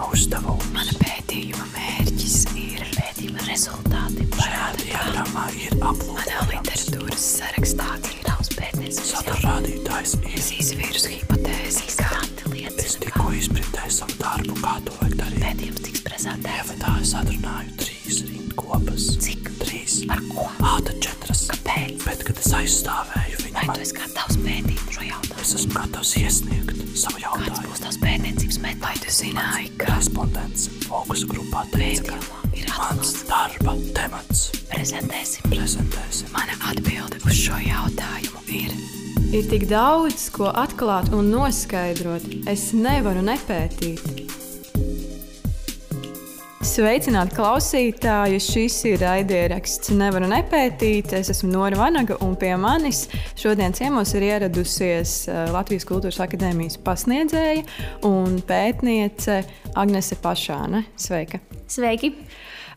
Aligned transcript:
pētījuma 0.00 0.12
uzdevums. 0.14 0.68
Mana 0.72 0.92
pētījuma 1.00 1.66
mērķis 1.74 2.36
ir 2.56 2.82
pētījuma 2.94 3.44
rezultāti. 3.48 4.26
Šajā 4.40 4.68
diagrammā 4.80 5.44
ir 5.60 5.74
Manā 5.76 5.90
aplūkojams. 5.92 6.52
literatūras 6.54 7.26
sarakstā 7.40 7.88
ir 8.08 8.22
daudz 8.24 8.50
pētniecības 8.56 9.10
Satura 9.10 9.40
rādītājs 9.44 10.14
ir. 10.22 10.38
Es 10.40 10.50
izvīru 10.56 11.04
hipotēzes, 11.16 11.98
kā 12.00 12.22
liecina, 12.50 12.84
Es 12.86 12.96
tikko 12.96 13.30
izprintēju 13.36 13.92
savu 13.98 14.16
darbu, 14.22 14.56
kā 14.62 14.76
to 14.86 14.96
vajag 15.00 15.16
darīt. 15.20 15.44
pētījums 15.44 15.84
tiks 15.86 16.04
prezentēts. 16.08 16.72
Ievadā 16.72 16.96
es 17.02 17.14
atrunāju 17.20 17.76
trīs 17.84 18.22
rindkopas. 18.30 19.10
Cik? 19.20 19.59
Trīs. 19.90 20.06
Par 20.08 20.20
ko? 20.30 20.46
Ā, 20.62 20.76
tad 20.86 20.98
četras. 21.02 21.40
Kāpēc? 21.50 22.04
Bet, 22.06 22.22
kad 22.26 22.38
es 22.38 22.52
aizstāvēju 22.54 23.40
viņu, 23.42 23.54
Vai 23.56 23.64
tu 23.64 23.70
man, 23.72 23.80
esi 23.82 23.96
gatavs 23.96 24.36
pētīt 24.44 24.82
šo 24.94 25.06
jautājumu? 25.06 25.40
es 25.42 25.54
esmu 25.56 25.72
gatavs 25.74 26.12
iesniegt 26.20 26.82
savu 27.00 27.18
Kāds 27.18 27.24
jautājumu. 27.24 27.70
būs 27.72 27.82
tavs 27.82 27.98
pētniecības 28.04 28.58
metods? 28.62 28.84
Vai 28.84 28.94
tu 29.02 29.14
zināji, 29.16 29.70
ka 29.80 29.88
Respondents 29.96 30.68
fokusu 30.86 31.26
grupā 31.32 31.64
teica, 31.74 32.14
ka 32.20 32.54
ir 32.60 32.70
mans 32.76 33.14
darba 33.28 33.74
temats 33.96 34.44
Prezentēsim. 34.70 35.50
prezentēsim. 35.50 36.30
Mana 36.36 36.54
atbilde 36.70 37.18
uz 37.26 37.34
šo 37.34 37.58
jautājumu 37.58 38.46
ir. 38.46 38.70
Ir 39.34 39.46
tik 39.50 39.66
daudz, 39.70 40.28
ko 40.34 40.50
atklāt 40.54 41.10
un 41.14 41.30
noskaidrot. 41.34 42.22
Es 42.50 42.70
nevaru 42.74 43.22
nepētīt. 43.26 44.19
Sveicināti 46.60 47.38
klausītāji! 47.38 48.36
Šis 48.44 48.74
ir 48.90 49.00
raidieraksts 49.00 49.94
Nevaru 49.96 50.26
nepētīt. 50.28 51.14
Es 51.16 51.30
esmu 51.32 51.48
Nora 51.54 51.78
Vanaga, 51.80 52.18
un 52.20 52.34
pie 52.36 52.50
manis 52.60 53.06
šodien 53.40 53.72
ciemos 53.72 54.12
ir 54.12 54.26
ieradusies 54.26 55.14
eh, 55.32 55.38
Latvijas 55.54 55.88
Kultūras 55.88 56.20
Akadēmijas 56.20 56.76
pasniedzēja 56.84 57.64
un 58.04 58.36
pētniece 58.44 59.38
Agnese 59.72 60.20
Pašāne. 60.20 60.84
Sveika! 61.00 61.40
Sveiki! 61.64 62.12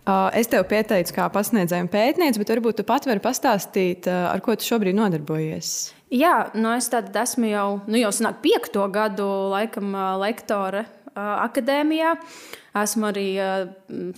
Uh, 0.04 0.32
Es 0.36 0.48
tev 0.52 0.64
pieteicu 0.72 1.20
kā 1.20 1.28
pasniedzēju 1.36 1.84
un 1.84 1.92
pētnieci, 1.92 2.40
bet 2.40 2.56
varbūt 2.56 2.80
tu 2.80 2.88
pat 2.88 3.04
vari 3.12 3.24
pastāstīt, 3.24 4.08
uh, 4.08 4.30
ar 4.32 4.40
ko 4.44 4.56
tu 4.56 4.64
šobrīd 4.64 4.96
nodarbojies. 4.96 5.92
Jā, 6.16 6.54
nu 6.56 6.72
es 6.72 6.88
esmu 6.88 7.52
jau, 7.52 7.70
nu 7.92 8.00
jau 8.00 8.16
piekto 8.40 8.88
gadu 8.96 9.28
laikam, 9.52 9.92
lektore 10.24 10.88
akadēmijā. 11.16 12.16
Esmu 12.74 13.06
arī 13.12 13.28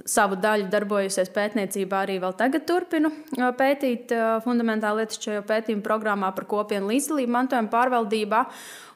savu 0.07 0.38
daļu 0.39 0.69
darbojusies 0.71 1.27
pētniecībā, 1.35 2.05
arī 2.05 2.15
vēl 2.23 2.35
tagad 2.39 2.63
turpinu 2.69 3.11
pētīt 3.59 4.13
ā, 4.15 4.37
fundamentāli 4.45 5.03
lietišķo 5.03 5.41
pētījumu 5.49 5.83
programmā 5.83 6.29
par 6.37 6.47
kopienu 6.47 6.87
līdzdalību 6.93 7.33
mantojuma 7.35 7.71
pārvaldībā. 7.73 8.45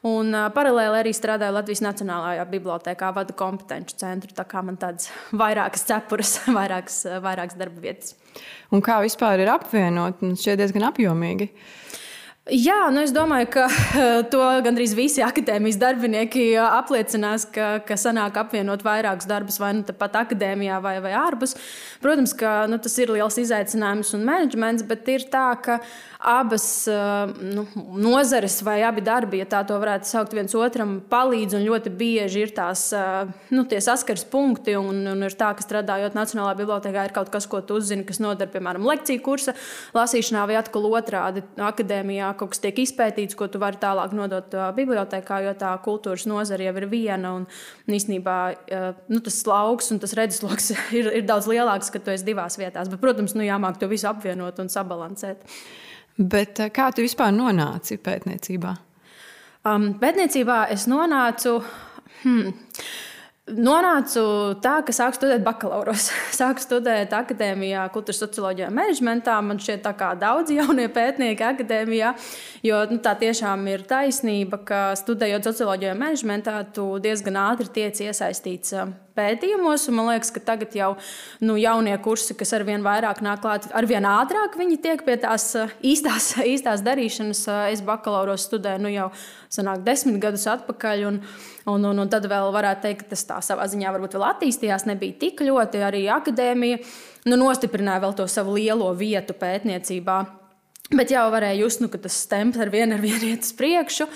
Un 0.08 0.32
paralēli 0.56 1.02
arī 1.02 1.12
strādāju 1.12 1.58
Latvijas 1.58 1.82
Nacionālajā 1.84 2.46
bibliotekā, 2.48 3.10
vadu 3.12 3.36
kompetenci 3.36 3.98
centru. 4.00 4.32
Tā 4.32 4.46
kā 4.48 4.64
man 4.64 4.80
tādas 4.80 5.10
vairākas 5.36 5.84
cepures, 5.90 6.38
vairākas, 6.58 7.02
vairākas 7.20 7.60
darba 7.60 7.84
vietas. 7.84 8.16
Un 8.72 8.80
kā 8.86 8.96
vispār 9.04 9.44
ir 9.44 9.52
apvienot? 9.52 10.24
Man 10.24 10.40
šķiet 10.40 10.62
diezgan 10.62 10.88
apjomīgi. 10.88 11.50
Jā, 12.50 12.88
nu 12.90 12.98
es 13.04 13.12
domāju, 13.14 13.46
ka 13.54 13.66
to 14.32 14.42
gandrīz 14.64 14.90
visi 14.98 15.22
akadēmijas 15.22 15.78
darbinieki 15.78 16.44
apliecinās, 16.58 17.44
ka, 17.54 17.68
ka 17.86 17.98
sanāk 18.00 18.40
apvienot 18.42 18.82
vairākus 18.82 19.28
darbus 19.30 19.60
vai 19.62 19.70
nu 19.78 19.84
pat 19.86 20.18
akadēmijā 20.24 20.80
vai, 20.82 20.96
vai 21.04 21.12
ārpus. 21.14 21.54
Protams, 22.02 22.34
ka 22.34 22.64
nu, 22.70 22.80
tas 22.82 22.96
ir 22.98 23.12
liels 23.14 23.38
izaicinājums 23.38 24.14
un 24.18 24.26
menedžments, 24.26 24.86
bet 24.88 25.06
ir 25.12 25.28
tā, 25.30 25.46
ka 25.62 25.78
abas 26.20 26.64
nu, 27.38 27.64
nozares 27.96 28.58
vai 28.66 28.80
abi 28.84 29.04
darbi, 29.04 29.40
ja 29.40 29.46
tā 29.48 29.62
to 29.68 29.78
varētu 29.80 30.10
saukt, 30.10 30.34
viens 30.36 30.54
otram 30.58 30.98
palīdz 31.12 31.56
un 31.56 31.64
ļoti 31.68 31.94
bieži 32.02 32.44
ir 32.44 32.54
tās 32.56 32.88
nu, 33.54 33.64
saskars 33.70 34.26
punkti. 34.32 34.74
Un, 34.80 35.04
un 35.14 35.24
ir 35.28 35.38
tā, 35.38 35.52
ka 35.54 35.64
strādājot 35.64 36.18
Nacionālajā 36.18 36.58
bibliotekā, 36.58 37.06
ir 37.06 37.14
kaut 37.14 37.30
kas, 37.32 37.46
ko 37.50 37.62
tu 37.62 37.78
uzzini, 37.78 38.04
kas 38.08 38.20
noder, 38.20 38.50
piemēram, 38.50 38.84
lekciju 38.90 39.22
kursa 39.24 39.54
lasīšanā 39.94 40.44
vai 40.50 40.58
atkal 40.60 40.90
otrādi 40.90 41.46
akadēmijā 41.60 42.34
kaut 42.40 42.54
kas 42.54 42.62
tiek 42.62 42.78
izpētīts, 42.82 43.36
ko 43.38 43.48
tu 43.52 43.60
vari 43.62 43.78
tālāk 43.80 44.14
nodot 44.16 44.56
uh, 44.56 44.68
bibliotekā, 44.76 45.40
jo 45.44 45.54
tā 45.60 45.74
kultūras 45.84 46.26
nozare 46.30 46.66
jau 46.66 46.74
ir 46.80 46.86
viena. 46.90 47.34
Un, 47.38 47.46
un 47.86 47.96
īstenībā 47.96 48.38
uh, 48.50 48.88
nu, 49.12 49.20
tas 49.26 49.40
lauks 49.48 49.92
un 49.94 50.00
tas 50.02 50.16
redzesloks 50.18 50.72
ir, 50.98 51.12
ir 51.20 51.26
daudz 51.28 51.50
lielāks, 51.50 51.92
kad 51.92 52.06
tu 52.06 52.14
esi 52.14 52.28
divās 52.28 52.58
vietās. 52.60 52.90
Bet, 52.92 53.02
protams, 53.02 53.36
nu, 53.36 53.46
jāmāk 53.46 53.80
to 53.80 53.90
visu 53.90 54.08
apvienot 54.10 54.60
un 54.62 54.72
sabalansēt. 54.72 55.44
Bet 56.20 56.62
uh, 56.64 56.72
kā 56.74 56.90
tu 56.96 57.04
vispār 57.06 57.34
nonāci 57.36 58.00
pētniecībā? 58.00 58.74
Um, 59.68 59.92
pētniecībā 60.00 60.64
es 60.72 60.86
nonācu. 60.88 61.58
Hmm, 62.22 62.54
Nonācu 63.56 64.22
tā, 64.62 64.76
ka 64.86 64.94
sāku 64.94 65.18
studēt 65.18 65.42
bakalauros. 65.46 66.10
Sāku 66.40 66.62
studēt 66.62 67.14
akadēmijā, 67.16 67.86
kultūras 67.94 68.22
socioloģijā, 68.22 68.70
menedžmentā. 68.74 69.36
Man 69.44 69.60
šķiet, 69.62 69.88
kā 69.98 70.12
daudz 70.20 70.52
jaunie 70.54 70.86
pētnieki 70.92 71.46
akadēmijā, 71.48 72.14
jo 72.66 72.80
nu, 72.92 73.00
tā 73.02 73.16
tiešām 73.20 73.66
ir 73.72 73.84
taisnība, 73.90 74.62
ka 74.66 74.80
studējot 75.00 75.50
socioloģijā, 75.50 75.94
menedžmentā, 75.98 76.60
tu 76.76 76.92
diezgan 77.02 77.40
ātri 77.48 77.70
tiec 77.80 78.02
iesaistīts 78.06 78.76
pētījumos. 79.16 79.86
Man 79.94 80.08
liekas, 80.10 80.32
ka 80.34 80.42
tagad 80.44 80.74
jau 80.76 80.90
nu, 81.44 81.56
jaunie 81.60 81.96
kursi, 82.04 82.36
kas 82.38 82.54
ar 82.56 82.64
vien 82.68 82.84
vairāk 82.84 83.22
nāk 83.24 83.42
klāt, 83.44 83.68
ar 83.76 83.88
vien 83.90 84.06
ātrāk 84.08 84.56
viņi 84.60 84.80
tiek 84.84 85.04
pie 85.06 85.18
tās 85.20 85.52
īstās, 85.82 86.32
īstās 86.54 86.84
darīšanas. 86.86 87.44
Es 87.74 87.84
bakalauros 87.86 88.48
studēju 88.48 88.84
nu, 88.86 88.92
jau 88.94 89.10
sanāk, 89.52 89.84
desmit 89.86 90.20
gadus 90.22 90.48
atpakaļ. 90.50 91.06
Un, 91.10 91.22
un, 91.70 91.86
un, 91.92 92.04
un 92.04 92.12
tad 92.12 92.28
vēl 92.30 92.52
varētu 92.54 92.86
teikt, 92.88 93.04
ka 93.04 93.14
tas 93.14 93.24
tā 93.28 93.40
savā 93.44 93.68
ziņā 93.70 93.94
varbūt 93.94 94.18
vēl 94.18 94.28
attīstījās, 94.32 94.88
nebija 94.90 95.20
tik 95.24 95.44
ļoti. 95.46 95.84
Arī 95.86 96.04
akadēmija 96.12 96.82
nu, 97.28 97.40
nostiprināja 97.40 98.04
vēl 98.06 98.18
to 98.18 98.28
savu 98.30 98.58
lielo 98.58 98.92
vietu 98.96 99.36
pētniecībā. 99.38 100.20
Bet 100.90 101.12
jau 101.14 101.28
varēja 101.30 101.60
just, 101.62 101.82
nu, 101.82 101.86
ka 101.90 102.00
tas 102.02 102.16
temps 102.26 102.58
ar 102.58 102.70
vienu 102.72 102.96
ar 102.96 103.02
vienu 103.02 103.28
iet 103.30 103.46
uz 103.46 103.52
priekšu. 103.54 104.08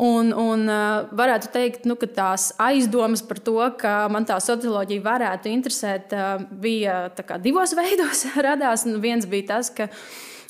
Un, 0.00 0.30
un 0.32 0.64
varētu 1.12 1.50
teikt, 1.52 1.84
nu, 1.84 1.92
ka 2.00 2.08
tās 2.08 2.50
aizdomas 2.62 3.20
par 3.26 3.40
to, 3.44 3.58
ka 3.80 4.06
man 4.08 4.24
tā 4.28 4.38
socioloģija 4.40 5.04
varētu 5.04 5.52
interesēt, 5.52 6.14
bija 6.62 7.10
divos 7.44 7.76
veidos 7.80 8.24
radās. 8.40 8.86
Viens 9.02 9.28
bija 9.28 9.50
tas, 9.54 9.68
ka 9.76 9.90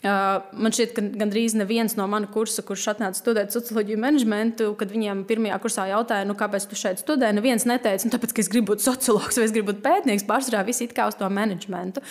man 0.01 0.73
šķiet, 0.73 0.93
ka 0.97 1.05
gandrīz 1.23 1.57
neviens 1.59 1.97
no 1.99 2.07
mana 2.09 2.31
kursa, 2.31 2.63
kurš 2.67 2.87
atnāca 2.95 3.19
studēt 3.19 3.53
socioloģiju 3.53 4.01
menedžmentu, 4.01 4.71
kad 4.79 4.93
viņiem 4.95 5.25
pirmajā 5.29 5.59
kursā 5.65 5.89
jautāja, 5.91 6.29
nu, 6.29 6.37
kāpēc 6.39 6.69
tu 6.71 6.79
šeit 6.79 7.03
studē, 7.03 7.33
neviens 7.37 7.67
neteica, 7.69 8.07
nu, 8.07 8.15
tāpēc, 8.15 8.37
ka 8.37 8.45
es 8.45 8.53
gribu 8.53 8.73
būt 8.73 8.87
sociologs 8.87 9.41
vai 9.41 9.49
es 9.49 9.57
gribu 9.57 9.75
būt 9.75 9.83
pētnieks, 9.85 10.29
pārsvarā 10.31 10.63
visi 10.69 10.87
it 10.87 10.95
kā 10.97 11.11
uz 11.11 11.19
to 11.21 11.29
menedžmentu. 11.29 12.05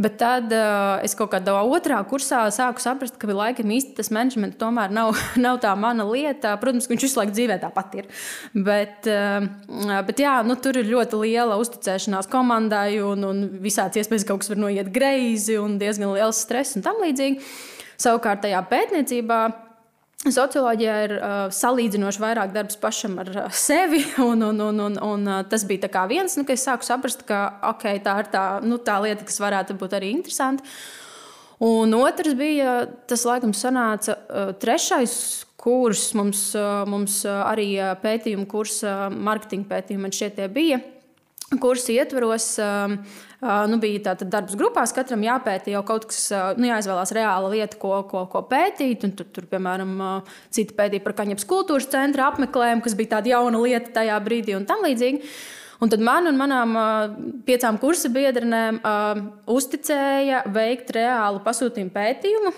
Bet 0.00 0.16
tad 0.20 0.52
uh, 0.56 1.02
es 1.04 1.12
kaut 1.18 1.32
kādā 1.34 1.54
otrā 1.60 1.98
kursā 2.08 2.44
sāku 2.54 2.80
saprast, 2.82 3.18
ka 3.20 3.28
laikam 3.28 3.72
īsti 3.74 3.96
tas 3.98 4.08
menedžments 4.14 4.58
tomēr 4.60 4.92
nav, 4.94 5.12
nav 5.44 5.60
tā 5.64 5.72
mana 5.78 6.06
lieta. 6.08 6.54
Protams, 6.60 6.88
ka 6.88 6.94
viņš 6.94 7.06
visu 7.08 7.20
laiku 7.20 7.36
dzīvē 7.36 7.58
tāpat 7.62 7.98
ir. 8.00 8.08
Bet, 8.54 9.10
uh, 9.10 9.98
bet 10.08 10.22
jā, 10.24 10.38
nu, 10.46 10.56
tur 10.56 10.80
ir 10.80 10.88
ļoti 10.88 11.20
liela 11.24 11.58
uzticēšanās 11.60 12.30
komandai, 12.32 13.02
un, 13.04 13.26
un 13.28 13.44
visāds 13.62 14.00
iespējas, 14.00 14.24
ka 14.24 14.32
kaut 14.32 14.44
kas 14.44 14.54
var 14.54 14.62
noiet 14.64 14.88
greizi, 14.94 15.58
un 15.60 15.76
diezgan 15.82 16.14
liels 16.16 16.40
stress 16.46 16.78
un 16.78 16.86
tam 16.86 17.02
līdzīgi. 17.04 17.44
Savukārt 18.02 18.42
tajā 18.46 18.64
pētniecībā. 18.70 19.42
Socioloģijā 20.22 20.96
ir 21.02 21.12
uh, 21.16 21.30
salīdzinoši 21.50 22.20
vairāk 22.22 22.52
darbs 22.54 22.76
pašam 22.78 23.16
ar 23.18 23.30
uh, 23.32 23.46
sevi. 23.50 24.04
Un, 24.22 24.44
un, 24.46 24.60
un, 24.62 24.78
un, 24.84 24.98
un, 25.02 25.24
uh, 25.26 25.40
tas 25.50 25.64
bija 25.66 26.06
viens, 26.06 26.36
nu, 26.38 26.44
ka 26.46 26.54
es 26.54 26.62
sāku 26.62 26.86
saprast, 26.86 27.24
ka 27.26 27.58
okay, 27.72 27.98
tā 28.04 28.20
ir 28.22 28.30
tā, 28.30 28.44
nu, 28.62 28.78
tā 28.78 29.00
lieta, 29.02 29.26
kas 29.26 29.40
varētu 29.42 29.74
būt 29.80 29.96
arī 29.98 30.12
interesanta. 30.14 30.62
Un 31.62 31.94
otrs 31.94 32.34
bija 32.38 32.86
tas, 33.10 33.26
laikam, 33.26 33.50
sanāca 33.50 34.14
uh, 34.14 34.54
trešais 34.54 35.44
kurs. 35.58 36.12
Mums, 36.14 36.52
uh, 36.54 36.84
mums 36.86 37.24
uh, 37.26 37.42
arī 37.50 37.74
pētījuma 38.02 38.46
kursa, 38.46 39.10
marketinga 39.10 39.74
pētījuma 39.74 40.06
man 40.06 40.14
šķiet, 40.14 40.38
tie 40.38 40.50
bija. 40.50 40.78
Kursu 41.60 41.92
ietvaros 41.92 42.46
uh, 42.62 42.94
nu, 43.68 43.78
bija 43.82 44.04
tātad 44.10 44.30
darbs 44.32 44.54
grupās, 44.58 44.94
katram 44.94 45.24
jāpēta 45.26 45.72
jau 45.72 45.82
kaut 45.86 46.06
kas, 46.10 46.28
nu, 46.56 46.68
jāizvēlās 46.70 47.12
reāla 47.16 47.50
lieta, 47.52 47.78
ko, 47.80 47.96
ko, 48.08 48.24
ko 48.30 48.44
pētīt. 48.48 49.02
Tur, 49.18 49.26
tur, 49.34 49.48
piemēram, 49.50 49.96
citi 50.54 50.76
pētīja 50.78 51.04
par 51.04 51.16
Kaņepes 51.18 51.48
kultūras 51.50 51.90
centra 51.92 52.30
apmeklējumu, 52.30 52.84
kas 52.84 52.94
bija 52.98 53.16
tāda 53.16 53.34
jauna 53.34 53.64
lieta 53.64 53.90
tajā 53.98 54.20
brīdī 54.22 54.54
un 54.58 54.68
tam 54.68 54.86
līdzīgi. 54.86 55.32
Un 55.82 55.90
tad 55.90 56.02
man 56.06 56.30
un 56.30 56.36
manām 56.38 56.76
uh, 56.78 57.14
piecām 57.42 57.80
kursa 57.82 58.06
biedrenēm 58.14 58.78
uh, 58.78 59.24
uzticēja 59.50 60.44
veikt 60.54 60.92
reālu 60.94 61.42
pasūtījumu 61.42 61.90
pētījumu. 61.96 62.52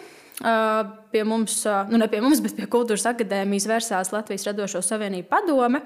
Uh, 0.44 0.90
pie 1.14 1.23
mums, 1.25 1.61
uh, 1.64 1.88
nu 1.88 1.97
ne 2.02 2.08
pie 2.12 2.20
mums, 2.20 2.43
bet 2.44 2.56
pie 2.58 2.69
Kultūras 2.69 3.06
akadēmijas 3.08 3.69
vērsās 3.70 4.12
Latvijas 4.12 4.44
Radošo 4.50 4.85
Savienību 4.85 5.31
padome. 5.31 5.81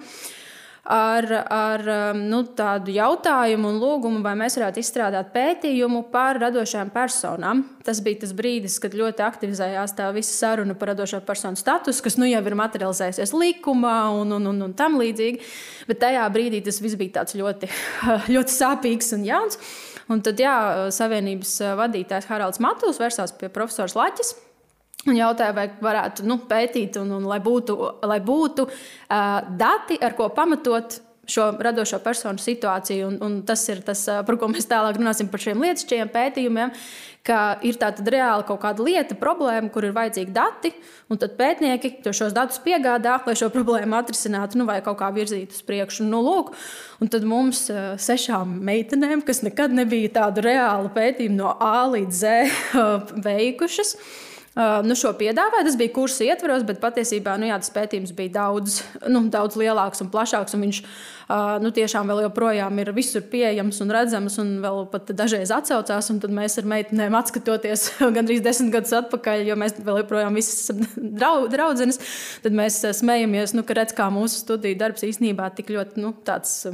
Ar, 0.89 1.27
ar 1.53 1.83
um, 1.93 2.21
nu, 2.31 2.41
tādu 2.57 2.93
jautājumu 2.95 3.69
un 3.69 3.81
lūgumu, 3.83 4.23
vai 4.25 4.33
mēs 4.41 4.57
varētu 4.57 4.81
izstrādāt 4.81 5.35
pētījumu 5.35 6.07
par 6.13 6.41
radošām 6.41 6.89
personām. 6.95 7.61
Tas 7.85 8.01
bija 8.05 8.23
tas 8.23 8.33
brīdis, 8.37 8.79
kad 8.81 8.97
ļoti 8.97 9.25
aktivizējās 9.27 9.95
tā 9.99 10.09
visa 10.17 10.33
saruna 10.33 10.77
par 10.79 10.95
radošo 10.95 11.21
personu 11.29 11.61
statusu, 11.61 12.03
kas 12.07 12.17
nu 12.17 12.31
jau 12.31 12.41
ir 12.41 12.57
materializējusies 12.63 13.35
likumā 13.37 13.99
un, 14.17 14.33
un, 14.39 14.49
un, 14.55 14.65
un 14.71 14.75
tam 14.79 14.97
līdzīgi. 15.01 15.45
Bet 15.91 16.01
tajā 16.07 16.25
brīdī 16.33 16.63
tas 16.65 16.81
viss 16.81 16.97
bija 16.97 17.27
ļoti, 17.37 17.69
ļoti 18.35 18.57
sāpīgs 18.57 19.13
un 19.19 19.29
jauns. 19.29 19.61
Un 20.09 20.25
tad, 20.25 20.41
jā, 20.41 20.89
Savienības 20.95 21.59
vadītājs 21.77 22.31
Haralds 22.31 22.63
Matūs 22.65 23.01
vērsās 23.01 23.37
pie 23.37 23.53
profesora 23.53 23.93
Laķis. 24.07 24.39
Un 25.07 25.15
jautāja, 25.15 25.55
vai 25.55 25.69
varētu 25.81 26.25
nu, 26.27 26.41
pētīt, 26.51 26.99
un, 26.99 27.13
un 27.21 27.29
lai 27.31 27.39
būtu, 27.41 27.77
lai 28.11 28.19
būtu 28.25 28.65
uh, 28.67 29.53
dati, 29.61 29.97
ar 30.03 30.17
ko 30.19 30.27
pamatot 30.35 30.99
šo 31.29 31.51
radošo 31.61 32.01
personu 32.05 32.41
situāciju. 32.41 33.09
Un, 33.09 33.19
un 33.25 33.37
tas 33.47 33.63
ir 33.69 33.83
tas, 33.85 34.05
par 34.27 34.39
ko 34.41 34.49
mēs 34.51 34.69
tālāk 34.69 34.99
runāsim 34.99 35.29
par 35.31 35.43
šiem 35.43 35.61
lietišķiem 35.65 36.11
pētījumiem. 36.15 36.73
Ka 37.29 37.59
ir 37.67 37.77
tāda 37.77 38.01
reāla 38.09 38.45
kaut 38.49 38.63
kāda 38.63 38.85
lieta, 38.87 39.17
problēma, 39.19 39.69
kur 39.73 39.85
ir 39.85 39.93
vajadzīgi 39.97 40.33
dati, 40.33 40.71
un 41.13 41.21
tad 41.21 41.35
pētnieki 41.37 41.99
šos 42.17 42.33
datus 42.33 42.61
piegādā, 42.65 43.19
lai 43.27 43.35
šo 43.37 43.51
problēmu 43.53 43.99
atrisinātu, 43.99 44.57
nu, 44.57 44.65
vai 44.69 44.79
kaut 44.87 44.97
kā 45.03 45.11
virzītu 45.13 45.59
uz 45.59 45.67
priekšu. 45.69 46.07
Nu, 46.09 46.23
lūk, 46.25 46.55
un 47.03 47.13
tad 47.13 47.27
mums 47.29 47.67
sešām 48.01 48.57
meitenēm, 48.65 49.27
kas 49.29 49.43
nekad 49.45 49.77
nebija 49.77 50.15
tādu 50.23 50.47
reālu 50.47 50.89
pētījumu 50.95 51.37
no 51.43 51.53
A 51.61 51.85
līdz 51.93 52.23
Z 52.23 53.21
veikušas, 53.29 53.93
nu, 54.59 54.97
šo 54.99 55.13
piedāvāja. 55.19 55.67
Tas 55.69 55.77
bija 55.79 55.93
kursa 55.95 56.27
ietvaros, 56.27 56.65
bet 56.67 56.81
patiesībā 56.83 57.37
nu, 57.39 57.49
jā, 57.51 57.59
tas 57.63 57.71
pētījums 57.75 58.15
bija 58.17 58.35
daudz, 58.41 58.81
nu, 59.07 59.23
daudz 59.33 59.59
lielāks 59.61 60.03
un 60.03 60.11
plašāks. 60.11 60.57
Un 60.57 60.67
viņš 60.67 60.81
nu, 61.63 61.73
tiešām 61.75 62.11
vēl 62.11 62.25
joprojām 62.27 62.83
ir 62.83 62.91
visur 62.97 63.23
pieejams 63.31 63.79
un 63.85 63.95
redzams, 63.95 64.41
un 64.43 64.57
vēl 64.65 64.85
pat 64.93 65.15
dažreiz 65.19 65.53
atcaucās. 65.55 66.11
Tad 66.25 66.35
mēs 66.35 66.59
ar 66.59 66.69
meitenēm 66.75 67.19
atskatoties 67.21 67.89
gandrīz 68.19 68.43
desmit 68.45 68.75
gadus 68.75 68.97
atpakaļ, 69.05 69.47
jo 69.49 69.59
mēs 69.63 69.79
vēl 69.79 70.03
joprojām 70.03 70.43
esam 70.43 70.83
draudzenes, 71.55 72.03
tad 72.43 72.59
mēs 72.59 72.83
smejamies, 72.99 73.55
nu, 73.55 73.67
ka 73.67 73.79
redz, 73.79 73.95
kā 73.97 74.11
mūsu 74.13 74.43
studiju 74.43 74.79
darbs 74.81 75.07
īstenībā 75.07 75.53
tik 75.55 75.75
ļoti 75.77 76.03
nu, 76.03 76.17
tāds. 76.27 76.65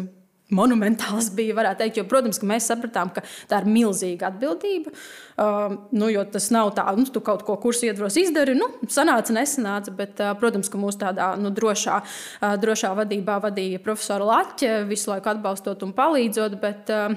Um, 0.44 0.54
monumentāls 0.58 1.30
bija, 1.34 1.54
varētu 1.56 1.80
teikt, 1.80 1.98
jo, 2.00 2.04
protams, 2.08 2.40
mēs 2.44 2.68
sapratām, 2.68 3.10
ka 3.14 3.22
tā 3.48 3.62
ir 3.62 3.68
milzīga 3.70 4.28
atbildība. 4.28 4.92
Uh, 5.40 5.76
nu, 5.96 6.10
jo 6.12 6.24
tas 6.30 6.50
nav 6.54 6.74
tā, 6.76 6.84
nu, 6.98 7.06
tu 7.10 7.22
kaut 7.24 7.44
ko 7.46 7.56
kursu 7.62 7.88
ietvaros 7.88 8.18
izdari, 8.20 8.56
nu, 8.58 8.68
sanāca, 8.92 9.34
nesanāca, 9.34 9.94
bet, 9.96 10.20
uh, 10.20 10.34
protams, 10.38 10.70
ka 10.70 10.80
mūsu 10.80 11.00
tādā 11.00 11.32
nu, 11.40 11.52
drošā, 11.54 12.00
uh, 12.04 12.56
drošā 12.60 12.92
vadībā 13.00 13.40
vadīja 13.46 13.82
profesora 13.84 14.28
Laķe, 14.28 14.84
visu 14.90 15.10
laiku 15.14 15.32
atbalstot 15.32 15.82
un 15.86 15.96
palīdzot, 15.96 16.58
bet, 16.60 16.92
uh, 16.92 17.16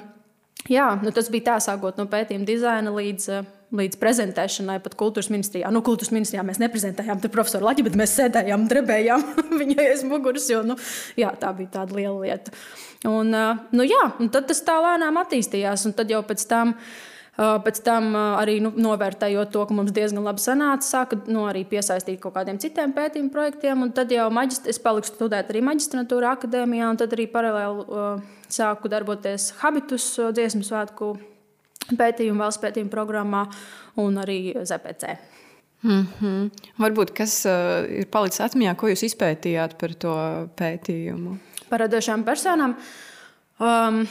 jā, 0.71 0.89
nu, 1.03 1.13
tas 1.15 1.29
bija 1.33 1.51
tā, 1.51 1.59
sākot 1.67 1.99
no 1.99 2.07
pētījuma 2.09 2.47
dizaina 2.47 2.95
līdz 2.95 3.29
uh, 3.35 3.53
līdz 3.75 3.99
prezentēšanai 3.99 4.77
pat 4.83 4.95
kultūras 4.99 5.27
ministrijā. 5.33 5.67
Nu, 5.73 5.81
kultūras 5.83 6.13
ministrijā 6.15 6.43
mēs 6.47 6.61
neprezentējām 6.61 7.19
tur 7.23 7.33
profesoru 7.33 7.67
Laķi, 7.67 7.83
bet 7.89 7.97
mēs 7.99 8.15
sēdējām, 8.15 8.63
drebējām 8.71 9.25
viņai 9.61 9.89
aiz 9.89 10.05
muguras, 10.07 10.47
jo 10.51 10.63
nu, 10.67 10.77
jā, 11.19 11.33
tā 11.39 11.51
bija 11.57 11.81
tāda 11.81 11.97
liela 11.97 12.15
lieta. 12.21 12.55
Un, 13.07 13.35
nu, 13.35 13.85
jā, 13.85 14.07
un 14.23 14.31
tad 14.33 14.47
tas 14.49 14.63
tā 14.65 14.79
lēnām 14.83 15.19
attīstījās, 15.19 15.85
un 15.89 15.95
tad 15.97 16.11
jau 16.13 16.23
pēc 16.27 16.47
tam. 16.49 16.75
Pēc 17.37 17.83
tam 17.85 18.15
arī 18.17 18.55
nu, 18.65 18.71
novērtējot 18.81 19.51
to, 19.53 19.61
ka 19.69 19.75
mums 19.77 19.91
diezgan 19.93 20.25
labi 20.25 20.41
sanāca, 20.41 20.81
sāka 20.81 21.19
nu, 21.29 21.43
arī 21.45 21.61
piesaistīt 21.69 22.17
kaut 22.23 22.33
kādiem 22.33 22.57
citiem 22.57 22.95
pētījumu 22.97 23.29
projektiem. 23.29 23.85
Tad 23.93 24.09
jau 24.09 24.25
maģist, 24.33 24.65
es 24.65 24.81
paliku 24.81 25.11
studēt 25.11 25.53
arī 25.53 25.61
maģistratūrā 25.69 26.33
akadēmijā, 26.39 26.89
un 26.89 26.97
tad 26.97 27.13
arī 27.13 27.29
paralēli 27.29 27.85
uh, 27.85 28.27
sāku 28.49 28.89
darboties 28.89 29.51
Habitus 29.61 30.15
dziesmu 30.17 30.65
svētku 30.65 31.13
pētījumu, 31.95 32.39
valsts 32.43 32.63
pētījumu 32.63 32.93
programmā 32.93 33.45
un 34.03 34.17
arī 34.21 34.53
ZPC. 34.63 35.17
Mm 35.83 36.07
-hmm. 36.19 36.49
Varbūt 36.77 37.13
kas 37.13 37.45
uh, 37.45 37.85
ir 37.99 38.07
palicis 38.11 38.41
atmiņā, 38.41 38.75
ko 38.75 38.87
jūs 38.87 39.03
izpētījāt 39.03 39.77
par 39.77 39.93
to 39.93 40.15
pētījumu? 40.57 41.37
Par 41.69 41.79
radošām 41.79 42.23
personām. 42.23 42.75
Um, 43.59 44.07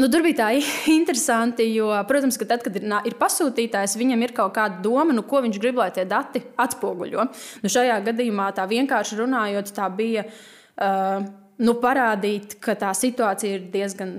Nu, 0.00 0.08
tur 0.08 0.22
bija 0.22 0.36
tā 0.38 0.48
interesanti, 1.00 1.66
jo, 1.74 1.90
protams, 2.08 2.38
ka 2.40 2.46
tad, 2.48 2.62
kad 2.64 2.76
ir, 2.78 2.86
ir 3.04 3.16
pasūtītājs, 3.20 3.98
viņam 4.00 4.22
ir 4.22 4.32
kaut 4.36 4.54
kāda 4.56 4.80
doma, 4.84 5.12
nu, 5.12 5.22
ko 5.26 5.42
viņš 5.44 5.58
grib, 5.60 5.80
lai 5.82 5.90
tie 5.90 6.06
dati 6.08 6.42
atspoguļo. 6.56 7.26
Nu, 7.62 7.72
šajā 7.74 7.98
gadījumā 8.06 8.50
tā 8.56 8.66
vienkārši 8.70 9.18
runājot, 9.20 9.72
tā 9.76 9.90
bija 9.92 10.24
uh, 10.24 11.26
nu, 11.60 11.76
parādīt, 11.80 12.56
ka 12.62 12.74
tā 12.78 12.90
situācija 12.96 13.58
ir 13.58 13.64
diezgan 13.72 14.14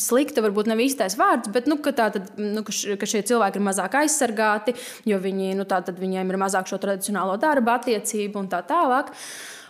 slikta, 0.00 0.42
varbūt 0.44 0.68
nav 0.68 0.80
īstais 0.84 1.16
vārds, 1.18 1.50
bet 1.52 1.68
nu, 1.70 1.78
ka, 1.84 1.94
tātad, 1.96 2.28
nu, 2.40 2.62
ka, 2.66 2.74
š, 2.74 2.98
ka 3.00 3.08
šie 3.08 3.22
cilvēki 3.30 3.60
ir 3.60 3.64
mazāk 3.64 3.96
aizsargāti, 4.02 4.74
jo 5.08 5.20
viņi, 5.22 5.54
nu, 5.58 5.64
viņiem 6.02 6.34
ir 6.34 6.40
mazāk 6.40 6.68
šo 6.68 6.80
tradicionālo 6.82 7.38
darba 7.40 7.78
attiecību 7.78 8.42
un 8.42 8.50
tā 8.52 8.60
tālāk. 8.68 9.14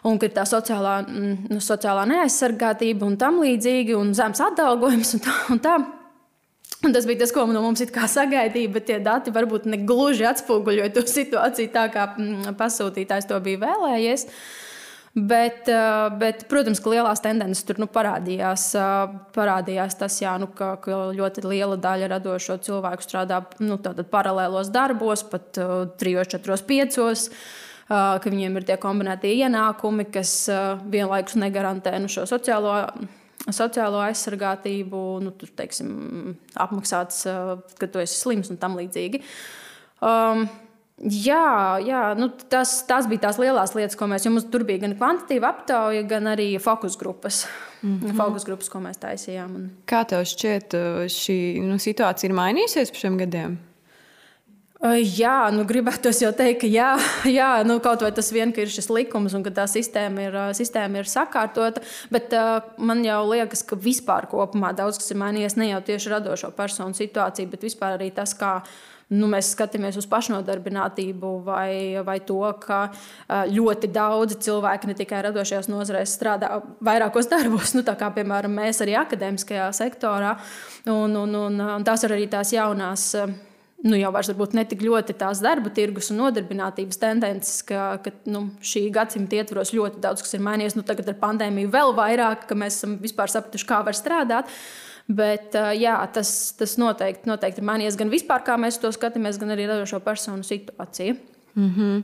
Un 0.07 0.19
ka 0.19 0.29
ir 0.29 0.35
tā 0.35 0.45
sociālā, 0.47 1.01
mm, 1.05 1.49
nu, 1.51 1.61
sociālā 1.63 2.05
neaizsargātība 2.07 3.07
un 3.07 3.17
tam 3.19 3.41
līdzīgi, 3.43 3.97
un 3.99 4.13
zems 4.15 4.43
atalgojums 4.47 5.17
un 5.17 5.25
tā. 5.25 5.39
Un 5.55 5.63
tā. 5.63 5.79
Un 6.87 6.95
tas 6.95 7.09
bija 7.09 7.25
tas, 7.25 7.33
ko 7.35 7.43
no 7.51 7.59
mums 7.65 7.83
sagaidīja, 7.83 8.71
bet 8.71 8.85
tie 8.87 9.01
dati 9.03 9.33
varbūt 9.35 9.67
ne 9.67 9.81
gluži 9.83 10.29
atspoguļoja 10.29 10.93
to 10.95 11.03
situāciju 11.11 11.73
tā, 11.75 11.89
kā 11.91 12.13
mm, 12.15 12.55
pasūtītājs 12.59 13.27
to 13.27 13.41
bija 13.43 13.65
vēlējies. 13.65 14.29
Uh, 14.29 14.68
Bet, 15.27 15.69
eh, 15.69 16.11
bet, 16.21 16.45
protams, 16.51 16.81
ka 16.83 16.93
lielās 16.93 17.23
tendences 17.25 17.65
tur 17.67 17.79
nu, 17.81 17.89
parādījās. 17.91 18.65
Eh, 18.79 19.15
parādījās 19.35 19.97
tas, 19.99 20.19
jā, 20.23 20.35
nu, 20.39 20.51
ka, 20.55 20.75
ka 20.85 20.99
ļoti 21.17 21.45
liela 21.47 21.79
daļa 21.81 22.11
radošo 22.15 22.59
cilvēku 22.67 23.07
strādā 23.07 23.41
nu, 23.65 23.79
paralēlos 24.13 24.71
darbos, 24.71 25.25
pat 25.25 25.59
uh, 25.59 25.89
trijos, 25.99 26.29
četros, 26.35 26.63
piecos. 26.63 27.31
Ka 27.89 28.29
viņiem 28.29 28.59
ir 28.59 28.65
tie 28.69 28.75
kombinētie 28.77 29.31
ienākumi, 29.33 30.05
kas 30.13 30.33
vienlaikus 30.93 31.39
negarantē 31.41 31.95
nu, 31.97 32.11
šo 32.13 32.27
sociālo, 32.29 32.75
sociālo 33.49 34.03
aizsargātību, 34.05 35.01
nu, 35.25 35.33
tur, 35.33 35.49
teiksim, 35.57 36.35
apmaksāts, 36.53 37.23
kad 37.81 37.95
tu 37.95 38.03
esi 38.05 38.19
slims 38.19 38.53
un 38.53 38.61
tam 38.61 38.77
līdzīgi. 38.77 39.23
Um, 40.05 40.45
Jā, 40.99 41.79
jā 41.87 42.01
nu 42.19 42.27
tas, 42.51 42.73
tas 42.89 43.07
bija 43.07 43.29
tās 43.29 43.39
lielās 43.39 43.77
lietas, 43.79 43.95
ko 43.99 44.09
mēs. 44.11 44.27
Mums 44.27 44.49
tur 44.51 44.65
bija 44.67 44.83
gan 44.83 44.97
kvantitīva 44.99 45.53
aptauja, 45.53 46.03
gan 46.11 46.27
arī 46.33 46.51
fokus 46.63 46.99
grupas. 46.99 47.47
Mm 47.83 48.01
-hmm. 48.01 48.17
Fokus 48.19 48.45
grupas, 48.45 48.69
ko 48.69 48.79
mēs 48.83 48.99
taisījām. 48.99 49.55
Un... 49.55 49.71
Kā 49.87 50.05
tev 50.05 50.25
šķiet, 50.27 50.75
uh, 50.75 51.07
šī 51.07 51.63
nu, 51.63 51.79
situācija 51.79 52.31
ir 52.31 52.35
mainījusies 52.35 52.91
pēc 52.91 53.01
šiem 53.01 53.19
gadiem? 53.19 53.59
Jā, 55.19 55.51
nu, 55.51 55.65
gribētu 55.67 56.11
jau 56.15 56.33
teikt, 56.33 56.61
ka 56.61 56.67
jā, 56.67 56.99
jā 57.41 57.65
nu, 57.65 57.81
kaut 57.81 58.03
vai 58.03 58.13
tas 58.13 58.33
vien, 58.33 58.53
ka 58.53 58.61
ir 58.61 58.69
šis 58.69 58.91
likums 58.91 59.35
un 59.35 59.43
ka 59.43 59.51
tā 59.51 59.67
sistēma 59.67 60.21
ir, 60.21 60.35
uh, 60.35 60.53
sistēma 60.55 60.99
ir 60.99 61.05
sakārtota. 61.05 61.81
Bet 62.11 62.33
uh, 62.33 62.63
man 62.79 63.05
jau 63.05 63.23
liekas, 63.31 63.63
ka 63.63 63.77
vispār 63.77 64.27
kopumā 64.27 64.75
daudz 64.75 64.99
kas 64.99 65.11
ir 65.11 65.17
mainījies. 65.17 65.57
Ne 65.57 65.71
jau 65.71 65.81
tieši 65.81 66.11
radošo 66.11 66.51
personu 66.51 66.95
situācija, 66.95 67.49
bet 67.49 67.63
vispār 67.63 67.99
arī 67.99 68.11
tas, 68.15 68.35
kā 68.35 68.63
nu, 69.15 69.29
mēs 69.31 69.53
skatāmies 69.55 69.97
uz 70.01 70.07
pašnodarbinātību 70.11 71.33
vai, 71.47 71.97
vai 72.05 72.19
to, 72.29 72.41
ka 72.61 72.81
ļoti 73.49 73.91
daudzi 73.95 74.39
cilvēki 74.49 74.91
ne 74.91 74.97
tikai 74.99 75.23
radošajās 75.29 75.71
nozarēs 75.73 76.17
strādā 76.19 76.59
vairākos 76.85 77.31
darbos, 77.33 77.75
nu, 77.77 77.85
kā 77.89 78.13
piemēram 78.15 78.57
mēs 78.61 78.83
arī 78.85 78.99
akadēmiskajā 79.01 79.71
sektorā. 79.77 80.37
Un, 80.89 81.17
un, 81.17 81.37
un, 81.47 81.61
un 81.79 81.87
tās 81.87 82.05
ir 82.05 82.17
arī 82.19 82.29
tās 82.31 82.53
jaunās 82.57 83.15
nu, 83.87 83.95
jau 83.99 84.11
varbūt 84.15 84.57
ne 84.59 84.65
tik 84.69 84.83
ļoti 84.83 85.15
tās 85.19 85.41
darba 85.45 85.71
tirgus 85.75 86.11
un 86.13 86.21
nodarbinātības 86.25 86.99
tendences, 87.01 87.63
ka, 87.67 87.99
ka 88.03 88.13
nu, 88.31 88.49
šī 88.65 88.89
gadsimta 88.95 89.39
ietvaros 89.39 89.73
ļoti 89.77 90.03
daudz 90.03 90.25
kas 90.25 90.35
ir 90.35 90.45
mainījies. 90.47 90.77
Nu, 90.79 90.85
tagad 90.87 91.11
ar 91.13 91.19
pandēmiju 91.21 91.71
vēl 91.75 91.95
vairāk, 91.99 92.49
ka 92.51 92.59
mēs 92.59 92.81
esam 92.81 92.99
vispār 93.03 93.31
sapratuši, 93.33 93.69
kā 93.69 93.81
var 93.87 93.97
strādāt. 93.97 94.51
Bet 95.09 95.57
jā, 95.81 95.95
tas, 96.13 96.31
tas 96.53 96.75
noteikti, 96.77 97.25
noteikti 97.31 97.65
mainījies 97.65 97.97
gan 97.97 98.11
vispār, 98.13 98.43
kā 98.45 98.59
mēs 98.61 98.77
to 98.83 98.91
skatāmies, 98.93 99.39
gan 99.41 99.55
arī 99.55 99.65
radošo 99.71 100.03
personu 100.05 100.45
situāciju. 100.45 101.17
Mm 101.59 101.75
-hmm. 101.77 102.03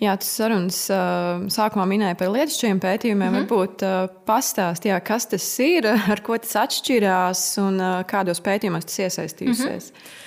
Jā, 0.00 0.16
tas 0.16 0.28
sarunas 0.36 0.90
uh, 0.90 1.42
sākumā 1.52 1.84
minēja 1.86 2.14
par 2.14 2.28
lietišķiem 2.28 2.80
pētījumiem. 2.80 3.30
Mm 3.30 3.34
-hmm. 3.34 3.48
Varbūt 3.48 3.82
uh, 3.82 4.10
pastāstīt, 4.26 5.02
kas 5.04 5.26
tas 5.26 5.58
ir, 5.58 5.86
ar 6.12 6.20
ko 6.20 6.38
tas 6.38 6.56
atšķirās 6.56 7.58
un 7.66 7.80
uh, 7.80 8.04
kādos 8.06 8.40
pētījumos 8.40 8.84
tas 8.84 8.98
iesaistījusies. 8.98 9.90
Mm 9.90 9.96
-hmm. 9.96 10.22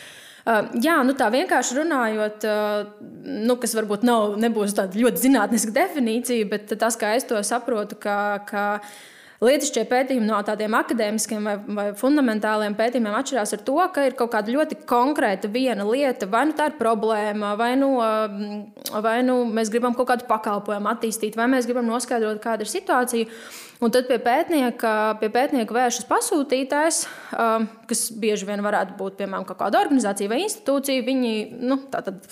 Uh, 0.48 0.84
jā, 0.84 1.03
nu 1.03 1.13
tā 1.13 1.31
vienkārši 1.31 1.75
runājot, 1.75 2.43
uh, 2.43 2.88
nu, 3.24 3.55
kas 3.55 3.75
varbūt 3.75 4.03
nav, 4.03 4.38
nebūs 4.38 4.75
tāda 4.75 5.00
ļoti 5.00 5.17
zinātniska 5.17 5.72
definīcija, 5.72 6.50
bet 6.50 6.79
tas, 6.79 6.98
kā 6.98 7.15
es 7.15 7.24
to 7.24 7.43
saprotu, 7.43 7.96
ka, 7.96 8.39
ka 8.48 8.79
uh, 8.79 8.88
Lietišķie 9.38 9.84
pētījumi 9.86 10.25
no 10.25 10.38
tādiem 10.41 10.74
akadēmiskiem 10.74 11.46
vai, 11.46 11.53
vai 11.77 11.86
fundamentāliem 11.98 12.74
pētījumiem 12.77 13.17
atšķirās 13.20 13.53
ar 13.53 13.62
to, 13.67 13.77
ka 13.94 14.08
ir 14.08 14.15
kaut 14.17 14.32
kāda 14.34 14.53
ļoti 14.56 14.79
konkrēta 14.89 15.51
viena 15.53 15.86
lieta, 15.86 16.25
vai 16.32 16.48
nu 16.50 16.56
tā 16.58 16.72
ir 16.72 16.77
problēma, 16.79 17.53
vai 17.60 17.75
nu, 17.77 17.91
vai 19.06 19.20
nu 19.27 19.44
mēs 19.53 19.70
gribam 19.74 19.94
kaut 19.98 20.10
kādu 20.10 20.25
pakalpojumu 20.32 20.89
attīstīt, 20.89 21.38
vai 21.38 21.46
mēs 21.53 21.70
gribam 21.70 21.86
noskaidrot, 21.86 22.41
kāda 22.41 22.65
ir 22.65 22.74
situācija. 22.74 23.29
Un 23.77 23.93
tad 23.93 24.07
pie 24.10 24.17
pētnieka, 24.22 24.91
pie 25.22 25.27
pētnieka 25.29 25.75
vēršas 25.75 26.07
pasūtītājs, 26.10 27.03
kas 27.89 28.01
bieži 28.17 28.48
vien 28.50 28.63
varētu 28.65 28.96
būt 28.98 29.19
piemēram 29.19 29.46
kāda 29.46 29.84
organizācija 29.84 30.31
vai 30.31 30.39
institūcija. 30.48 31.05
Viņi 31.05 31.34
nu, 31.62 31.77
tātad, 31.93 32.25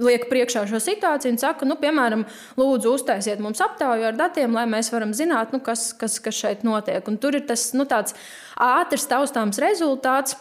liek 0.00 0.24
priekšā 0.30 0.64
šo 0.70 0.80
situāciju 0.80 1.34
un 1.34 1.40
saka, 1.42 1.68
nu, 1.68 1.76
piemēram, 1.80 2.24
lūdzu, 2.56 2.94
uztaisiet 2.96 3.44
mums 3.44 3.60
aptauju 3.64 4.08
ar 4.08 4.16
datiem, 4.16 4.56
lai 4.56 4.64
mēs 4.70 4.88
varam 4.94 5.12
zināt, 5.16 5.52
nu, 5.52 5.60
kas, 5.64 5.90
kas, 6.00 6.16
kas 6.24 6.40
šeit 6.40 6.64
notiek. 6.64 7.04
Un 7.12 7.20
tur 7.20 7.36
ir 7.36 7.44
tas 7.48 7.68
nu, 7.76 7.84
ātrs, 7.88 9.08
taustāms 9.10 9.60
rezultāts 9.60 10.38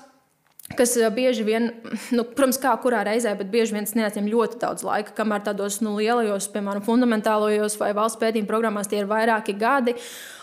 kas 0.75 0.95
eh, 0.97 1.07
bieži 1.13 1.45
vien, 1.47 1.69
nu, 2.15 2.25
protams, 2.27 2.59
kā 2.62 2.74
kurā 2.83 3.03
reizē, 3.07 3.33
bet 3.39 3.51
bieži 3.53 3.77
vien 3.77 3.88
neatņem 4.00 4.31
ļoti 4.31 4.59
daudz 4.63 4.83
laika, 4.88 5.15
kamēr 5.17 5.45
tādos 5.47 5.79
nu, 5.86 5.95
lielajos, 6.00 6.50
piemēram, 6.53 6.83
fundamentālajos 6.86 7.77
vai 7.79 7.93
valsts 7.97 8.19
pētījuma 8.21 8.50
programmās 8.50 8.91
tie 8.91 9.01
ir 9.03 9.12
vairāki 9.12 9.55
gadi. 9.57 9.95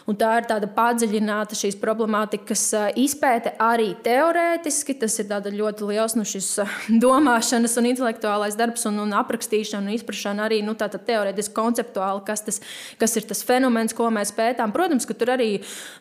Un 0.04 0.16
tā 0.20 0.34
ir 0.36 0.44
tāda 0.44 0.68
padziļināta 0.68 1.56
šīs 1.56 1.78
problemātikas 1.80 2.62
izpēte 3.00 3.54
arī 3.62 3.94
teorētiski. 4.04 4.98
Tas 5.00 5.16
ir 5.22 5.30
ļoti 5.56 5.88
liels 5.88 6.16
nu, 6.18 6.26
šis 6.28 6.50
domāšanas 7.04 7.78
un 7.80 7.88
intelektuālais 7.88 8.58
darbs 8.60 8.84
un, 8.90 9.00
un 9.06 9.16
aprakstīšana 9.16 9.88
un 9.88 9.96
izpratšana 9.96 10.44
arī 10.44 10.60
nu, 10.66 10.76
teorētiski 10.76 11.56
konceptuāli, 11.56 12.24
kas, 12.28 12.44
tas, 12.44 12.60
kas 13.00 13.16
ir 13.16 13.28
tas 13.30 13.40
fenomens, 13.48 13.96
ko 13.96 14.10
mēs 14.12 14.34
pētām. 14.36 14.76
Protams, 14.76 15.08
ka 15.08 15.16
tur 15.16 15.32
arī 15.38 15.50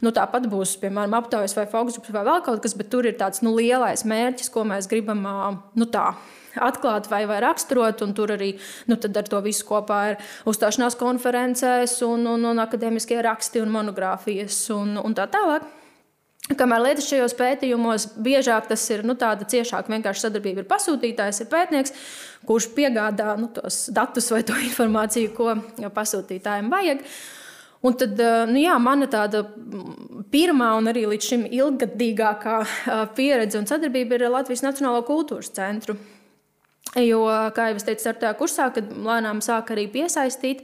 nu, 0.04 0.12
tāpat 0.12 0.52
būs, 0.52 0.76
piemēram, 0.84 1.16
aptaujas 1.22 1.56
vai 1.56 1.70
fokus 1.72 2.02
vai 2.04 2.28
vēl 2.28 2.44
kaut 2.44 2.64
kas, 2.66 2.76
bet 2.76 2.92
tur 2.92 3.08
ir 3.08 3.16
tāds 3.20 3.40
nu, 3.46 3.56
lielais 3.56 4.04
mērķis, 4.04 4.52
ko 4.52 4.68
mēs 4.68 4.92
gribam 4.92 5.24
nu, 5.80 5.88
tā 5.88 6.12
atklāt 6.62 7.10
vai, 7.12 7.24
vai 7.30 7.40
raksturot, 7.44 8.04
un 8.06 8.14
tur 8.18 8.34
arī 8.36 8.54
nu, 8.90 8.98
ar 8.98 9.30
to 9.30 9.42
visu 9.46 9.66
kopā 9.68 10.02
ir 10.14 10.20
uzstāšanās 10.50 10.98
konferencēs, 11.00 12.00
un, 12.08 12.28
un, 12.36 12.50
un 12.52 12.64
akadēmiskie 12.64 13.22
raksti 13.26 13.64
un 13.64 13.74
monogrāfijas 13.74 14.66
un, 14.76 14.98
un 15.02 15.18
tā 15.18 15.30
tālāk. 15.32 15.66
Kamēr 16.44 16.82
lietas 16.84 17.06
šajos 17.08 17.38
pētījumos 17.40 18.10
biežāk 18.20 18.66
tas 18.68 18.82
ir 18.92 19.06
nu, 19.08 19.16
tāda 19.16 19.48
ciešāka 19.48 19.94
vienkārši 19.94 20.26
sadarbība 20.26 20.66
ar 20.66 20.72
pasūtītājs, 20.74 21.40
ir 21.40 21.48
pētnieks, 21.54 21.94
kurš 22.50 22.68
piegādā 22.76 23.38
nu, 23.40 23.48
tos 23.56 23.86
datus 23.96 24.28
vai 24.34 24.42
to 24.44 24.58
informāciju, 24.68 25.32
ko 25.38 25.56
pasūtītājiem 25.96 26.68
vajag. 26.74 27.06
Un 27.84 27.96
tad, 28.00 28.20
nu 28.48 28.60
jā, 28.60 28.76
mana 28.80 29.08
tāda 29.12 29.42
pirmā 30.32 30.70
un 30.80 30.92
arī 30.92 31.06
līdz 31.14 31.30
šim 31.32 31.48
ilggadīgākā 31.48 32.58
pieredze 33.16 33.60
un 33.60 33.68
sadarbība 33.68 34.20
ir 34.20 34.30
Latvijas 34.32 34.64
Nacionālo 34.68 35.04
kultūras 35.08 35.52
centru 35.56 35.96
Jo, 37.02 37.24
kā 37.56 37.72
jau 37.72 37.80
es 37.80 37.88
teicu, 37.88 38.10
ar 38.12 38.20
tajā 38.22 38.34
kursā, 38.38 38.68
kad 38.74 38.92
lēnām 38.94 39.40
sāk 39.42 39.72
arī 39.74 39.88
piesaistīt, 39.90 40.62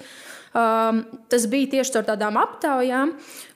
um, 0.53 0.99
tas 1.31 1.47
bija 1.49 1.71
tieši 1.71 1.95
ar 1.97 2.05
tādām 2.11 2.37
aptaujām, 2.37 3.15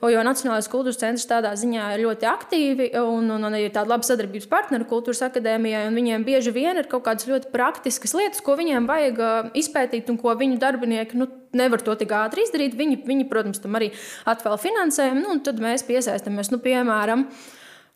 jo 0.09 0.23
Nacionālais 0.25 0.69
kultūras 0.71 0.97
centrs 0.97 1.27
tādā 1.29 1.53
ziņā 1.59 1.91
ir 1.93 2.03
ļoti 2.07 2.29
aktīvi 2.31 2.89
un, 2.97 3.29
un, 3.35 3.45
un 3.45 3.59
ir 3.59 3.69
tāda 3.75 3.93
laba 3.93 4.07
sadarbības 4.07 4.49
partneri 4.49 4.89
kultūras 4.89 5.21
akadēmijai. 5.29 5.85
Viņiem 5.93 6.25
bieži 6.25 6.55
vien 6.55 6.81
ir 6.81 6.89
kaut 6.89 7.05
kādas 7.05 7.29
ļoti 7.29 7.53
praktiskas 7.53 8.17
lietas, 8.17 8.41
ko 8.41 8.57
viņiem 8.57 8.89
vajag 8.89 9.21
uh, 9.21 9.53
izpētīt 9.53 10.09
un 10.09 10.17
ko 10.21 10.33
viņu 10.39 10.57
darbinieki 10.61 11.21
nu, 11.21 11.29
nevar 11.53 11.85
to 11.85 11.93
tik 11.99 12.13
ātri 12.17 12.47
izdarīt. 12.47 12.77
Viņi, 12.79 13.03
viņi 13.05 13.29
protams, 13.29 13.61
tam 13.61 13.77
arī 13.77 13.93
atvēl 14.25 14.57
finansējumu, 14.65 15.27
nu, 15.27 15.35
un 15.37 15.45
tad 15.45 15.61
mēs 15.61 15.85
piesaistamies, 15.85 16.49
nu, 16.49 16.57
piemēram, 16.63 17.29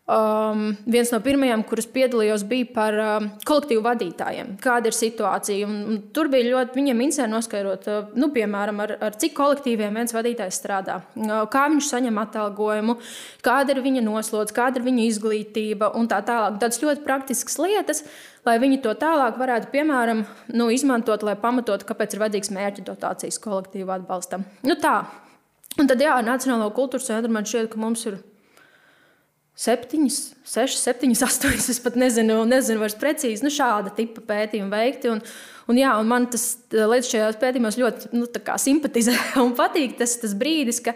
Um, 0.07 0.69
viens 0.87 1.09
no 1.11 1.17
pirmajiem, 1.19 1.65
kurus 1.67 1.83
piedalījos, 1.91 2.45
bija 2.47 2.69
par 2.71 2.95
um, 2.95 3.25
kolektīvu 3.43 3.81
vadītājiem. 3.83 4.53
Kāda 4.63 4.87
ir 4.87 4.95
situācija? 4.95 5.65
Un, 5.67 5.73
un 5.83 5.97
tur 6.15 6.29
bija 6.31 6.47
ļoti 6.47 6.77
viņiem 6.77 7.01
interesanti 7.03 7.33
noskaidrot, 7.33 7.89
uh, 7.91 8.13
nu, 8.15 8.29
piemēram, 8.31 8.79
ar, 8.85 8.93
ar 9.03 9.17
cik 9.19 9.35
kolektīviem 9.35 9.99
viens 9.99 10.15
vadītājs 10.15 10.61
strādā, 10.61 11.01
uh, 11.01 11.41
kā 11.51 11.65
viņš 11.73 11.89
saņem 11.91 12.21
atalgojumu, 12.21 12.95
kāda 13.43 13.75
ir 13.75 13.81
viņa 13.83 14.05
noslodze, 14.05 14.55
kāda 14.55 14.79
ir 14.79 14.87
viņa 14.87 15.09
izglītība 15.09 15.91
un 15.99 16.07
tā 16.07 16.21
tālāk. 16.23 16.55
Tādas 16.63 16.79
ļoti 16.85 17.03
praktiskas 17.03 17.59
lietas, 17.65 18.01
lai 18.47 18.55
viņi 18.63 18.79
to 18.87 18.95
tālāk 19.03 19.35
varētu, 19.43 19.73
piemēram, 19.75 20.23
nu, 20.55 20.69
izmantot, 20.71 21.27
lai 21.27 21.35
pamatotu, 21.35 21.89
kāpēc 21.91 22.15
ir 22.15 22.23
vajadzīgs 22.23 22.55
mērķa 22.55 22.87
dotācijas 22.93 23.43
kolektīvu 23.43 23.91
atbalstam. 23.99 24.47
Nu, 24.63 24.79
tā. 24.79 25.01
Un 25.75 25.91
tad, 25.91 25.99
jā, 25.99 26.15
Nacionālo 26.23 26.71
kultūras 26.71 27.11
centru 27.11 27.35
man 27.35 27.43
šķiet, 27.43 27.73
ka 27.75 27.83
mums 27.83 28.07
ir 28.07 28.21
septiņas, 29.57 30.17
sešas, 30.47 30.81
septiņas, 30.87 31.23
astoņas. 31.27 31.69
Es 31.73 31.79
pat 31.83 31.97
nezinu, 31.99 32.39
nezinu 32.49 32.83
vairs 32.83 32.97
precīzi 32.99 33.45
nu, 33.45 33.53
šāda 33.53 33.93
tipa 33.97 34.23
pētījumi 34.29 34.73
veikti. 34.73 35.13
Un, 35.13 35.23
un, 35.67 35.79
jā, 35.79 35.93
un 36.01 36.11
man 36.11 36.27
tas 36.33 36.49
līdz 36.73 37.13
šajos 37.13 37.39
pētījumos 37.41 37.79
ļoti 37.81 38.11
nu, 38.17 38.27
simpatizē 38.63 39.15
un 39.45 39.55
patīk 39.57 39.97
tas, 40.01 40.17
tas 40.21 40.35
brīdis, 40.37 40.81
ka 40.85 40.95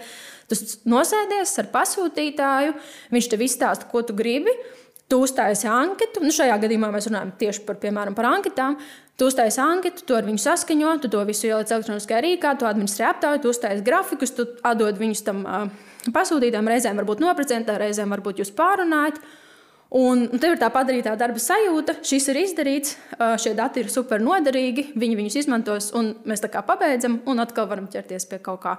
tu 0.52 0.60
nosēdies 0.92 1.58
ar 1.64 1.72
pasūtītāju, 1.74 2.78
viņš 3.14 3.32
tev 3.32 3.48
izstāsta, 3.48 3.90
ko 3.92 4.06
tu 4.06 4.18
gribi. 4.18 4.54
Tu 5.12 5.18
uztaisīji 5.20 5.68
anketu, 5.68 6.22
nu 6.24 6.32
šajā 6.32 6.54
gadījumā 6.62 6.88
mēs 6.94 7.10
runājam 7.10 7.34
tieši 7.42 7.66
par, 7.66 7.76
piemēram, 7.82 8.16
par 8.16 8.30
anketām. 8.30 8.78
Tu 9.22 9.28
uztaisīji 9.30 9.62
anketu, 9.62 10.02
tu 10.02 10.16
ar 10.18 10.26
viņu 10.26 10.42
saskaņo, 10.42 10.92
tu 11.04 11.10
to 11.14 11.20
visu 11.28 11.46
ieliec 11.46 11.70
elektroniskajā 11.70 12.22
rīkā, 12.26 12.56
tu 12.58 12.66
administrē 12.66 13.12
aptauju, 13.12 13.44
tu 13.44 13.52
uztaisīji 13.54 13.84
grafikus, 13.86 14.32
tu 14.34 14.48
atdod 14.66 14.98
viņus 14.98 15.20
tam 15.28 15.44
uh, 15.46 15.68
pasūtītājiem 16.10 16.70
reizēm 16.72 16.98
varbūt 16.98 17.22
noprocentē, 17.22 17.76
reizēm 17.78 18.16
varbūt 18.16 18.42
jūs 18.42 18.50
pārunājat. 18.58 19.20
Un, 19.94 20.24
un 20.26 20.42
tev 20.42 20.56
ir 20.56 20.62
tā 20.64 20.72
padarītā 20.74 21.14
darba 21.20 21.38
sajūta, 21.44 22.00
šis 22.08 22.26
ir 22.32 22.40
izdarīts, 22.40 22.96
šie 23.44 23.52
dati 23.58 23.84
ir 23.84 23.92
super 23.94 24.24
noderīgi, 24.24 24.88
viņi 24.98 25.18
viņus 25.20 25.38
izmantos, 25.44 25.90
un 26.00 26.14
mēs 26.26 26.42
tā 26.42 26.50
kā 26.50 26.64
pabeidzam, 26.66 27.20
un 27.30 27.44
atkal 27.44 27.68
varam 27.70 27.92
ķerties 27.92 28.26
pie 28.32 28.40
kaut 28.42 28.64
kā, 28.64 28.78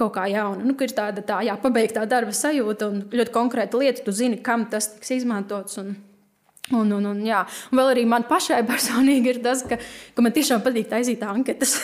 kaut 0.00 0.14
kā 0.16 0.24
jauna. 0.32 0.64
Nu, 0.64 0.74
ir 0.74 0.96
tāda 0.96 1.22
tā, 1.22 1.38
jā, 1.46 1.54
pabeigtā 1.60 2.02
darba 2.10 2.34
sajūta 2.34 2.90
un 2.90 3.04
ļoti 3.14 3.36
konkrēta 3.36 3.78
lieta, 3.78 4.02
tu 4.08 4.16
zini, 4.16 4.40
kam 4.42 4.66
tas 4.72 4.88
tiks 4.96 5.20
izmantots. 5.20 5.78
Un, 5.84 5.94
Un, 6.72 6.88
un, 6.96 7.04
un, 7.10 7.18
jā. 7.20 7.42
un 7.68 7.76
vēl 7.76 7.90
arī 7.90 8.02
man 8.08 8.22
pašai 8.24 8.62
personīgi 8.64 9.34
ir 9.34 9.38
tas, 9.44 9.60
ka, 9.68 9.76
ka 10.16 10.22
man 10.24 10.32
tiešām 10.32 10.62
patīk 10.64 10.86
taisīt 10.88 11.20
anketas. 11.28 11.74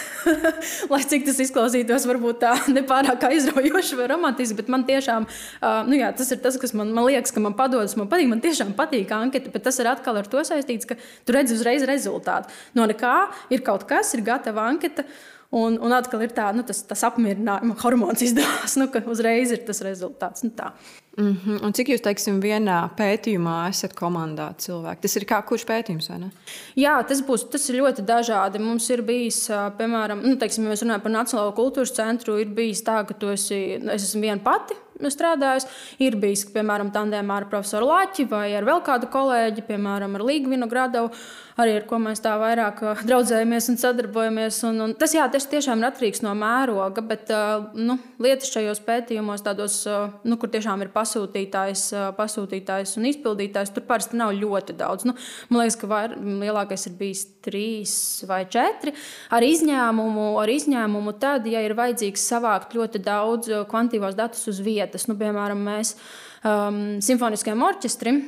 Lai 0.93 1.03
cik 1.05 1.27
tas 1.27 1.41
izklausītos, 1.45 2.07
varbūt 2.09 2.39
tā 2.41 2.55
nepārāk 2.73 3.27
aizraujoši 3.29 3.99
vai 3.99 4.07
romantiski, 4.15 4.57
bet 4.63 4.71
man 4.73 4.87
tiešām 4.89 5.27
uh, 5.29 5.83
nu 5.85 5.99
jā, 6.01 6.09
tas 6.17 6.33
ir 6.33 6.41
tas, 6.41 6.57
kas 6.63 6.73
man, 6.73 6.95
man 6.97 7.11
liekas, 7.11 7.35
ka 7.37 7.43
man 7.45 7.59
padodas. 7.59 7.93
Man 8.01 8.09
patīk, 8.09 8.31
man 8.33 8.41
tiešām 8.41 8.73
patīk 8.79 9.13
anketa, 9.13 9.53
bet 9.53 9.67
tas 9.69 9.77
ir 9.85 9.91
atkal 9.91 10.17
ar 10.17 10.31
to 10.33 10.41
saistīts, 10.49 10.89
ka 10.89 10.97
tu 10.97 11.37
redzi 11.37 11.59
uzreiz 11.59 11.85
rezultātu. 11.85 12.49
No 12.73 12.89
nekā 12.89 13.13
ir 13.53 13.61
kaut 13.67 13.85
kas, 13.91 14.15
ir 14.17 14.25
gatava 14.25 14.65
anketa. 14.71 15.05
Un, 15.51 15.77
un 15.83 15.93
atkal 15.93 16.23
ir 16.23 16.33
tā, 16.33 16.49
nu, 16.55 16.63
tas, 16.65 16.81
tas 16.87 17.01
apmierinājuma 17.09 17.75
hormons 17.83 18.23
izdevās, 18.23 18.77
nu, 18.81 18.87
ka 18.89 19.03
uzreiz 19.11 19.53
ir 19.53 19.65
tas 19.67 19.83
rezultāts. 19.85 20.47
Nu, 20.47 20.55
tā. 20.57 20.71
Mm 21.19 21.37
-hmm. 21.37 21.65
Un 21.65 21.73
cik 21.73 21.89
jūs, 21.89 22.03
teiksim, 22.03 22.41
vienā 22.41 22.89
pētījumā 22.97 23.69
esat 23.69 23.95
komandā 23.95 24.55
cilvēki? 24.57 25.01
Tas 25.01 25.17
ir 25.17 25.25
kā 25.25 25.43
kurš 25.47 25.65
pētījums, 25.67 26.09
vai 26.11 26.19
ne? 26.19 26.31
Jā, 26.77 27.03
tas, 27.09 27.23
būs, 27.27 27.51
tas 27.51 27.69
ir 27.69 27.81
ļoti 27.83 28.05
dažādi. 28.07 28.59
Mums 28.59 28.91
ir 28.91 29.03
bijis, 29.03 29.49
piemēram, 29.79 30.23
nu, 30.23 30.37
teiksim, 30.37 30.65
ja 30.65 30.71
mēs 30.71 30.83
runājam 30.83 31.03
par 31.03 31.13
Nacionālo 31.13 31.53
kultūras 31.55 31.95
centru, 31.95 32.39
ir 32.39 32.47
bijis 32.47 32.83
tā, 32.83 33.07
ka 33.07 33.15
tu 33.15 33.27
esi, 33.27 33.75
es 33.75 34.03
esmu 34.03 34.21
viena 34.21 34.41
pati 34.45 34.75
strādājis. 35.09 35.67
Ir 35.99 36.17
bijis, 36.21 36.45
piemēram, 36.53 36.91
tandēmā 36.93 37.41
ar 37.41 37.49
profesoru 37.49 37.87
Laķi 37.87 38.27
vai 38.29 38.55
ar 38.55 38.65
vēl 38.65 38.83
kādu 38.85 39.09
kolēģi, 39.13 39.65
piemēram, 39.69 40.15
ar 40.15 40.25
Līgvinu 40.27 40.69
Gradavu, 40.69 41.11
arī 41.61 41.77
ar 41.79 41.85
ko 41.89 41.99
mēs 42.03 42.23
tā 42.25 42.33
vairāk 42.41 42.81
draudzējamies 43.07 43.69
un 43.73 43.79
sadarbojamies. 43.81 44.61
Un, 44.69 44.81
un 44.87 44.95
tas, 44.99 45.13
jā, 45.17 45.27
tas 45.33 45.47
tiešām 45.51 45.83
ir 45.83 45.89
atkarīgs 45.91 46.23
no 46.25 46.33
mēroga, 46.39 47.05
bet 47.07 47.33
nu, 47.77 47.99
lietas 48.23 48.53
šajos 48.55 48.83
pētījumos, 48.87 49.45
tādos, 49.47 49.83
nu, 50.25 50.39
kur 50.41 50.53
tiešām 50.53 50.85
ir 50.85 50.93
pasūtītājs, 50.95 51.85
pasūtītājs 52.19 52.97
un 53.01 53.11
izpildītājs. 53.11 53.75
Tur 53.77 53.87
parasti 53.89 54.19
nav 54.21 54.35
ļoti 54.39 54.77
daudz. 54.81 55.07
Nu, 55.09 55.17
man 55.51 55.63
liekas, 55.65 55.79
ka 55.81 55.91
var, 55.91 56.17
lielākais 56.17 56.89
ir 56.91 56.97
bijis 56.99 57.27
trīs 57.45 57.95
vai 58.29 58.43
četri. 58.51 58.95
Ar 59.33 59.45
izņēmumu, 59.47 60.33
ar 60.41 60.53
izņēmumu 60.53 61.17
tad, 61.23 61.49
ja 61.51 61.63
ir 61.65 61.77
vajadzīgs 61.79 62.27
savākt 62.33 62.77
ļoti 62.79 63.05
daudz 63.05 63.53
kvantitīvos 63.71 64.19
datus 64.19 64.49
uz 64.51 64.61
vietas, 64.65 65.09
nu, 65.11 65.17
piemēram, 65.21 65.65
mēs 65.71 65.97
um, 66.45 67.01
simfoniskajam 67.05 67.67
orķestrim. 67.71 68.23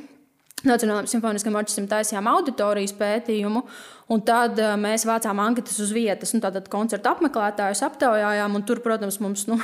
Nacionālajiem 0.69 1.11
simfoniskajiem 1.11 1.59
orķestram 1.59 1.88
taisījām 1.90 2.28
auditorijas 2.31 2.95
pētījumu, 2.99 3.64
Un 4.12 4.21
tad 4.26 4.59
uh, 4.61 4.75
mēs 4.81 5.07
vācām 5.09 5.38
anketas 5.40 5.78
uz 5.81 5.92
vietas, 5.95 6.35
nu, 6.35 6.42
tātad 6.42 6.66
koncertu 6.73 7.09
apmeklētājus 7.12 7.81
aptaujājām. 7.87 8.59
Tur, 8.69 8.83
protams, 8.85 9.16
mums, 9.23 9.47
nu, 9.49 9.57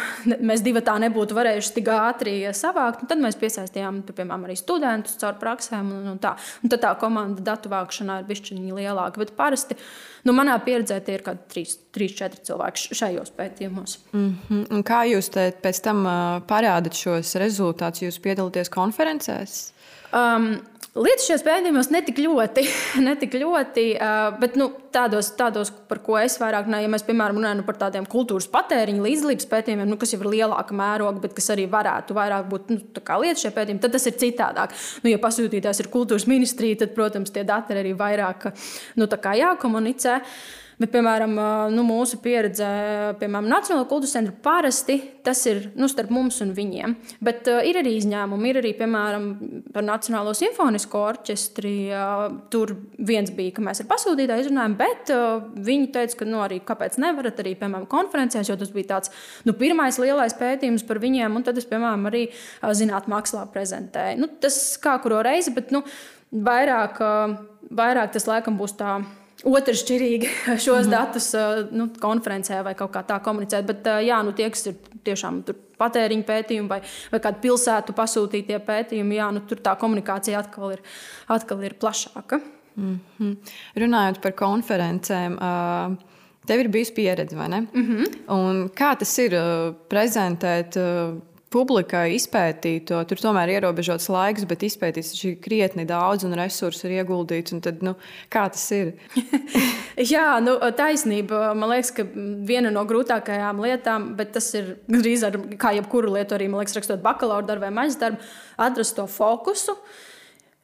mēs 0.49 0.63
divi 0.65 0.81
tā 0.85 0.95
nebūtu 1.03 1.37
varējuši 1.37 1.75
tik 1.77 1.91
ātri 1.93 2.37
savākt. 2.57 3.03
Un 3.03 3.11
tad 3.11 3.21
mēs 3.23 3.37
piesaistījām, 3.41 4.01
piemēram, 4.09 4.47
arī 4.47 4.57
studentus 4.59 5.19
caur 5.21 5.37
praksēm. 5.43 5.91
Un, 5.99 6.07
un 6.15 6.23
tā. 6.23 6.33
un 6.63 6.73
tad 6.73 6.85
tā 6.87 6.95
komanda 7.01 7.45
datu 7.51 7.73
vākšanā 7.73 8.23
ir 8.23 8.31
bišķiņa 8.31 8.79
lielāka. 8.79 9.21
Bet 9.25 9.35
parasti 9.37 9.77
nu, 10.25 10.33
manā 10.37 10.57
pieredzē 10.65 11.01
tie 11.05 11.19
ir 11.19 11.27
kaut 11.27 11.45
kādi 11.53 11.77
3-4 11.99 12.43
cilvēki 12.49 12.97
šajos 13.03 13.35
pētījumos. 13.37 13.99
Mm 14.15 14.33
-hmm. 14.49 14.65
Un 14.73 14.87
kā 14.87 15.03
jūs 15.11 15.29
pēc 15.35 15.83
tam 15.85 16.07
uh, 16.07 16.41
parādat 16.49 16.95
šos 16.97 17.35
rezultātus? 17.43 18.07
Jūs 18.07 18.23
piedalāties 18.23 18.73
konferencēs? 18.73 19.73
Um, 20.09 20.55
Lietas 20.97 21.27
šajos 21.29 21.43
pētījumos 21.45 21.91
netik 21.93 22.17
ļoti, 22.23 22.63
netik 23.09 23.35
ļoti 23.39 23.85
bet 24.41 24.57
nu, 24.59 24.71
tādos, 24.95 25.29
tādos, 25.39 25.71
par 25.91 26.01
ko 26.05 26.17
es 26.19 26.39
vairāk 26.41 26.67
runāju, 26.67 26.87
ja 26.87 26.93
mēs 26.95 27.05
piemēram 27.07 27.39
runājam 27.39 27.65
par 27.67 27.77
tādiem 27.83 28.07
kultūras 28.09 28.49
patēriņa 28.53 29.05
līdzdalības 29.05 29.51
pētījumiem, 29.51 29.91
nu, 29.91 29.99
kas 30.01 30.15
jau 30.15 30.21
ir 30.23 30.31
lielāka 30.33 30.77
mēroga, 30.77 31.23
bet 31.27 31.37
kas 31.37 31.53
arī 31.55 31.69
varētu 31.71 32.17
vairāk 32.17 32.49
būt 32.51 32.73
nu, 32.73 32.81
lietas 33.23 33.45
šie 33.45 33.53
pētījumi, 33.55 33.83
tad 33.85 33.95
tas 33.95 34.09
ir 34.09 34.17
citādāk. 34.23 34.77
Nu, 35.05 35.13
ja 35.13 35.21
pasūtītājs 35.23 35.85
ir 35.85 35.93
kultūras 35.93 36.29
ministrija, 36.31 36.81
tad, 36.85 36.97
protams, 36.97 37.35
tie 37.35 37.45
dati 37.47 37.77
ir 37.77 37.83
arī 37.85 37.93
vairāk 37.99 38.49
nu, 38.97 39.11
jākomunicē. 39.45 40.17
Uh, 40.19 40.65
Bet, 40.79 40.93
piemēram, 40.95 41.33
nu, 41.75 41.83
mūsu 41.83 42.21
pieredze, 42.23 42.67
piemēram, 43.19 43.49
Nacionālajā 43.51 43.89
kultūras 43.91 44.15
centrā 44.15 44.35
parasti 44.45 45.01
tas 45.27 45.41
ir 45.51 45.65
nu, 45.77 45.89
starp 45.91 46.13
mums 46.15 46.39
un 46.45 46.53
viņiem. 46.57 46.95
Bet 47.25 47.49
uh, 47.51 47.61
ir 47.67 47.81
arī 47.81 47.97
izņēmumi. 47.99 48.53
Ir 48.53 48.61
arī, 48.63 48.73
piemēram, 48.79 49.27
par 49.75 49.85
Nacionālo 49.85 50.33
simfonisko 50.39 51.03
orķestri. 51.11 51.75
Uh, 51.91 52.23
tur 52.53 52.77
viens 53.11 53.33
bija, 53.35 53.57
ka 53.57 53.65
mēs 53.67 53.83
ar 53.83 53.91
pasūtītāju 53.91 54.47
izrunājām, 54.47 54.79
bet 54.79 55.13
uh, 55.15 55.45
viņi 55.69 55.91
teica, 55.99 56.21
ka 56.23 56.31
nu, 56.31 56.41
arī 56.45 56.61
kāpēc 56.65 56.99
nevarat 57.03 57.43
arī, 57.43 57.57
piemēram, 57.59 57.89
konferencēs, 57.91 58.53
jo 58.53 58.59
tas 58.61 58.73
bija 58.75 58.93
tāds 58.95 59.13
nu, 59.49 59.57
pirmais 59.59 60.01
lielais 60.01 60.37
pētījums 60.39 60.87
par 60.89 61.03
viņiem. 61.03 61.41
Un 61.41 61.47
tad 61.47 61.61
es, 61.61 61.69
piemēram, 61.69 62.09
arī 62.11 62.29
uh, 62.31 62.71
zinātnē 62.71 63.23
prezentēju. 63.53 64.23
Nu, 64.23 64.31
tas 64.41 64.61
kā 64.83 64.97
kuru 65.03 65.21
reizi, 65.27 65.53
bet 65.57 65.75
nu, 65.75 65.83
vairāk, 66.31 67.03
uh, 67.03 67.39
vairāk 67.75 68.15
tas 68.15 68.31
laikam 68.31 68.57
būs 68.61 68.79
tā 68.79 69.01
otršķirīgi 69.45 70.29
šos 70.65 70.87
mm 70.87 70.91
-hmm. 70.91 70.91
datus 70.91 71.35
nu, 71.71 71.89
konferencē 72.01 72.63
vai 72.65 72.75
kaut 72.75 72.93
kā 72.95 73.05
tā 73.07 73.21
komunicēt. 73.23 73.67
Bet, 73.67 73.87
jā, 74.07 74.23
nu, 74.25 74.33
tie, 74.33 74.51
kas 74.51 74.67
ir 74.67 74.75
tiešām 75.05 75.43
patēriņa 75.79 76.25
pētījumi 76.27 76.69
vai, 76.69 76.81
vai 77.13 77.21
kādu 77.21 77.41
pilsētu 77.43 77.93
pasūtītie 77.93 78.59
pētījumi, 78.59 79.15
jā, 79.15 79.31
nu, 79.33 79.41
tur 79.41 79.59
tā 79.59 79.77
komunikācija 79.79 80.39
atkal 80.39 80.73
ir, 80.73 80.83
atkal 81.29 81.63
ir 81.63 81.75
plašāka. 81.75 82.41
Mm 82.77 83.01
-hmm. 83.19 83.37
Runājot 83.77 84.21
par 84.21 84.33
konferencēm. 84.33 85.39
Uh... 85.39 85.97
Tev 86.49 86.61
ir 86.61 86.69
bijusi 86.73 86.95
pieredze, 86.97 87.37
vai 87.37 87.49
ne? 87.49 87.61
Mm 87.61 87.85
-hmm. 88.27 88.69
Kā 88.73 88.97
tas 88.99 89.19
ir 89.19 89.33
prezentēt 89.89 90.77
publikai 91.53 92.13
izpētīt 92.17 92.89
to. 92.91 92.99
Tur 93.09 93.21
tomēr 93.23 93.51
ir 93.51 93.63
ierobežots 93.63 94.09
laiks, 94.13 94.45
bet 94.49 94.65
izpētīs 94.67 95.15
šī 95.17 95.35
krietni 95.43 95.87
daudz 95.89 96.27
un 96.29 96.37
resursu 96.39 96.89
ir 96.89 96.99
ieguldīts. 97.01 97.57
Tad, 97.65 97.81
nu, 97.85 97.95
kā 98.33 98.47
tas 98.53 98.67
ir? 98.77 98.93
Jā, 100.13 100.39
nu, 100.45 100.59
taisnība. 100.77 101.55
Man 101.59 101.73
liekas, 101.73 101.95
ka 101.97 102.05
viena 102.49 102.73
no 102.75 102.85
grūtākajām 102.89 103.63
lietām, 103.65 104.11
bet 104.19 104.35
tas 104.37 104.51
ir 104.59 104.77
gandrīz 104.91 105.25
ar 105.27 105.41
kā 105.61 105.73
jebkuru 105.79 106.13
lietu, 106.19 106.37
arī 106.37 106.51
liekas, 106.53 106.77
rakstot 106.79 107.03
bakalaura 107.05 107.49
darbu 107.49 107.69
vai 107.69 107.75
maģistra 107.81 108.13
darbu, 108.13 108.31
atrast 108.69 108.99
to 108.99 109.09
fokusu. 109.11 109.79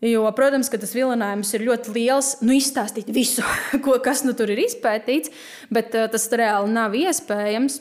Jo, 0.04 0.26
protams, 0.36 0.68
ka 0.68 0.76
tas 0.76 0.92
vilinājums 0.92 1.54
ir 1.56 1.64
ļoti 1.64 1.92
liels, 1.94 2.34
nu, 2.44 2.52
izstāstīt 2.58 3.08
visu, 3.14 3.44
ko, 3.84 3.96
kas 4.04 4.20
nu 4.26 4.36
tur 4.36 4.52
ir 4.52 4.60
izpētīts, 4.66 5.32
bet 5.72 5.96
uh, 5.96 6.10
tas 6.12 6.28
reāli 6.36 6.74
nav 6.74 6.96
iespējams 6.98 7.80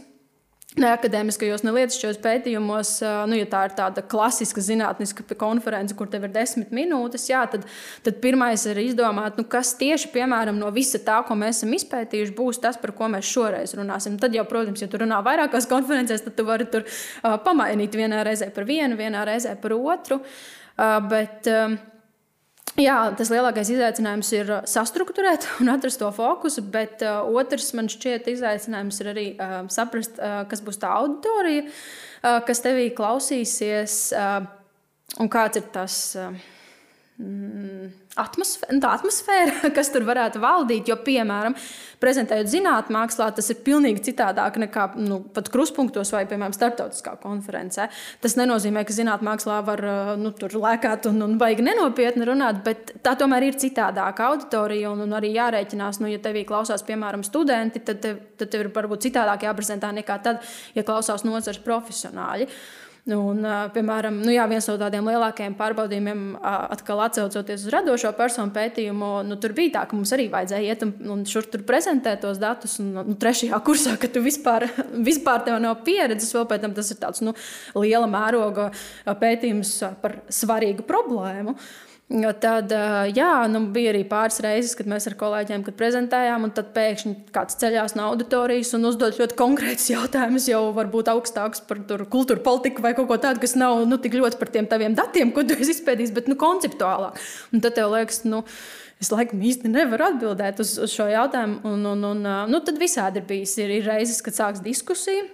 neakadēmiskajos, 0.80 1.62
ne 1.65 1.74
lietišķos 1.75 2.18
pētījumos, 2.24 2.96
nu, 3.30 3.38
ja 3.38 3.46
tā 3.50 3.63
ir 3.68 3.75
tāda 3.77 4.03
klasiska 4.10 4.63
zinātniska 4.63 5.25
konference, 5.39 5.96
kur 5.98 6.10
tev 6.10 6.25
ir 6.27 6.34
desmit 6.34 6.74
minūtes, 6.74 7.27
jā, 7.30 7.44
tad, 7.51 7.68
tad 8.06 8.18
pirmais 8.24 8.65
ir 8.70 8.82
izdomāt, 8.82 9.38
nu, 9.38 9.46
kas 9.50 9.75
tieši 9.80 10.10
piemēram, 10.15 10.58
no 10.60 10.72
visa 10.74 11.01
tā, 11.03 11.20
ko 11.27 11.38
mēs 11.39 11.62
esam 11.62 11.75
izpētījuši, 11.77 12.36
būs 12.38 12.62
tas, 12.63 12.80
par 12.82 12.96
ko 12.98 13.12
mēs 13.13 13.30
šoreiz 13.30 13.75
runāsim. 13.77 14.18
Tad 14.22 14.36
jau, 14.38 14.46
protams, 14.50 14.82
ja 14.82 14.89
tu 14.89 15.01
runā 15.01 15.22
vairākās 15.25 15.70
konferencēs, 15.70 16.25
tad 16.25 16.38
tu 16.38 16.48
vari 16.48 16.68
tur 16.74 16.88
uh, 16.88 17.38
pamainīt 17.46 17.98
vienā 17.98 18.25
reizē 18.25 18.50
par 18.53 18.68
vienu, 18.70 18.98
vienā 19.00 19.25
reizē 19.30 19.56
par 19.62 19.77
otru. 19.77 20.24
Uh, 20.74 20.98
bet, 21.06 21.50
uh, 21.51 21.77
Jā, 22.80 22.96
tas 23.13 23.30
lielākais 23.30 23.70
izaicinājums 23.70 24.32
ir 24.34 24.48
uh, 24.50 24.63
sastruktūrēt 24.65 25.46
un 25.62 25.70
atrast 25.75 26.00
to 26.01 26.08
fokusu, 26.15 26.63
bet 26.74 27.03
uh, 27.06 27.22
otrs 27.38 27.70
man 27.77 27.89
šķiet 27.92 28.32
izaicinājums 28.34 28.98
ir 29.03 29.10
arī 29.12 29.25
uh, 29.36 29.60
saprast, 29.70 30.18
uh, 30.18 30.42
kas 30.50 30.63
būs 30.65 30.82
tā 30.82 30.89
auditorija, 30.98 31.68
uh, 31.68 32.39
kas 32.48 32.63
tevī 32.65 32.88
klausīsies 32.98 33.98
uh, 34.18 34.39
un 35.22 35.30
kāds 35.30 35.62
ir 35.62 35.70
tas. 35.75 36.00
Uh, 36.18 36.52
atmosfēra, 37.13 38.79
tā 38.82 38.91
atmosfēra, 38.98 39.70
kas 39.77 39.91
tur 39.93 40.05
varētu 40.08 40.39
valdīt. 40.41 40.89
Jo, 40.89 40.98
piemēram, 41.05 41.53
prezentējot 42.01 42.50
zinātnē, 42.50 42.96
mākslā, 42.98 43.27
tas 43.38 43.51
ir 43.53 43.60
pilnīgi 43.65 44.01
citādāk 44.10 44.58
nekā 44.63 44.88
nu, 44.98 45.20
pat 45.36 45.51
kruspunktos 45.53 46.10
vai, 46.15 46.24
piemēram, 46.29 46.55
starptautiskā 46.58 47.15
konferencē. 47.22 47.88
Tas 48.24 48.38
nenozīmē, 48.39 48.82
ka 48.86 48.98
zinātnē, 48.98 49.29
mākslā 49.29 49.62
var 49.65 49.86
uh, 49.86 50.12
nu, 50.20 50.34
tur 50.38 50.58
lēkāt 50.58 51.08
un, 51.12 51.22
un 51.27 51.38
baigi 51.41 51.65
nenopietni 51.65 52.27
runāt, 52.27 52.63
bet 52.65 52.96
tā 53.05 53.15
tomēr 53.19 53.49
ir 53.52 53.62
citādāka 53.62 54.32
auditorija 54.32 54.91
un, 54.93 55.06
un 55.06 55.17
arī 55.17 55.36
jārēķinās, 55.38 56.02
nu, 56.02 56.10
ja 56.12 56.21
tevī 56.23 56.47
klausās, 56.49 56.86
piemēram, 56.88 57.26
studenti, 57.28 57.84
tad 57.86 58.02
tev, 58.04 58.23
tad 58.41 58.54
tev 58.54 58.65
ir 58.65 58.73
varbūt 58.73 59.06
citādāk 59.06 59.45
jāprezentē 59.45 59.93
nekā 60.02 60.21
tad, 60.26 60.41
ja 60.73 60.86
klausās 60.88 61.28
nozares 61.30 61.62
profesionāļi. 61.62 62.49
Uh, 62.49 62.83
Un, 63.12 63.44
piemēram, 63.76 64.22
nu 64.24 64.32
jā, 64.32 64.46
viens 64.48 64.63
no 64.70 64.78
tādiem 64.80 65.08
lielākajiem 65.12 65.58
pārbaudījumiem, 65.60 66.22
atkal 66.39 67.02
atcaucoties 67.04 67.66
uz 67.66 67.74
radošo 67.74 68.13
personu 68.16 68.56
pētījumu, 68.56 69.10
nu, 69.28 69.36
tur 69.44 69.52
bija 69.58 69.74
tā, 69.74 69.82
ka 69.89 69.98
mums 69.98 70.13
arī 70.16 70.30
vajadzēja 70.32 70.72
iet 70.72 70.86
un, 70.88 70.94
un 71.12 71.26
šur 71.28 71.50
tur 71.52 71.66
prezentēt 71.68 72.24
tos 72.24 72.39
datus. 72.39 72.78
Un, 72.80 72.94
nu, 73.02 73.18
trešajā 73.20 73.60
kursā, 73.68 73.98
kad 74.00 74.16
tu 74.16 74.24
vispār, 74.24 74.70
vispār 75.10 75.44
tev 75.44 75.60
nav 75.60 75.82
pieredzes, 75.84 76.32
vēl 76.32 76.48
pēc 76.48 76.63
tam 76.63 76.78
tas 76.80 76.96
ir 76.96 77.02
tāds 77.04 77.26
nu, 77.28 77.36
liela 77.76 78.08
mēroga 78.08 78.72
pētījums 79.20 79.82
par 80.00 80.22
svarīgu 80.32 80.88
problēmu. 80.88 81.58
Uh, 81.58 81.92
Tad 82.13 82.69
jā, 83.17 83.32
nu, 83.49 83.63
bija 83.73 83.89
arī 83.89 84.04
pāris 84.06 84.38
reizes, 84.45 84.76
kad 84.78 84.89
mēs 84.89 85.08
ar 85.10 85.15
kolēģiem 85.17 85.63
kad 85.65 85.78
prezentējām, 85.80 86.45
un 86.45 86.52
tad 86.54 86.69
pēkšņi 86.76 87.13
kāds 87.34 87.58
ceļās 87.58 87.95
no 87.97 88.12
auditorijas 88.12 88.76
un 88.78 88.86
uzdod 88.91 89.17
ļoti 89.17 89.38
konkrētus 89.39 89.89
jautājumus, 89.89 90.45
jau 90.52 90.62
varbūt 90.78 91.10
augstākus 91.10 91.63
par 91.65 91.82
kultūru 92.13 92.45
politiku 92.45 92.86
vai 92.86 92.93
kaut 92.93 93.10
ko 93.10 93.17
tādu, 93.17 93.41
kas 93.41 93.58
nav 93.58 93.82
nu, 93.89 93.97
tik 93.97 94.19
ļoti 94.19 94.38
par 94.38 94.54
tiem 94.54 94.69
taviem 94.69 94.93
datiem, 94.97 95.34
ko 95.34 95.41
tu 95.41 95.58
esi 95.58 95.73
izpētījis, 95.80 96.13
bet 96.13 96.30
nu, 96.30 96.38
konceptuālāk. 96.38 97.17
Un 97.49 97.65
tad 97.65 97.80
tev 97.80 97.93
liekas, 97.95 98.23
nu, 98.30 98.45
Es 99.04 99.10
laikam 99.12 99.41
īsti 99.43 99.67
nevaru 99.67 100.06
atbildēt 100.06 100.62
uz, 100.63 100.78
uz 100.80 100.93
šo 100.93 101.10
jautājumu. 101.12 101.58
Un, 101.67 101.82
un, 101.89 102.06
un, 102.08 102.28
nu, 102.47 102.60
tad 102.63 102.78
visādi 102.80 103.19
ir 103.19 103.26
bijis. 103.28 103.58
Ir, 103.60 103.73
ir 103.82 103.89
reizes, 103.89 104.21
kad 104.23 104.38
sāks 104.38 104.62
diskusija, 104.63 105.26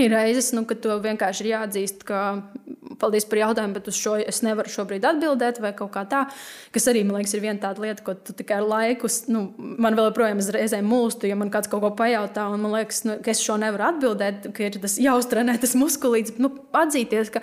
Ir 0.00 0.08
reizes, 0.08 0.54
nu, 0.56 0.62
kad 0.64 0.78
to 0.80 0.94
vienkārši 1.04 1.42
ir 1.44 1.48
jāatzīst, 1.50 2.04
ka, 2.08 2.20
paldies 3.00 3.26
par 3.28 3.42
jautājumu, 3.42 3.74
bet 3.76 3.90
uz 3.90 3.98
šo 4.00 4.14
es 4.22 4.38
nevaru 4.40 4.70
šobrīd 4.72 5.04
atbildēt, 5.04 5.58
vai 5.60 5.74
kaut 5.76 5.90
kā 5.92 6.06
tā. 6.08 6.22
Kas 6.72 6.86
arī, 6.88 7.02
man 7.04 7.18
liekas, 7.18 7.34
ir 7.36 7.42
viena 7.44 7.60
tāda 7.60 7.82
lieta, 7.84 8.04
ko 8.06 8.14
tu 8.16 8.32
tikai 8.38 8.62
ar 8.62 8.68
laiku, 8.70 9.10
nu, 9.34 9.42
man 9.60 9.98
vēl 9.98 10.08
joprojām 10.08 10.40
ir 10.40 10.56
reizēm 10.56 10.86
mūlstu, 10.88 11.28
ja 11.28 11.36
man 11.36 11.52
kāds 11.52 11.68
kaut 11.68 11.84
ko 11.84 11.90
pajautā, 11.98 12.46
un 12.54 12.64
man 12.64 12.72
liekas, 12.78 13.02
nu, 13.04 13.18
ka 13.20 13.34
es 13.34 13.42
šo 13.44 13.58
nevaru 13.60 13.84
atbildēt, 13.90 14.48
ka 14.56 14.64
ir 14.64 14.78
tas 14.80 14.96
jāuztrenē 15.02 15.58
tas 15.60 15.76
muskulīts. 15.76 16.38
Nu, 16.40 16.48
atzīties, 16.80 17.32
ka, 17.34 17.42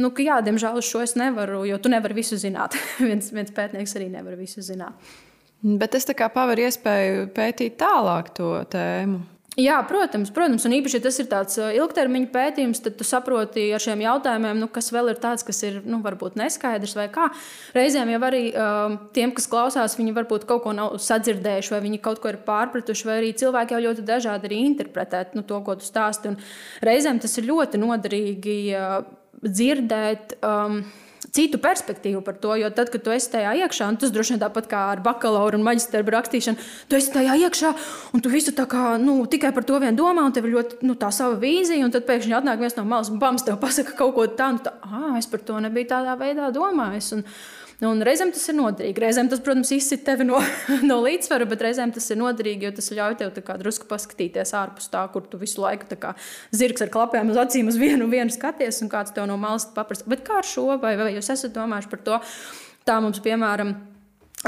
nu, 0.00 0.08
ka 0.16 0.24
jā, 0.24 0.38
diemžēl 0.46 0.80
uz 0.80 0.88
šo 0.88 1.02
es 1.04 1.12
nevaru, 1.20 1.66
jo 1.68 1.76
tu 1.84 1.92
nevari 1.92 2.16
visu 2.22 2.38
zināt. 2.40 2.78
viens, 3.10 3.28
viens 3.34 3.52
pētnieks 3.52 3.92
arī 4.00 4.08
nevar 4.14 4.40
visu 4.40 4.64
zināt. 4.64 5.12
Bet 5.60 5.92
tas 5.92 6.08
tā 6.08 6.16
kā 6.16 6.30
paver 6.32 6.64
iespēju 6.64 7.28
pētīt 7.36 7.76
tālāk 7.82 8.32
to 8.40 8.54
tēmu. 8.72 9.20
Jā, 9.60 9.76
protams, 9.84 10.30
protams, 10.32 10.64
un 10.64 10.72
īpaši, 10.76 10.96
ja 10.96 11.04
tas 11.04 11.18
ir 11.20 11.26
tāds 11.28 11.58
ilgtermiņa 11.60 12.28
pētījums, 12.32 12.80
tad 12.84 12.94
tu 12.96 13.04
saproti 13.04 13.66
ar 13.76 13.82
šiem 13.82 14.00
jautājumiem, 14.04 14.60
nu, 14.62 14.68
kas 14.72 14.88
vēl 14.94 15.10
ir 15.12 15.18
tāds, 15.20 15.44
kas 15.44 15.60
ir 15.66 15.80
nu, 15.84 15.98
varbūt 16.04 16.38
neskaidrs 16.40 16.94
vai 16.96 17.08
kā. 17.12 17.26
Reizēm 17.76 18.12
jau 18.14 18.20
arī 18.30 18.42
uh, 18.54 18.94
tiem, 19.16 19.34
kas 19.36 19.48
klausās, 19.50 19.98
viņi 19.98 20.14
varbūt 20.16 20.46
kaut 20.48 20.64
ko 20.64 20.72
nav 20.76 20.96
sadzirdējuši, 21.02 21.74
vai 21.74 21.82
viņi 21.84 22.00
kaut 22.04 22.22
ko 22.22 22.32
ir 22.32 22.40
pārpratuši, 22.46 23.08
vai 23.10 23.18
arī 23.20 23.34
cilvēki 23.42 23.76
jau 23.76 23.82
ļoti 23.88 24.06
dažādi 24.08 24.48
arī 24.48 24.62
interpretē 24.70 25.26
nu, 25.36 25.44
to, 25.44 25.60
ko 25.66 25.76
tu 25.76 25.88
stāsti. 25.88 26.32
Un 26.32 26.40
reizēm 26.86 27.20
tas 27.20 27.36
ir 27.36 27.50
ļoti 27.50 27.82
noderīgi 27.82 28.58
uh, 28.78 28.98
dzirdēt. 29.44 30.38
Um, 30.46 30.82
citu 31.34 31.60
perspektīvu 31.62 32.22
par 32.26 32.36
to. 32.42 32.54
Jo 32.58 32.70
tad, 32.74 32.90
kad 32.92 33.04
tu 33.04 33.12
esi 33.14 33.30
tajā 33.32 33.52
iekšā, 33.62 33.88
un 33.92 33.98
tas 34.00 34.12
droši 34.14 34.34
vien 34.34 34.42
tāpat 34.42 34.68
kā 34.70 34.82
ar 34.94 35.02
bakalaura 35.04 35.58
un 35.58 35.66
maģistra 35.66 36.02
rakstīšanu, 36.16 36.66
tu 36.90 36.98
esi 36.98 37.12
tajā 37.14 37.38
iekšā 37.46 37.72
un 38.14 38.24
tu 38.24 38.32
visu 38.32 38.54
kā, 38.60 38.98
nu, 39.02 39.20
tikai 39.30 39.54
par 39.56 39.66
to 39.66 39.78
vien 39.82 39.96
domā, 39.96 40.26
un 40.26 40.34
tev 40.36 40.48
ir 40.48 40.56
ļoti 40.56 40.82
nu, 40.86 40.98
tā 40.98 41.12
sava 41.14 41.38
vīzija, 41.40 41.84
un 41.86 41.94
tad 41.94 42.06
pēkšņi 42.08 42.36
atnāk 42.40 42.60
viens 42.60 42.76
no 42.76 42.84
malas 42.88 43.10
un 43.12 43.22
bams, 43.22 43.46
tev 43.46 43.60
pasaka 43.62 43.96
kaut 43.98 44.14
ko 44.18 44.26
tādu, 44.26 44.66
tā, 44.66 44.74
ah, 44.84 45.16
es 45.18 45.30
par 45.30 45.42
to 45.46 45.58
nebiju 45.62 45.92
tādā 45.94 46.18
veidā 46.20 46.52
domājis. 46.54 47.14
Un, 47.16 47.24
Nu, 47.24 47.69
un 47.88 48.02
reizēm 48.04 48.28
tas 48.34 48.42
ir 48.52 48.56
noderīgi. 48.58 49.00
Reizēm 49.00 49.30
tas, 49.32 49.40
protams, 49.44 49.70
izsit 49.72 50.02
tevi 50.04 50.26
no, 50.28 50.40
no 50.90 50.98
līdzsvara, 51.00 51.46
bet 51.48 51.62
reizēm 51.64 51.94
tas 51.96 52.10
ir 52.12 52.18
noderīgi, 52.20 52.68
jo 52.68 52.72
tas 52.76 52.90
ļauj 52.96 53.16
tev 53.22 53.52
drusku 53.62 53.88
paskatīties 53.88 54.52
ārpus 54.58 54.90
tā, 54.92 55.06
kur 55.14 55.24
tu 55.30 55.40
visu 55.40 55.62
laiku 55.64 55.88
kā 56.00 56.12
zirgs 56.52 56.84
ar 56.84 56.92
klapēm 56.92 57.32
uz 57.32 57.40
acīm 57.40 57.70
uz 57.72 57.78
vienu, 57.80 58.08
vienu 58.16 58.34
skaties, 58.34 58.82
un 58.84 58.92
kāds 58.92 59.16
tev 59.16 59.30
no 59.30 59.38
malas 59.40 59.68
paprasta. 59.76 60.08
Bet 60.10 60.26
kā 60.26 60.42
ar 60.42 60.48
šo, 60.48 60.66
vai, 60.82 60.96
vai 61.00 61.14
jūs 61.14 61.32
esat 61.32 61.56
domājuši 61.56 61.92
par 61.94 62.04
to? 62.04 62.20
Tā 62.88 62.98
mums, 63.04 63.20
piemēram, 63.24 63.72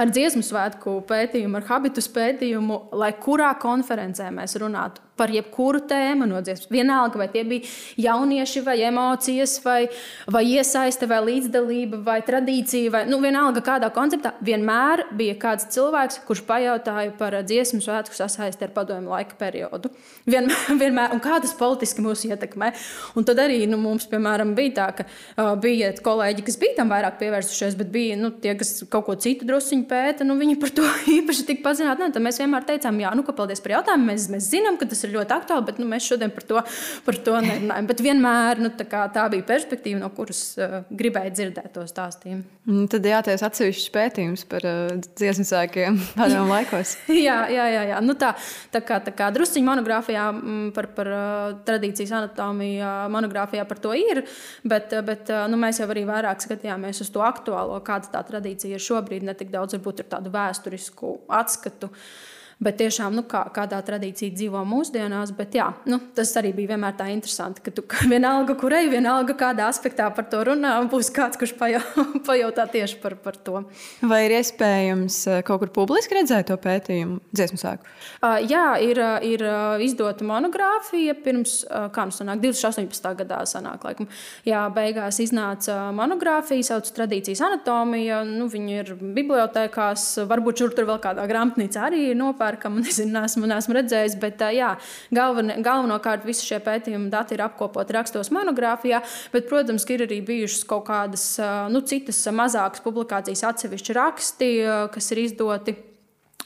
ar 0.01 0.13
dziesmu 0.13 0.45
svētku 0.45 0.99
pētījumu, 1.09 1.61
ar 1.61 1.69
habitus 1.69 2.09
pētījumu, 2.13 2.79
lai 3.01 3.13
kurā 3.21 3.53
konferencē 3.61 4.29
mēs 4.35 4.57
runātu 4.61 5.05
par 5.23 5.31
jebkuru 5.31 5.85
tēmu 5.87 6.27
no 6.27 6.43
dziesmas. 6.43 6.71
Vienalga, 6.73 7.21
vai 7.21 7.29
tie 7.31 7.45
bija 7.47 7.69
jaunieši, 8.09 8.65
vai 8.67 8.77
emocijas, 8.89 9.55
vai, 9.63 9.87
vai 10.27 10.43
iesaiste, 10.57 11.07
vai 11.11 11.21
līdzdalība, 11.29 12.01
vai 12.03 12.19
tradīcija, 12.27 12.91
vai 12.91 13.03
nu, 13.11 13.21
vienalga 13.23 13.63
kādā 13.65 13.93
konceptā, 13.95 14.35
vienmēr 14.43 15.07
bija 15.19 15.37
kāds 15.45 15.69
cilvēks, 15.75 16.23
kurš 16.27 16.43
pajautāja 16.49 17.15
par 17.19 17.39
dziesmu 17.47 17.83
svētku 17.85 18.19
sasaisti 18.19 18.67
ar 18.67 18.75
padomu 18.75 19.15
laika 19.15 19.39
periodu. 19.39 19.93
Vienmēr, 20.27 20.67
vienmēr, 20.83 21.15
un 21.15 21.23
kā 21.23 21.39
tas 21.43 21.55
politiski 21.59 22.03
mūs 22.05 22.25
ietekmē. 22.27 22.73
Un 23.19 23.29
tad 23.29 23.41
arī 23.43 23.63
nu, 23.71 23.79
mums, 23.81 24.09
piemēram, 24.11 24.57
bija 24.59 24.75
tā, 24.81 24.89
ka 24.99 25.07
uh, 25.07 25.53
bija 25.63 25.93
kolēģi, 26.03 26.47
kas 26.47 26.59
bija 26.61 26.81
tam 26.81 26.91
vairāk 26.93 27.21
pievērsušies, 27.23 27.79
bet 27.79 27.95
bija 27.95 28.19
nu, 28.19 28.33
tie, 28.43 28.57
kas 28.59 28.83
kaut 28.91 29.07
ko 29.07 29.17
citu 29.21 29.47
druskuļi 29.49 29.87
pēta, 29.91 30.27
nu, 30.27 30.39
viņi 30.41 30.59
par 30.63 30.75
to 30.75 30.89
īpaši 31.19 31.47
tik 31.53 31.63
pazināti. 31.65 32.11
Tad 32.13 32.25
mēs 32.25 32.43
vienmēr 32.43 32.67
teicām, 32.69 32.99
jā, 33.03 33.15
nu, 33.17 33.27
ka 33.27 33.37
paldies 33.37 33.63
par 33.63 33.79
jautājumu. 33.79 34.11
Mēs, 34.11 34.29
mēs 34.33 34.51
zinām, 34.51 34.79
ka 34.81 34.89
tas 34.91 35.05
ir 35.07 35.12
ļoti 35.17 35.35
aktuāli, 35.37 35.67
bet 35.69 35.79
nu, 35.81 35.87
mēs 35.91 36.07
šodien 36.09 36.33
par 36.35 36.47
to, 36.49 36.63
par 37.07 37.19
to 37.27 37.37
nerunājam. 37.45 37.89
Bet 37.91 38.03
vienmēr 38.05 38.63
nu, 38.63 38.71
tā, 38.79 39.05
tā 39.15 39.27
bija 39.33 39.47
perspektīva, 39.49 40.01
no 40.03 40.11
kuras 40.15 40.41
uh, 40.61 40.81
gribēju 40.91 41.35
dzirdēt 41.37 41.73
to 41.77 41.85
stāstījumu. 41.89 42.45
Un 42.73 42.87
tad 42.91 43.07
jātaisa 43.07 43.49
atsevišķs 43.49 43.93
pētījums 43.95 44.45
par 44.51 44.67
uh, 44.69 44.95
dziesmu 45.19 45.47
sākiem 45.49 45.99
padomu 46.19 46.53
laikos. 46.53 46.97
jā, 47.27 47.39
jā, 47.53 47.69
jā, 47.75 47.85
jā. 47.93 48.01
Nu, 48.05 48.17
tā, 48.19 48.33
tā 48.75 48.83
kā, 48.87 49.01
tā 49.05 49.15
kā 49.17 49.31
drusciņa 49.35 49.69
monogrāfijā 49.71 50.27
mm, 50.33 50.67
par, 50.77 50.91
par 50.97 51.13
uh, 51.13 51.29
tradīcijas 51.69 52.15
anatomiju, 52.23 52.91
monogrāfijā 53.13 53.67
par 53.69 53.83
to 53.83 53.95
ir, 53.99 54.25
bet, 54.67 54.95
bet 55.07 55.33
nu, 55.53 55.61
mēs 55.61 55.83
jau 55.83 55.89
arī 55.93 56.05
vairāk 56.09 56.45
skatījāmies 56.45 57.05
uz 57.05 57.13
to 57.13 57.25
aktuālo, 57.27 57.79
kāda 57.87 58.13
tā 58.17 58.27
tradīcija 58.33 58.79
ir 58.79 58.85
šobrīd, 58.85 59.27
ne 59.27 59.37
tik 59.39 59.53
daudz 59.53 59.77
varbūt 59.79 60.05
ar 60.05 60.13
tādu 60.17 60.33
vēsturisku 60.35 61.17
atskatu. 61.43 61.91
Uh, 61.93 62.32
Bet 62.63 62.79
tiešām, 62.79 63.17
nu, 63.19 63.25
kā, 63.27 63.43
kādā 63.55 63.81
tradīcija 63.83 64.35
dzīvo 64.37 64.61
mūsdienās, 64.69 65.33
bet 65.35 65.57
jā, 65.59 65.67
nu, 65.91 65.99
tas 66.15 66.31
arī 66.39 66.53
bija 66.55 66.75
vienmēr 66.75 66.95
tā 66.99 67.09
interesanti, 67.11 67.63
ka 67.65 67.73
tu 67.75 67.83
vienalga, 68.13 68.55
kur 68.59 68.75
ej, 68.77 68.87
vienalga 68.93 69.35
kādā 69.39 69.67
aspektā 69.67 70.07
par 70.15 70.29
to 70.31 70.45
runā, 70.47 70.77
būs 70.93 71.11
kāds, 71.15 71.41
kurš 71.41 71.57
pajautā 72.29 72.69
tieši 72.71 73.01
par, 73.03 73.17
par 73.25 73.39
to. 73.43 73.65
Vai 74.07 74.21
ir 74.29 74.37
iespējams 74.39 75.19
eh, 75.33 75.41
kaut 75.47 75.65
kur 75.65 75.73
publiski 75.83 76.21
redzēt 76.21 76.53
to 76.53 76.59
pētījumu 76.63 77.19
dziesmu 77.35 77.59
sāku? 77.59 77.91
Uh, 78.23 78.39
jā, 78.47 78.67
ir, 78.85 79.01
ir 79.27 79.45
izdota 79.83 80.27
monogrāfija 80.29 81.17
pirms, 81.25 81.59
kā 81.67 82.07
nu 82.07 82.15
sanāk, 82.15 82.45
2018. 82.45 83.11
gadā 83.25 83.43
sanāk, 83.49 83.83
laikam. 83.89 84.11
Jā, 84.47 84.63
beigās 84.75 85.19
iznāca 85.23 85.91
monogrāfija, 85.97 86.69
sauc 86.71 86.89
tradīcijas 86.95 87.43
anatomija, 87.49 88.23
nu, 88.29 88.47
viņi 88.53 88.79
ir 88.85 88.95
bibliotēkās, 89.03 90.07
varbūt 90.31 90.63
šur 90.63 90.77
tur 90.77 90.91
vēl 90.93 91.03
kādā 91.03 91.27
grāmatnīcā 91.31 91.89
arī 91.89 92.07
ir 92.13 92.19
nopērta 92.19 92.52
pērkam, 92.53 92.79
es 92.85 93.01
neesmu, 93.01 93.49
neesmu 93.51 93.77
redzējis. 93.79 94.17
Bet 94.23 94.43
jā, 94.55 94.75
galven, 95.15 95.55
galvenokārt 95.65 96.27
visi 96.29 96.47
šie 96.49 96.61
pētījumi 96.65 97.11
dati 97.13 97.37
ir 97.37 97.45
apkopoti 97.47 97.97
rakstos 97.97 98.33
monogrāfijā, 98.35 99.03
bet, 99.33 99.49
protams, 99.51 99.87
ir 99.91 100.07
arī 100.07 100.21
bijušas 100.27 100.67
kaut 100.69 100.87
kādas 100.91 101.27
nu, 101.73 101.83
citas 101.89 102.21
mazākas 102.33 102.85
publikācijas, 102.85 103.47
atsevišķi 103.53 103.97
raksti, 103.99 104.51
kas 104.93 105.11
ir 105.15 105.25
izdoti 105.27 105.77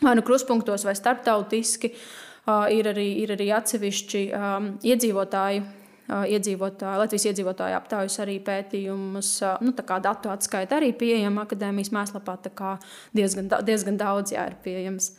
vai 0.02 0.14
nu 0.16 0.22
kruspunktos, 0.22 0.84
vai 0.84 0.96
starptautiski. 0.96 1.94
Ir 2.46 2.86
arī, 2.86 3.08
ir 3.24 3.32
arī 3.34 3.48
atsevišķi 3.56 4.20
um, 4.30 4.68
iedzīvotāju 4.86 5.64
iedzīvotāju, 6.06 7.00
Latvijas 7.00 7.26
iedzīvotāju 7.32 7.76
aptaujas 7.80 8.20
arī 8.22 8.36
pētījumus, 8.46 9.30
nu, 9.66 9.72
datu 9.74 10.30
atskaita 10.30 10.78
arī 10.78 10.92
pieejama 10.94 11.46
akadēmijas 11.46 11.90
kā 12.54 12.76
diezgan, 13.16 13.50
diezgan 13.66 13.98
daudz 13.98 14.32
jā, 14.36 14.46
ir 14.46 14.56
pieejams. 14.62 15.10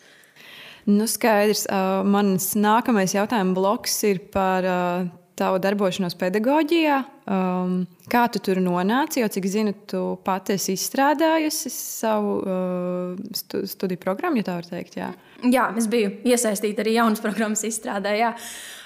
Nu, 0.88 1.04
skaidrs. 1.10 1.66
Uh, 1.68 2.02
mans 2.08 2.54
nākamais 2.56 3.12
jautājuma 3.12 3.56
bloks 3.58 3.98
ir 4.08 4.22
par 4.32 4.64
uh, 4.64 5.10
tavu 5.38 5.60
darbošanos 5.62 6.16
pedagoģijā. 6.18 7.02
Um, 7.28 7.82
kā 8.08 8.24
tu 8.32 8.40
tur 8.44 8.62
nonāci? 8.64 9.20
Jo, 9.20 9.28
cik 9.32 9.50
zinu, 9.52 9.74
tu 9.90 10.02
pati 10.24 10.56
esi 10.56 10.78
izstrādājusi 10.78 11.72
savu 11.74 12.38
uh, 12.40 13.44
studiju 13.68 14.00
programmu, 14.02 14.40
ja 14.40 14.48
tā 14.48 14.58
var 14.62 14.70
teikt. 14.70 14.98
Jā, 15.02 15.12
jā 15.44 15.68
es 15.78 15.92
biju 15.92 16.16
iesaistīta 16.28 16.86
arī 16.86 16.96
jaunas 16.98 17.24
programmas 17.24 17.66
izstrādē. 17.68 18.16
Jā. 18.22 18.34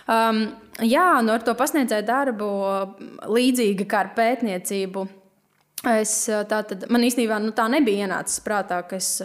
Um, 0.09 0.43
jā, 0.81 1.07
nu 1.21 1.35
ar 1.35 1.45
to 1.45 1.53
pasniedzēju 1.59 2.07
darbu 2.09 2.51
līdzīgi 3.29 3.85
kā 3.85 4.07
ar 4.07 4.15
pētniecību. 4.17 5.05
Es, 6.01 6.13
tā 6.29 6.59
tad, 6.65 6.89
man 6.93 7.05
īstenībā 7.05 7.39
nu, 7.41 7.53
tā 7.57 7.63
nebija 7.71 8.05
ienācis 8.05 8.41
prātā, 8.45 8.83
ka 8.85 8.99
es 9.01 9.15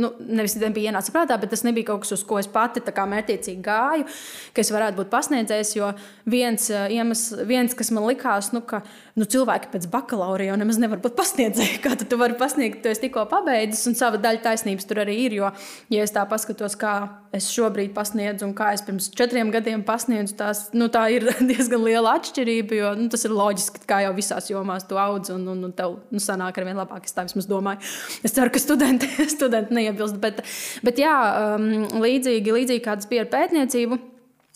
nu, 0.00 0.12
nevis 0.20 0.54
nebija 0.60 0.92
ienācis 0.92 1.12
prātā, 1.14 1.36
bet 1.40 1.52
tas 1.52 1.64
nebija 1.66 1.90
kaut 1.90 2.04
kas, 2.04 2.12
uz 2.14 2.24
ko 2.26 2.38
es 2.40 2.48
pati 2.50 2.82
mērķiecīgi 2.84 3.62
gāju, 3.64 4.06
ka 4.54 4.62
es 4.62 4.70
varētu 4.72 5.00
būt 5.00 5.10
pasniedzējis. 5.12 5.72
Jo 5.76 5.92
viens 6.30 6.68
eh, 6.70 6.96
iemesls, 6.96 7.44
viens, 7.48 7.74
kas 7.76 7.90
man 7.94 8.06
likās, 8.06 8.52
nu, 8.54 8.62
ka 8.66 8.82
nu, 9.18 9.26
cilvēki 9.28 9.70
pēc 9.72 9.88
bakalaura 9.92 10.46
jau 10.50 10.58
nemaz 10.60 10.78
nevar 10.80 11.00
būt 11.02 11.16
pasniedzēji. 11.18 11.80
Kā 11.84 11.96
tu 12.00 12.18
vari 12.20 12.36
pasniegt, 12.38 12.82
tu 12.84 12.92
esi 12.92 13.06
tikko 13.06 13.26
pabeidzis, 13.30 13.86
un 13.90 13.98
sava 13.98 14.20
daļa 14.20 14.44
taisnības 14.46 14.88
tur 14.88 15.02
arī 15.04 15.16
ir. 15.26 15.38
Jo, 15.40 15.50
ja 15.92 16.04
es 16.06 16.14
tā 16.14 16.24
paskatos, 16.28 16.76
kā 16.80 16.94
es 17.36 17.46
šobrīd 17.52 17.92
pasniedzu 17.94 18.46
un 18.48 18.54
kā 18.58 18.72
es 18.74 18.82
pirms 18.86 19.10
četriem 19.14 19.52
gadiem 19.54 19.84
pasniedzu, 19.86 20.34
tās, 20.38 20.64
nu, 20.74 20.88
tā 20.92 21.06
ir 21.14 21.28
diezgan 21.50 21.84
liela 21.84 22.16
atšķirība. 22.18 22.78
Jo 22.78 22.94
nu, 22.98 23.08
tas 23.12 23.26
ir 23.26 23.34
loģiski, 23.34 23.84
kā 23.90 24.02
jau 24.06 24.14
visās 24.16 24.50
jomās 24.50 24.86
tu 24.88 24.98
audz, 25.00 25.32
un, 25.34 25.46
un, 25.54 25.66
un 25.68 25.74
tev 25.76 25.98
nu, 26.10 26.22
sanāk 26.22 26.58
ar 26.60 26.68
vien 26.68 26.80
labāk. 26.80 27.06
Es 27.06 27.16
tā 27.16 27.26
vismaz 27.26 27.48
domāju. 27.50 27.82
Es 28.26 28.34
ceru, 28.36 28.52
ka 28.52 28.62
studenti, 28.62 29.10
studenti 29.36 29.79
neiebilst. 29.80 30.20
Bet, 30.22 30.44
bet 30.86 31.02
jā, 31.02 31.16
um, 31.56 31.88
līdzīgi, 32.04 32.56
līdzīgi 32.60 32.86
kā 32.86 32.96
tas 33.00 33.10
bija 33.10 33.26
ar 33.26 33.34
pētniecību, 33.34 34.00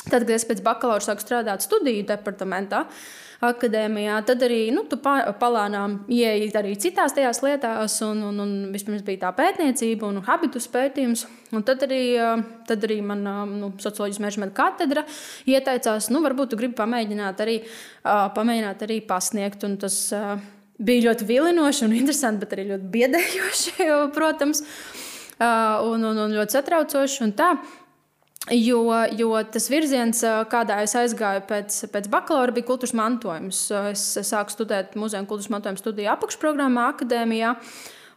tad, 0.06 0.22
kad 0.22 0.32
es 0.37 0.48
pēc 0.48 0.64
bakalaura 0.64 1.04
sāku 1.04 1.24
strādāt 1.24 1.66
studiju 1.66 2.06
departamentā. 2.08 2.87
Akadēmijā, 3.44 4.20
tad 4.24 4.40
arī 4.46 4.70
nu, 4.72 4.84
palānām 4.88 5.98
ieeja 6.12 6.46
arī 6.60 6.74
citās 6.80 7.12
tajās 7.16 7.42
lietās, 7.44 7.96
un, 8.06 8.22
un, 8.30 8.38
un 8.40 8.52
vispirms 8.72 9.02
bija 9.04 9.26
tā 9.26 9.32
pētniecība 9.37 10.06
un 10.08 10.22
habitus 10.24 10.68
pētījums. 10.72 11.26
Un 11.54 11.64
tad 11.66 11.84
arī, 11.84 12.14
tad 12.68 12.87
arī 12.87 13.00
man 13.04 13.26
nu, 13.50 13.70
socioloģijas 13.82 14.22
menedžmenta 14.22 14.56
katedra 14.56 15.04
ieteicās, 15.50 16.08
nu, 16.14 16.22
varbūt 16.24 16.54
tu 16.54 16.60
gribi 16.60 16.78
pamēģināt 16.78 17.44
arī, 17.44 17.58
pamēģināt 18.04 18.87
arī 18.87 19.00
pasniegt. 19.08 19.66
Un 19.68 19.76
tas 19.82 19.98
bija 20.78 21.10
ļoti 21.10 21.28
vilinoši 21.28 21.88
un 21.88 21.96
interesanti, 21.98 22.46
bet 22.46 22.56
arī 22.56 22.68
ļoti 22.72 22.92
biedējoši, 22.96 23.90
protams. 24.16 24.64
Un, 25.40 26.05
un, 26.07 26.20
un 26.27 26.37
ļoti 26.37 26.59
satraucoši. 26.59 27.25
Un 27.27 27.33
tā, 27.35 27.55
Jo, 28.53 28.90
jo 29.16 29.31
tas 29.49 29.70
virziens, 29.73 30.18
kādā 30.53 30.83
es 30.85 30.92
aizgāju 31.01 31.47
pēc, 31.49 31.79
pēc 31.88 32.11
bakalaura, 32.12 32.53
bija 32.53 32.66
kultūras 32.68 32.92
mantojums. 32.92 33.61
Es 33.88 34.03
sāku 34.29 34.53
studēt 34.53 34.99
muzeja 35.01 35.25
kultūras 35.25 35.49
mantojuma 35.55 35.81
studiju 35.81 36.11
apakšprogrammā, 36.12 36.90
akadēmijā. 36.92 37.55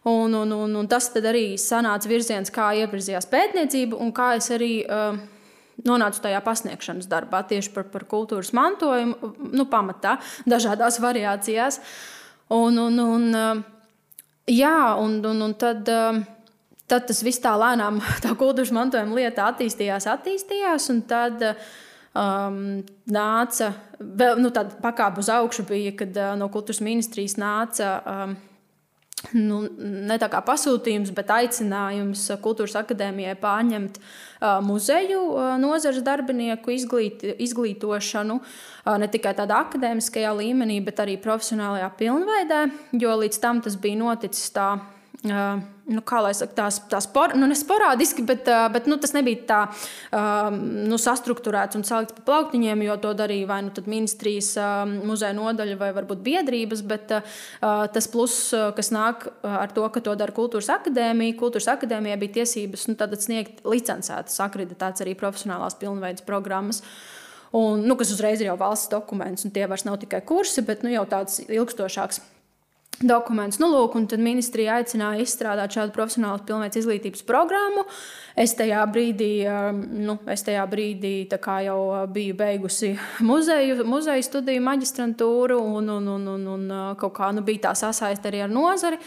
Un, 0.04 0.36
un, 0.36 0.52
un, 0.52 0.76
un 0.82 0.88
tas 0.88 1.08
arī 1.16 1.56
sanāca 1.56 2.12
virziens, 2.12 2.52
kā 2.52 2.68
ievirzījās 2.76 3.28
pētniecība 3.32 3.96
un 3.96 4.12
kā 4.12 4.34
es 4.36 4.50
arī 4.52 4.84
uh, 4.84 5.16
nonācu 5.88 6.20
tajā 6.22 6.44
pasniegšanas 6.44 7.08
darbā 7.08 7.42
tieši 7.48 7.72
par, 7.72 7.88
par 7.88 8.04
kultūras 8.08 8.52
mantojumu, 8.56 9.32
nu, 9.48 9.64
pamatā, 9.64 10.18
dažādās 10.44 11.00
variācijās. 11.00 11.80
Un, 12.52 12.76
un, 12.84 13.00
un, 13.00 13.28
uh, 13.32 13.62
jā, 14.44 14.76
un, 15.00 15.22
un, 15.24 15.46
un 15.48 15.56
tad. 15.56 15.88
Uh, 15.88 16.26
tad 16.88 17.08
tas 17.08 17.22
viss 17.24 17.42
tā 17.44 17.54
lēnām, 17.58 18.00
tā 18.24 18.34
kultūras 18.38 18.72
mantojuma 18.74 19.20
lieta 19.20 19.48
attīstījās, 19.52 20.08
attīstījās. 20.14 20.90
Tad 21.08 21.46
um, 21.48 22.60
nāca 23.12 23.72
vēl 23.98 24.42
nu, 24.42 24.52
tāda 24.54 24.78
pakāpe 24.82 25.22
uz 25.22 25.32
augšu, 25.32 25.68
bija, 25.68 25.94
kad 26.02 26.16
uh, 26.16 26.34
no 26.40 26.50
kultūras 26.52 26.84
ministrijas 26.84 27.38
nāca. 27.40 27.96
Um, 28.04 28.36
nu, 29.34 29.64
ne 29.78 30.14
tā 30.22 30.28
kā 30.30 30.38
pasūtījums, 30.46 31.10
bet 31.10 31.32
aicinājums 31.34 32.20
Kultūras 32.38 32.76
akadēmijai 32.78 33.34
pārņemt 33.40 33.96
uh, 33.98 34.60
muzeju 34.62 35.22
uh, 35.32 35.48
nozares 35.58 36.04
darbinieku 36.06 36.70
izglīt, 36.70 37.24
izglītošanu 37.42 38.36
uh, 38.38 38.92
ne 39.02 39.08
tikai 39.10 39.34
tādā 39.40 39.58
akadēmiskajā 39.66 40.30
līmenī, 40.38 40.78
bet 40.86 41.02
arī 41.02 41.16
profesionālajā 41.24 41.90
pilnveidē, 41.98 42.62
jo 43.02 43.16
līdz 43.24 43.42
tam 43.42 43.64
tas 43.64 43.80
bija 43.80 43.98
noticis 44.04 44.54
tā 44.54 44.76
Uh, 45.18 45.58
nu, 45.88 46.02
kā 46.04 46.20
lai 46.24 46.34
saka, 46.36 46.54
tās, 46.56 46.78
tās 46.90 47.08
por, 47.10 47.34
nu, 47.38 47.48
sporādiski, 47.56 48.24
bet, 48.28 48.48
bet 48.74 48.88
nu, 48.90 48.98
tas 49.00 49.14
nebija 49.16 49.42
tā 49.48 49.60
uh, 49.68 50.48
nu, 50.52 50.98
sastruktūrēts 51.00 51.78
un 51.78 51.84
salikts 51.88 52.16
pa 52.18 52.24
plauktiņiem, 52.28 52.84
jo 52.86 52.98
to 53.02 53.14
darīja 53.16 53.48
vai 53.48 53.60
nu 53.66 53.72
ministrijas 53.88 54.52
uh, 54.60 54.84
muzeja 55.08 55.34
nodaļa 55.36 55.78
vai 55.80 55.90
varbūt 55.96 56.22
biedrības. 56.24 56.84
Bet 56.88 57.14
uh, 57.16 57.36
tas 57.94 58.10
pluss, 58.12 58.52
kas 58.76 58.92
nāk 58.94 59.28
ar 59.42 59.72
to, 59.74 59.86
ka 59.92 60.02
to 60.04 60.14
dara 60.18 60.34
Kultūras 60.34 60.70
akadēmija, 60.78 61.38
Kultūras 61.40 61.70
akadēmijai 61.74 62.20
bija 62.20 62.38
tiesības 62.40 62.88
nu, 62.90 62.98
sniegt 63.18 63.62
licencētas, 63.66 64.40
akreditētas 64.44 65.04
arī 65.04 65.16
profesionālās 65.18 65.78
pilnveidas 65.80 66.26
programmas. 66.26 66.82
Un, 67.56 67.86
nu, 67.88 67.96
kas 67.96 68.12
uzreiz 68.12 68.42
ir 68.42 68.50
jau 68.50 68.58
valsts 68.60 68.90
dokuments, 68.92 69.46
un 69.46 69.54
tie 69.54 69.64
vairs 69.70 69.86
nav 69.88 69.96
tikai 70.02 70.20
kursi, 70.28 70.60
bet 70.66 70.84
nu, 70.84 70.92
jau 70.92 71.06
tāds 71.08 71.40
ilgstošāks 71.46 72.20
dokumentus. 72.98 73.60
Nu, 73.62 73.68
lūk, 73.70 73.94
un 73.98 74.06
tad 74.10 74.22
ministrija 74.22 74.78
aicināja 74.80 75.22
izstrādāt 75.22 75.76
šādu 75.76 75.94
profesionālu 75.94 76.42
pilnveidu 76.46 76.80
izglītības 76.80 77.22
programmu. 77.28 77.84
Es 78.38 78.56
tajā 78.58 78.82
brīdī, 78.90 79.30
um, 79.50 79.80
nu, 80.08 80.18
es 80.30 80.42
tajā 80.46 80.64
brīdī 80.70 81.12
jau 81.28 81.78
uh, 81.92 82.04
biju 82.10 82.34
beigusi 82.38 82.94
muzeju, 83.20 83.84
muzeju 83.86 84.26
studiju 84.26 84.62
maģistrantūru, 84.66 85.58
un, 85.78 85.90
un, 85.98 86.08
un, 86.16 86.28
un, 86.34 86.46
un 86.56 86.70
uh, 86.70 86.94
kaut 86.98 87.14
kā 87.18 87.30
nu, 87.34 87.42
bija 87.46 87.68
tā 87.68 87.74
sasaiste 87.86 88.30
arī 88.30 88.42
ar 88.46 88.50
nozari. 88.50 88.98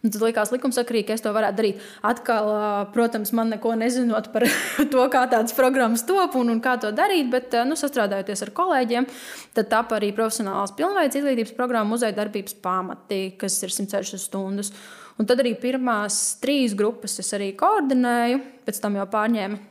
Un 0.00 0.08
tad 0.08 0.22
likās 0.24 0.48
likumsakrīgi, 0.48 1.10
ka 1.10 1.16
es 1.18 1.20
to 1.20 1.32
varētu 1.36 1.58
darīt. 1.58 1.80
Atkal, 2.08 2.46
protams, 2.94 3.34
man 3.36 3.50
neko 3.52 3.74
nezinot 3.76 4.30
par 4.32 4.46
to, 4.92 5.02
kā 5.12 5.26
tādas 5.28 5.52
programmas 5.56 6.06
top 6.08 6.38
un, 6.40 6.54
un 6.54 6.62
kā 6.64 6.78
to 6.80 6.88
darīt, 6.96 7.28
bet 7.32 7.56
nu, 7.68 7.76
sastrādājoties 7.76 8.46
ar 8.46 8.52
kolēģiem, 8.56 9.08
tad 9.58 9.68
tapa 9.72 9.98
arī 9.98 10.08
profesionālās 10.16 10.72
pilnveids 10.78 11.20
izglītības 11.20 11.52
programma 11.58 11.92
muzeja 11.92 12.16
darbības 12.16 12.56
pamati, 12.64 13.26
kas 13.40 13.58
ir 13.60 13.76
106 13.76 14.24
stundas. 14.24 14.72
Un 15.20 15.28
tad 15.28 15.42
arī 15.42 15.52
pirmās 15.60 16.38
trīs 16.40 16.72
grupas 16.72 17.18
es 17.20 17.28
arī 17.36 17.50
koordinēju, 17.60 18.40
pēc 18.64 18.80
tam 18.80 18.96
jau 18.96 19.04
pārņēmu 19.12 19.66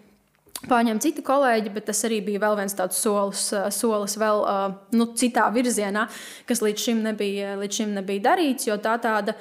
pārņēma 0.67 1.01
citi 1.03 1.23
kolēģi, 1.23 1.71
bet 1.71 1.85
tas 1.87 2.03
arī 2.07 2.19
bija 2.25 2.41
vēl 2.43 2.57
viens 2.59 2.75
tāds 2.75 2.99
solis, 2.99 3.45
solis 3.75 4.17
vēl 4.19 4.43
nu, 4.97 5.07
citā 5.19 5.45
virzienā, 5.55 6.05
kas 6.49 6.61
līdz 6.65 6.85
šim 6.85 7.01
nebija, 7.05 7.55
līdz 7.61 7.81
šim 7.81 7.93
nebija 7.95 8.25
darīts. 8.27 8.67
Jo 8.67 8.75
tā 8.83 8.97
tāda 9.01 9.37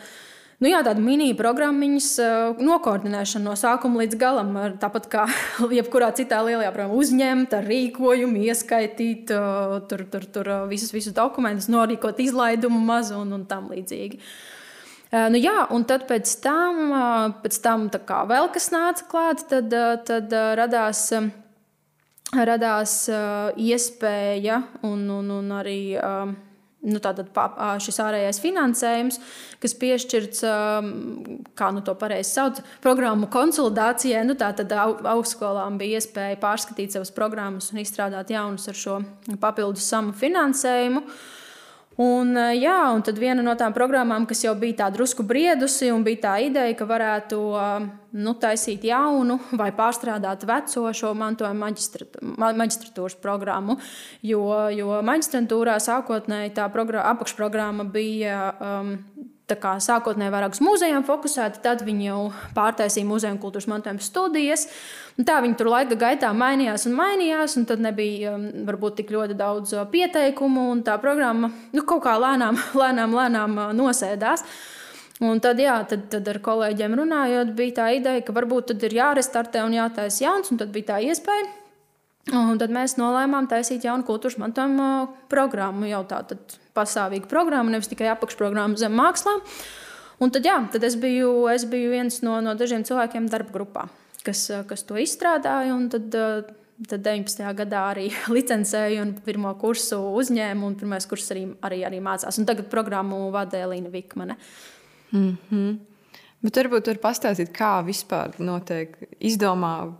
Nu, 0.58 0.66
jā, 0.66 0.80
tāda 0.82 0.98
mini-programmiņas 0.98 2.06
uh, 2.18 2.60
nokoordinēšana 2.66 3.46
no 3.46 3.52
sākuma 3.54 4.00
līdz 4.00 4.16
galam, 4.18 4.56
tāpat 4.82 5.04
kā 5.12 5.26
jebkurā 5.78 6.08
citā 6.18 6.40
lielajā 6.42 6.72
programmā, 6.74 6.98
uzņemt 6.98 7.54
ar 7.54 7.68
rīkojumu, 7.70 8.42
ieskaitīt 8.50 9.30
uh, 9.36 9.76
tur, 9.86 10.02
tur, 10.10 10.26
tur 10.34 10.50
uh, 10.50 10.64
visus, 10.70 10.90
visus 10.90 11.14
dokumentus, 11.14 11.70
norīkot 11.70 12.18
izlaidumu 12.24 12.80
mazu 12.82 13.20
un, 13.20 13.36
un 13.38 13.44
tam 13.46 13.70
līdzīgi. 13.70 14.18
Uh, 14.18 15.28
nu, 15.30 15.38
jā, 15.38 15.54
un 15.70 15.86
tad 15.86 16.08
pēc 16.10 16.34
tam, 16.42 16.82
pēc 17.38 17.60
tam 17.62 17.86
kā, 17.94 18.24
vēl 18.26 18.50
kas 18.50 18.68
nāca 18.74 19.06
klāt, 19.14 19.46
tad, 19.52 19.78
tad 20.10 20.34
radās. 20.58 21.10
Radās 22.28 23.06
iespēja 23.56 24.58
un, 24.84 25.06
un, 25.08 25.30
un 25.32 25.46
arī 25.56 25.78
nu, 26.88 27.00
tātad, 27.02 27.30
šis 27.84 28.00
ārējais 28.02 28.40
finansējums, 28.42 29.20
kas 29.62 29.76
piešķirts, 29.78 30.44
kā 31.58 31.70
nu 31.74 31.82
to 31.86 31.94
pareizi 31.98 32.34
sauc, 32.34 32.60
programmu 32.84 33.30
konsolidācijai. 33.32 34.24
Nu, 34.28 34.36
tātad 34.38 34.72
augstskolām 34.74 35.78
bija 35.80 36.00
iespēja 36.02 36.40
pārskatīt 36.42 36.96
savas 36.96 37.12
programmas 37.14 37.72
un 37.72 37.82
izstrādāt 37.82 38.32
jaunus 38.34 38.68
ar 38.70 38.78
šo 38.78 39.00
papildus 39.42 39.88
samu 39.88 40.16
finansējumu. 40.16 41.04
Un, 41.98 42.30
jā, 42.54 42.76
un 42.94 43.00
tad 43.02 43.16
viena 43.18 43.42
no 43.42 43.56
tām 43.58 43.72
programmām, 43.74 44.22
kas 44.30 44.44
jau 44.44 44.52
bija 44.58 44.84
tāda 44.84 45.00
drusku 45.00 45.24
briedusi, 45.26 45.88
un 45.90 46.04
bija 46.06 46.20
tā 46.28 46.34
ideja, 46.46 46.76
ka 46.78 46.86
varētu 46.86 47.38
nu, 48.22 48.34
taisīt 48.38 48.86
jaunu 48.86 49.40
vai 49.58 49.72
pārstrādāt 49.74 50.46
veco 50.46 50.92
šo 50.94 51.10
mantojuma 51.18 51.72
maģistratūras 52.62 53.18
programmu. 53.18 53.80
Jo, 54.22 54.44
jo 54.70 55.00
maģistrantūrā 55.10 55.74
sākotnēji 55.82 56.54
tā 56.60 56.68
apakšprogramma 56.70 57.88
bija 57.90 58.44
um, 58.62 58.94
sākotnēji 59.56 60.32
vairāk 60.32 60.54
uz 60.56 60.60
muzejiem 60.60 61.04
fokusēta, 61.04 61.60
tad 61.62 61.82
viņi 61.86 62.08
jau 62.08 62.32
pārtaisīja 62.54 63.06
muzeja 63.06 63.32
un 63.32 63.40
kultūras 63.40 63.68
mantojuma 63.68 64.00
studijas. 64.00 64.68
Un 65.18 65.24
tā 65.24 65.40
viņi 65.42 65.56
tur 65.58 65.70
laika 65.72 65.96
gaitā 65.98 66.32
mainījās 66.32 66.86
un 66.86 66.94
mainījās, 66.94 67.56
un 67.58 67.64
tad 67.66 67.80
nebija 67.80 68.36
um, 68.36 68.44
varbūt 68.68 69.00
tik 69.00 69.10
ļoti 69.10 69.34
daudz 69.34 69.74
uh, 69.74 69.86
pieteikumu, 69.90 70.70
un 70.70 70.82
tā 70.86 70.98
programma 71.02 71.50
nu, 71.72 71.82
kaut 71.82 72.04
kā 72.04 72.14
lēnām, 72.18 72.58
lēnām, 72.82 73.16
lēnām 73.16 73.56
uh, 73.58 73.72
nosēdās. 73.74 74.44
Un 75.18 75.40
tad, 75.42 75.58
jā, 75.58 75.80
tad, 75.90 76.06
tad 76.12 76.28
ar 76.30 76.38
kolēģiem 76.38 76.94
runājot, 76.94 77.56
bija 77.58 77.80
tā 77.80 77.88
ideja, 77.96 78.22
ka 78.22 78.36
varbūt 78.36 78.70
tad 78.70 78.84
ir 78.86 79.00
jārestartē 79.00 79.64
un 79.66 79.74
jātaisa 79.74 80.22
jauns, 80.28 80.52
un 80.52 80.60
tad 80.60 80.70
bija 80.70 80.92
tā 80.92 81.00
iespēja. 81.08 81.48
Un 82.36 82.58
tad 82.60 82.72
mēs 82.74 82.96
nolēmām 83.00 83.46
taisīt 83.48 83.86
jaunu 83.86 84.04
kultūras 84.04 84.36
mantojuma 84.40 85.08
programmu, 85.32 85.86
jau 85.88 86.02
tādu 86.08 86.36
pastāvīgu 86.76 87.28
programmu, 87.30 87.72
nevis 87.72 87.88
tikai 87.88 88.10
apakšprogrammu 88.12 88.76
zem 88.80 88.94
mākslām. 88.98 89.40
Un 90.18 90.32
tad, 90.34 90.46
jā, 90.46 90.58
tad 90.72 90.84
es, 90.84 90.98
biju, 90.98 91.46
es 91.52 91.64
biju 91.70 91.92
viens 91.94 92.20
no, 92.26 92.38
no 92.44 92.54
dažiem 92.58 92.84
cilvēkiem 92.84 93.28
darba 93.30 93.54
grupā, 93.54 93.84
kas, 94.26 94.48
kas 94.68 94.84
to 94.84 94.98
izstrādāja. 95.00 95.76
Tad, 95.94 96.16
tad 96.88 97.04
19. 97.06 97.44
gadā 97.62 97.84
arī 97.92 98.08
licencēju 98.36 99.04
un 99.04 99.14
pirmo 99.24 99.54
kursu 99.60 100.00
uzņēmu, 100.20 100.66
un 100.68 100.76
pirmais 100.80 101.06
kurs 101.08 101.30
arī, 101.34 101.46
arī, 101.64 101.84
arī 101.88 102.02
mācās. 102.04 102.40
Un 102.40 102.48
tagad 102.50 102.68
programmu 102.72 103.28
vada 103.34 103.62
Elīna 103.62 103.92
Vikmane. 103.94 104.36
Mm 105.12 105.36
-hmm. 105.50 105.78
Bet 106.42 106.56
varbūt 106.56 106.86
var 106.86 106.98
pastāstīt, 107.02 107.50
kā 107.54 107.78
vispār 107.86 108.36
notiek 108.38 108.94
izdomā 109.18 109.90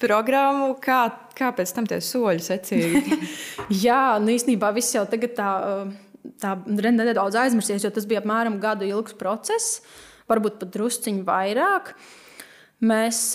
programmu, 0.00 0.72
kā, 0.82 1.00
kā 1.38 1.50
pēc 1.56 1.72
tam 1.76 1.88
tie 1.88 2.00
soļi 2.04 2.44
secīgi. 2.44 3.18
Jā, 3.86 4.18
nu 4.22 4.34
īstenībā 4.34 4.70
viss 4.76 4.96
jau 4.96 5.04
tagad 5.10 5.34
tā, 5.38 5.50
tā 6.42 6.54
nedaudz 6.66 7.38
aizmirsies, 7.38 7.84
jo 7.86 7.92
tas 7.94 8.08
bija 8.08 8.22
apmēram 8.22 8.60
gadu 8.62 8.88
ilgs 8.88 9.16
process, 9.18 9.82
varbūt 10.30 10.60
pat 10.62 10.72
drusciņi 10.74 11.26
vairāk. 11.26 11.94
Mēs, 12.78 13.32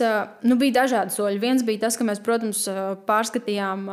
nu, 0.47 0.55
bija 0.55 0.77
dažādi 0.77 1.11
soļi. 1.11 1.39
Viens 1.41 1.65
bija 1.67 1.81
tas, 1.81 1.97
ka 1.99 2.05
mēs, 2.07 2.21
protams, 2.23 2.61
pārskatījām 3.03 3.89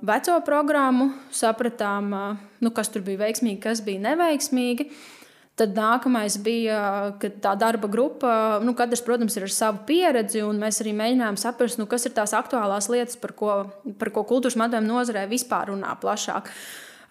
veco 0.00 0.36
programmu, 0.46 1.10
sapratām, 1.28 2.08
nu, 2.64 2.72
kas 2.72 2.88
tur 2.92 3.04
bija 3.04 3.20
veiksmīgi, 3.26 3.60
kas 3.66 3.84
bija 3.84 4.00
neveiksmīgi. 4.06 4.88
Tad 5.54 5.76
nākamais 5.78 6.34
bija, 6.42 6.78
tā 7.22 7.52
darba 7.54 7.86
grupa, 7.86 8.58
nu, 8.66 8.72
katrs, 8.74 9.04
protams, 9.06 9.36
ir 9.38 9.44
ar 9.46 9.52
savu 9.54 9.84
pieredzi, 9.86 10.40
un 10.42 10.58
mēs 10.58 10.80
arī 10.82 10.90
mēģinājām 10.98 11.38
saprast, 11.38 11.78
nu, 11.78 11.86
kas 11.90 12.08
ir 12.08 12.14
tās 12.16 12.34
aktuālās 12.34 12.88
lietas, 12.90 13.14
par 13.22 13.36
ko, 13.38 13.52
par 14.00 14.10
ko 14.16 14.24
kultūras 14.26 14.58
mantojuma 14.58 14.88
nozarē 14.88 15.28
vispār 15.30 15.70
runā 15.70 15.92
plašāk. 16.02 16.50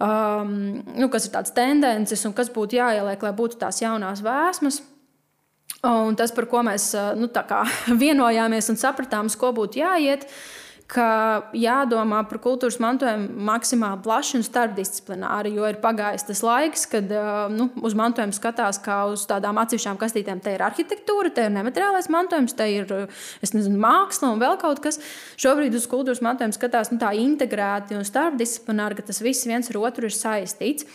Um, 0.04 0.82
nu, 0.92 1.08
kas 1.14 1.30
ir 1.30 1.36
tādas 1.38 1.56
tendences 1.56 2.26
un 2.28 2.36
kas 2.36 2.52
būtu 2.52 2.82
jāieliek, 2.82 3.24
lai 3.24 3.32
būtu 3.38 3.62
tās 3.62 3.80
jaunās 3.80 4.20
vēsmas. 4.26 4.82
Un 5.88 6.20
tas, 6.20 6.36
par 6.36 6.50
ko 6.52 6.66
mēs 6.68 6.90
nu, 7.16 7.32
vienojāmies 8.04 8.70
un 8.74 8.82
sapratām, 8.82 9.32
uz 9.32 9.40
ko 9.40 9.54
būtu 9.56 9.80
jāiet, 9.80 10.28
ir 10.28 10.63
ka 10.94 11.08
jādomā 11.58 12.20
par 12.30 12.38
kultūras 12.44 12.78
mantojumu 12.84 13.42
maksimāli 13.48 14.04
plaši 14.06 14.38
un 14.38 14.44
starpdisciplināri, 14.46 15.54
jo 15.58 15.66
ir 15.66 15.80
pagājis 15.82 16.28
tas 16.28 16.44
laiks, 16.46 16.86
kad 16.92 17.10
nu, 17.54 17.70
uz 17.82 17.96
mantojumu 17.98 18.36
skatās 18.38 18.78
kā 18.84 19.00
uz 19.10 19.24
tādām 19.30 19.58
atsevišķām 19.64 19.98
kastītēm. 20.02 20.44
Te 20.44 20.54
ir 20.54 20.64
arhitektūra, 20.66 21.32
te 21.34 21.48
ir 21.48 21.56
nemateriālais 21.56 22.10
mantojums, 22.14 22.54
te 22.58 22.68
ir 22.76 22.94
nezinu, 23.42 23.80
māksla 23.82 24.34
un 24.36 24.44
vēl 24.44 24.60
kaut 24.62 24.84
kas. 24.84 25.02
Šobrīd 25.42 25.74
uz 25.80 25.88
kultūras 25.90 26.22
mantojumu 26.26 26.58
skatās 26.58 26.94
nu, 26.94 27.00
tā 27.02 27.16
integrēti 27.18 27.98
un 27.98 28.06
starpdisciplināri, 28.08 29.00
ka 29.00 29.08
tas 29.10 29.24
viss 29.26 29.50
viens 29.50 29.74
ar 29.74 29.82
otru 29.82 30.12
ir 30.12 30.14
saistīts. 30.14 30.86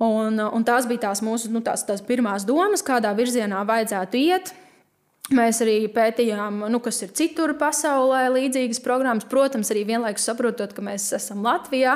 Un, 0.00 0.40
un 0.40 0.64
tās 0.64 0.88
bija 0.88 1.06
tās 1.06 1.20
mūsu 1.22 1.52
nu, 1.52 1.60
tās, 1.62 1.84
tās 1.86 2.02
pirmās 2.02 2.46
domas, 2.48 2.82
kādā 2.82 3.12
virzienā 3.14 3.62
vajadzētu 3.68 4.20
iet. 4.24 4.54
Mēs 5.30 5.60
arī 5.62 5.84
pētījām, 5.94 6.64
nu, 6.72 6.80
kas 6.82 6.96
ir 7.04 7.12
citur 7.14 7.52
pasaulē, 7.58 8.24
līdzīgas 8.34 8.80
programmas. 8.82 9.26
Protams, 9.30 9.68
arī 9.70 9.84
vienlaikus 9.86 10.24
saprotot, 10.26 10.72
ka 10.74 10.82
mēs 10.82 11.04
esam 11.14 11.44
Latvijā 11.46 11.92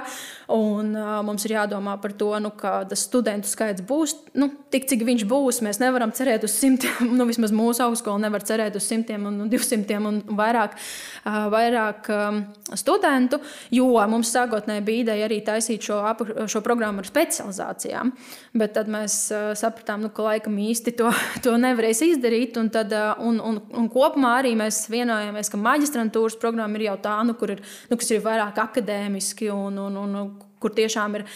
un 0.55 0.93
uh, 0.95 1.17
mums 1.27 1.43
ir 1.49 1.57
jādomā 1.57 1.97
par 1.99 2.15
to, 2.15 2.29
nu, 2.39 2.53
tas 2.63 3.03
studentu 3.09 3.51
skaits 3.51 3.83
būs 3.89 4.15
nu, 4.39 4.53
tik, 4.71 4.87
cik 4.91 5.03
viņš 5.09 5.25
būs. 5.27 5.59
Mēs 5.67 5.81
nevaram 5.83 6.13
cerēt 6.15 6.47
uz 6.47 6.55
simtiem, 6.55 7.11
nu, 7.19 7.27
vismaz 7.27 7.51
mūsu 7.55 7.83
augstskola 7.89 8.23
nevar 8.23 8.47
cerēt 8.47 8.79
uz 8.79 8.87
simtiem 8.87 9.27
un 9.27 9.43
divsimtiem 9.51 10.07
un 10.07 10.23
vairāk, 10.39 10.79
uh, 10.79 11.41
vairāk 11.51 12.13
um, 12.15 12.41
studentu, 12.71 13.43
jo 13.75 13.91
mums 14.15 14.31
sākotnēji 14.31 14.87
bija 14.87 15.09
ideja 15.09 15.27
arī 15.27 15.41
taisīt 15.43 15.91
šo, 15.91 15.99
šo 16.47 16.63
programmu 16.63 17.03
ar 17.03 17.11
specializācijām. 17.11 18.15
Bet 18.55 18.79
tad 18.79 18.95
mēs 18.95 19.19
uh, 19.35 19.51
sapratām, 19.59 20.07
nu, 20.07 20.15
ka 20.15 20.31
laikam 20.31 20.63
īsti 20.69 20.95
to, 21.03 21.11
to 21.45 21.59
nevarēs 21.59 22.07
izdarīt. 22.13 22.63
Un 22.63 22.71
tad, 22.71 22.95
uh, 22.95 23.24
un, 23.25 23.41
un, 23.41 23.61
un 23.75 23.91
kopumā 23.93 24.39
arī 24.41 24.55
mēs 24.59 24.85
vienojāmies, 24.93 25.51
ka 25.53 25.61
maģistrantūras 25.61 26.39
programma 26.41 26.81
ir 26.81 26.89
jau 26.91 26.97
tā, 27.05 27.19
nu, 27.27 27.37
ir, 27.49 27.63
nu, 27.91 28.01
kas 28.01 28.11
ir 28.15 28.25
vairāk 28.25 28.61
akadēmiski 28.69 29.51
un, 29.55 29.81
un, 29.87 30.03
un 30.05 30.19
kur 30.65 30.73
tiešām 30.73 31.19
ir 31.19 31.27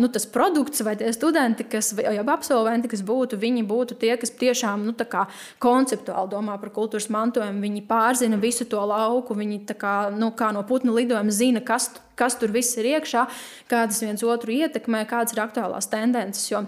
nu, 0.00 0.10
tas 0.12 0.26
produkts 0.30 0.82
vai 0.86 0.96
tie 0.98 1.12
studenti, 1.14 1.66
kas, 1.70 1.92
vai 1.96 2.16
absolventi, 2.18 2.90
kas 2.90 3.04
būtu, 3.06 3.38
viņi 3.38 3.62
būtu 3.68 3.98
tie, 4.00 4.14
kas 4.18 4.34
tiešām 4.40 4.86
nu, 4.88 4.94
konceptuāli 5.62 6.32
domā 6.32 6.56
par 6.62 6.72
kultūras 6.74 7.06
mantojumu. 7.14 7.62
Viņi 7.62 7.84
pārzina 7.86 8.40
visu 8.42 8.66
to 8.70 8.82
lauku, 8.82 9.36
viņi 9.38 9.62
kā, 9.78 9.94
nu, 10.14 10.32
kā 10.34 10.50
no 10.56 10.64
putnu 10.66 10.96
lidojuma 10.96 11.34
zina, 11.34 11.62
kas, 11.62 11.92
kas 12.18 12.38
tur 12.40 12.54
viss 12.54 12.78
ir 12.80 12.90
iekšā, 12.96 13.28
kādas 13.70 14.02
viens 14.02 14.26
otru 14.26 14.56
ietekmē, 14.56 15.04
kādas 15.06 15.36
ir 15.36 15.44
aktuālās 15.46 15.90
tendences. 15.92 16.50
Jo, 16.50 16.66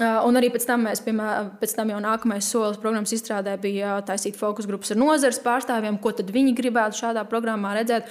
un 0.00 0.38
arī 0.38 0.48
pēc 0.52 0.64
tam, 0.68 0.86
mēs, 0.88 1.02
piemēram, 1.04 1.52
pēc 1.60 1.74
tam 1.76 1.90
jau 1.92 2.00
nākamais 2.02 2.46
solis 2.48 2.80
programmas 2.80 3.12
izstrādē 3.16 3.56
bija 3.60 3.98
taisīt 4.06 4.38
fokus 4.38 4.68
grupas 4.68 4.94
ar 4.94 5.00
nozares 5.00 5.40
pārstāvjiem, 5.44 5.98
ko 6.00 6.14
tad 6.16 6.32
viņi 6.32 6.54
gribētu 6.56 7.02
šādā 7.02 7.26
programmā 7.28 7.74
redzēt. 7.76 8.08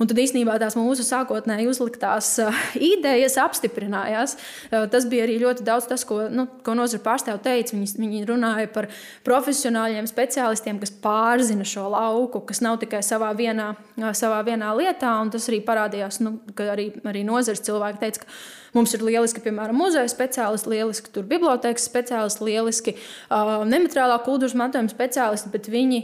Un 0.00 0.08
tad 0.08 0.16
īstenībā 0.16 0.54
tās 0.60 0.78
mūsu 0.78 1.04
sākotnēji 1.04 1.68
uzliktās 1.68 2.32
uh, 2.40 2.60
idejas 2.80 3.36
apstiprinājās. 3.42 4.36
Uh, 4.70 4.86
tas 4.90 5.04
bija 5.10 5.26
arī 5.26 5.36
ļoti 5.42 5.66
daudz 5.66 5.90
tas, 5.90 6.06
ko, 6.08 6.22
nu, 6.32 6.46
ko 6.64 6.72
nozara 6.78 7.04
pārstāvja 7.04 7.42
teica. 7.44 7.76
Viņi, 7.76 8.00
viņi 8.00 8.22
runāja 8.30 8.70
par 8.72 8.88
profesionāļiem, 9.28 10.08
speciālistiem, 10.08 10.80
kas 10.80 10.94
pārzina 11.04 11.66
šo 11.68 11.90
lauku, 11.92 12.40
kas 12.48 12.62
nav 12.64 12.80
tikai 12.80 13.02
savā 13.04 13.34
vienā, 13.36 13.74
uh, 14.00 14.08
savā 14.16 14.40
vienā 14.48 14.72
lietā. 14.78 15.12
Tas 15.34 15.50
arī 15.52 15.60
parādījās, 15.68 16.22
nu, 16.24 16.38
ka 16.56 16.72
arī, 16.72 16.88
arī 17.04 17.26
nozares 17.28 17.62
cilvēki 17.68 18.02
teica, 18.06 18.24
ka 18.24 18.40
Mums 18.70 18.92
ir 18.94 19.02
lieliski, 19.02 19.42
piemēram, 19.42 19.74
muzeja 19.74 20.06
speciālisti, 20.06 20.70
lieliski 20.70 21.24
bibliotekas 21.26 21.88
speciālisti, 21.88 22.44
lieliski 22.46 22.94
uh, 22.94 23.64
nemateriālā 23.66 24.20
kultūras 24.22 24.54
mantojuma 24.58 24.92
speciālisti, 24.92 25.50
bet 25.50 25.66
viņi 25.72 25.98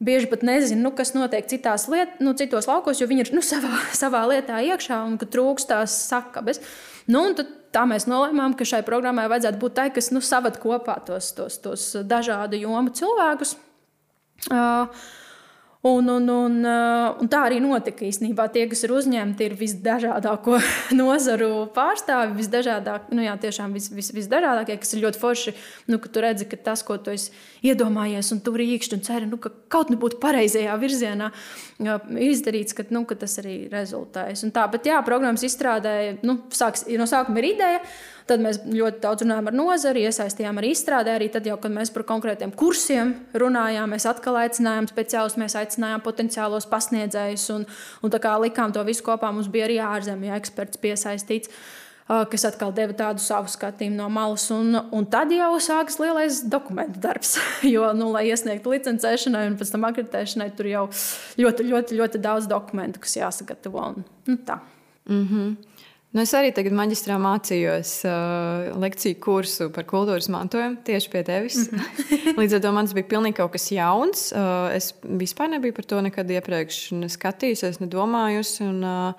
bieži 0.00 0.30
pat 0.30 0.42
nezina, 0.46 0.80
nu, 0.86 0.92
kas 0.96 1.12
notiek 1.14 1.46
citās 1.50 1.86
liet, 1.92 2.18
nu, 2.24 2.32
citos 2.38 2.68
laukos, 2.70 3.00
jo 3.00 3.08
viņi 3.10 3.26
ir 3.26 3.32
nu, 3.36 3.44
savā, 3.44 3.82
savā 4.02 4.24
lietā 4.32 4.62
iekšā 4.72 5.02
un 5.06 5.18
ka 5.20 5.28
trūkst 5.28 5.70
tās 5.72 5.96
sakabes. 6.08 6.62
Nu, 7.10 7.28
tā 7.74 7.84
mēs 7.88 8.08
nolēmām, 8.10 8.56
ka 8.58 8.66
šai 8.68 8.82
programmai 8.86 9.28
vajadzētu 9.30 9.60
būt 9.60 9.76
tai, 9.76 9.88
kas 9.94 10.10
nu, 10.14 10.22
savad 10.24 10.58
kopā 10.62 10.98
tos, 11.06 11.32
tos, 11.36 11.60
tos 11.62 11.88
dažādu 12.08 12.60
jomu 12.60 12.94
cilvēkus. 12.96 13.56
Uh, 14.48 14.88
Un, 15.82 16.08
un, 16.08 16.26
un, 16.28 16.56
uh, 16.60 17.14
un 17.22 17.28
tā 17.32 17.38
arī 17.46 17.56
notika 17.64 18.04
īstenībā. 18.04 18.50
Tie, 18.52 18.66
kas 18.68 18.82
ir 18.84 18.92
uzņemti, 18.92 19.46
ir 19.48 19.54
visdažādāko 19.56 20.58
nozaru 21.00 21.70
pārstāvi, 21.72 22.36
visdažādāk, 22.36 23.06
nu 23.16 23.24
jā, 23.24 23.32
tiešām 23.40 23.72
vis, 23.72 23.86
vis, 23.88 24.10
visdažādākie, 24.12 24.76
kas 24.82 24.92
ir 24.92 25.06
ļoti 25.06 25.22
forši. 25.22 25.54
Nu, 25.88 25.96
ka 26.02 26.12
tu 26.12 26.20
redzi, 26.20 26.44
ka 26.50 26.60
tas, 26.68 26.84
ko 26.84 26.98
tu 27.00 27.16
iedomājies, 27.64 28.28
un 28.36 28.44
tu 28.44 28.52
rīkšķi 28.60 28.98
un 28.98 29.06
ceri, 29.08 29.30
nu, 29.32 29.40
ka 29.40 29.54
kaut 29.72 29.88
kas 29.88 30.02
būtu 30.04 30.20
pareizajā 30.20 30.76
virzienā, 30.84 31.32
ir 31.80 32.28
izdarīts, 32.28 32.76
ka, 32.76 32.84
nu, 32.92 33.06
ka 33.08 33.16
tas 33.24 33.40
arī 33.40 33.62
rezultējas. 33.72 34.44
Un 34.44 34.52
tā, 34.52 34.68
bet 34.68 34.92
jā, 34.92 35.00
programmas 35.08 35.48
izstrādē, 35.48 35.94
nu, 36.28 36.42
sāks, 36.52 36.84
no 36.92 37.08
sākuma 37.08 37.40
ir 37.40 37.54
ideja. 37.54 37.84
Tad 38.28 38.42
mēs 38.44 38.60
ļoti 38.66 39.02
daudz 39.02 39.24
runājām 39.24 39.50
ar 39.50 39.56
nozari, 39.56 40.04
iesaistījām 40.08 40.60
arī 40.60 40.72
izstrādē. 40.74 41.16
Arī 41.16 41.30
tad, 41.32 41.46
jau, 41.48 41.56
kad 41.60 41.72
mēs 41.74 41.92
par 41.94 42.06
konkrētiem 42.08 42.52
kursiem 42.56 43.14
runājām, 43.32 43.94
mēs 43.94 44.08
atkal 44.10 44.38
aicinājām 44.42 44.88
speciālistus, 44.90 45.40
mēs 45.40 45.58
aicinājām 45.60 46.04
potenciālos 46.04 46.68
pasniedzējus 46.70 47.50
un, 47.56 47.68
un 48.02 48.18
likām 48.44 48.72
to 48.72 48.84
visu 48.84 49.06
kopā. 49.06 49.32
Mums 49.32 49.48
bija 49.48 49.68
arī 49.68 49.78
ārzemju 49.84 50.34
eksperts 50.36 50.80
piesaistīts 50.80 51.52
kas 52.30 52.44
atkal 52.48 52.72
deva 52.74 52.94
tādu 52.96 53.22
savu 53.22 53.50
skatījumu 53.50 54.00
no 54.00 54.08
malas. 54.10 54.48
Un, 54.54 54.74
un 54.74 55.06
tad 55.10 55.30
jau 55.34 55.52
sākas 55.62 56.00
lielais 56.02 56.42
dokumentu 56.50 57.02
darbs. 57.02 57.36
Jo, 57.70 57.90
nu, 57.94 58.08
lai 58.14 58.24
iesniegtu 58.30 58.72
licencēšanai 58.72 59.44
un 59.50 59.56
pēc 59.60 59.70
tam 59.74 59.86
akreditēšanai, 59.86 60.48
tur 60.58 60.66
jau 60.70 60.84
ļoti, 61.38 61.66
ļoti, 61.70 61.98
ļoti 62.00 62.22
daudz 62.22 62.48
dokumentu, 62.50 63.02
kas 63.04 63.18
jāsagatavo. 63.20 63.84
Un, 63.92 64.06
nu, 64.26 64.38
tā. 64.46 64.58
Mm 65.10 65.26
-hmm. 65.28 65.69
Nu, 66.10 66.24
es 66.24 66.32
arī 66.34 66.48
tagad 66.50 66.74
maģistrā 66.74 67.14
mācījos 67.22 67.90
uh, 68.08 68.70
lekciju 68.82 69.18
kursu 69.22 69.68
par 69.70 69.86
kultūras 69.86 70.26
mantojumu 70.32 70.80
tieši 70.86 71.10
pie 71.12 71.22
tevis. 71.26 71.58
Mm 71.70 71.78
-hmm. 71.78 72.38
Līdz 72.40 72.56
ar 72.56 72.62
to 72.64 72.72
man 72.72 72.86
tas 72.86 72.94
bija 72.94 73.06
pilnīgi 73.12 73.36
kaut 73.36 73.52
kas 73.52 73.70
jauns. 73.70 74.32
Uh, 74.32 74.74
es 74.74 74.94
vispār 75.04 75.50
nebiju 75.50 75.72
par 75.72 75.84
to 75.84 76.00
nekad 76.00 76.30
iepriekš 76.30 76.90
ne 76.92 77.06
skatījusies, 77.06 77.78
nedomājusi. 77.80 78.62
Un, 78.62 78.82
uh, 78.84 79.12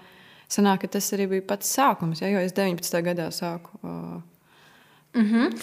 sanāk, 0.49 0.87
tas 0.87 1.13
arī 1.13 1.29
bija 1.29 1.47
pats 1.47 1.77
sākums, 1.77 2.21
ja, 2.21 2.27
jo 2.27 2.39
es 2.39 2.53
19. 2.53 3.01
gadā 3.01 3.31
sāku. 3.31 3.69
Uh, 3.83 4.21
Mm 5.13 5.25
-hmm. 5.25 5.59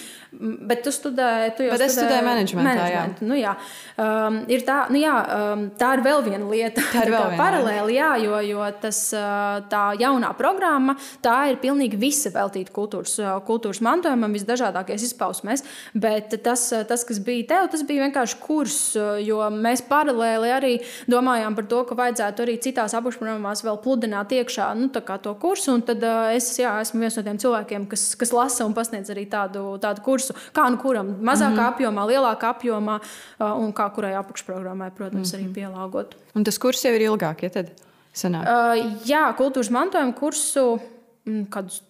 Bet 0.69 0.83
tu 0.83 0.91
studēji, 0.91 1.57
tu 1.57 1.63
jau 1.63 1.73
Bet 1.73 1.81
studēji, 1.81 1.97
studēju 1.97 2.25
managementā. 2.25 2.75
managementu. 2.75 3.25
Jā. 3.25 3.29
Nu, 3.29 3.35
jā. 3.35 3.55
Um, 3.97 4.45
ir 4.49 4.61
tā, 4.61 4.91
nu, 4.91 4.99
jā, 5.01 5.15
um, 5.53 5.71
tā 5.79 5.95
ir 5.97 6.03
vēl 6.05 6.23
viena 6.25 6.51
lieta, 6.51 6.83
tā 6.93 7.07
ir 7.07 7.11
viena 7.17 7.37
paralēli, 7.37 7.95
jā, 7.95 8.17
jo, 8.25 8.41
jo 8.41 8.73
tas, 8.81 9.13
uh, 9.17 9.65
tā 9.71 9.97
jaunā 9.99 10.35
programma 10.37 10.97
tā 11.23 11.51
ir 11.51 11.57
pilnīgi 11.57 11.97
visa 11.97 12.31
veltīta 12.31 12.71
kultūras, 12.73 13.19
uh, 13.19 13.41
kultūras 13.47 13.81
mantojumam, 13.81 14.33
visdažādākajās 14.33 15.03
izpausmēs. 15.03 15.65
Bet 15.95 16.43
tas, 16.43 16.73
uh, 16.73 16.85
tas, 16.85 17.05
kas 17.05 17.19
bija 17.19 17.47
tev, 17.49 17.71
tas 17.71 17.83
bija 17.83 18.05
vienkārši 18.05 18.37
kurs, 18.41 18.97
jo 19.25 19.51
mēs 19.51 19.83
paralēli 19.89 20.53
arī 20.53 20.75
domājām 21.07 21.55
par 21.55 21.65
to, 21.65 21.85
ka 21.85 21.95
vajadzētu 21.95 22.43
arī 22.43 22.59
citās 22.61 22.95
apakšprogrammās 22.95 23.65
vēl 23.65 23.81
pludināt 23.81 24.29
iekšā 24.33 24.75
nu, 24.75 24.89
to 24.93 25.35
kursu. 25.35 25.73
Un 25.73 25.83
tad 25.83 26.05
es 26.35 26.59
jā, 26.59 26.81
esmu 26.81 27.01
viens 27.01 27.17
no 27.17 27.23
tiem 27.23 27.39
cilvēkiem, 27.39 27.87
kas, 27.89 28.15
kas 28.15 28.33
lasa 28.33 28.67
un 28.67 28.75
pasniedz 28.75 29.11
arī 29.11 29.25
tā 29.31 29.38
tādu, 29.39 29.65
tādu 29.83 30.05
kursu. 30.05 30.37
Kā 30.57 30.69
nu 30.71 30.81
kuram, 30.83 31.17
mazākā 31.21 31.51
mm 31.51 31.59
-hmm. 31.59 31.73
apjomā, 31.73 32.07
lielākā 32.13 32.53
apjomā, 32.55 33.01
un 33.41 33.73
kā 33.73 33.91
kurai 33.95 34.15
apakšprogrammai, 34.15 34.91
protams, 34.91 35.33
mm 35.33 35.39
-hmm. 35.39 35.45
arī 35.45 35.55
pielāgot. 35.55 36.17
Un 36.35 36.45
tas 36.45 36.59
kurs 36.59 36.85
jau 36.85 36.95
ir 36.95 37.11
ilgāk, 37.11 37.43
ja 37.43 37.51
tad 37.51 37.71
sanāk? 38.15 38.43
Uh, 38.43 39.03
jā, 39.05 39.25
kultūras 39.37 39.71
mantojuma 39.71 40.13
kursu 40.13 40.81
mm, 41.25 41.45
kādus 41.51 41.83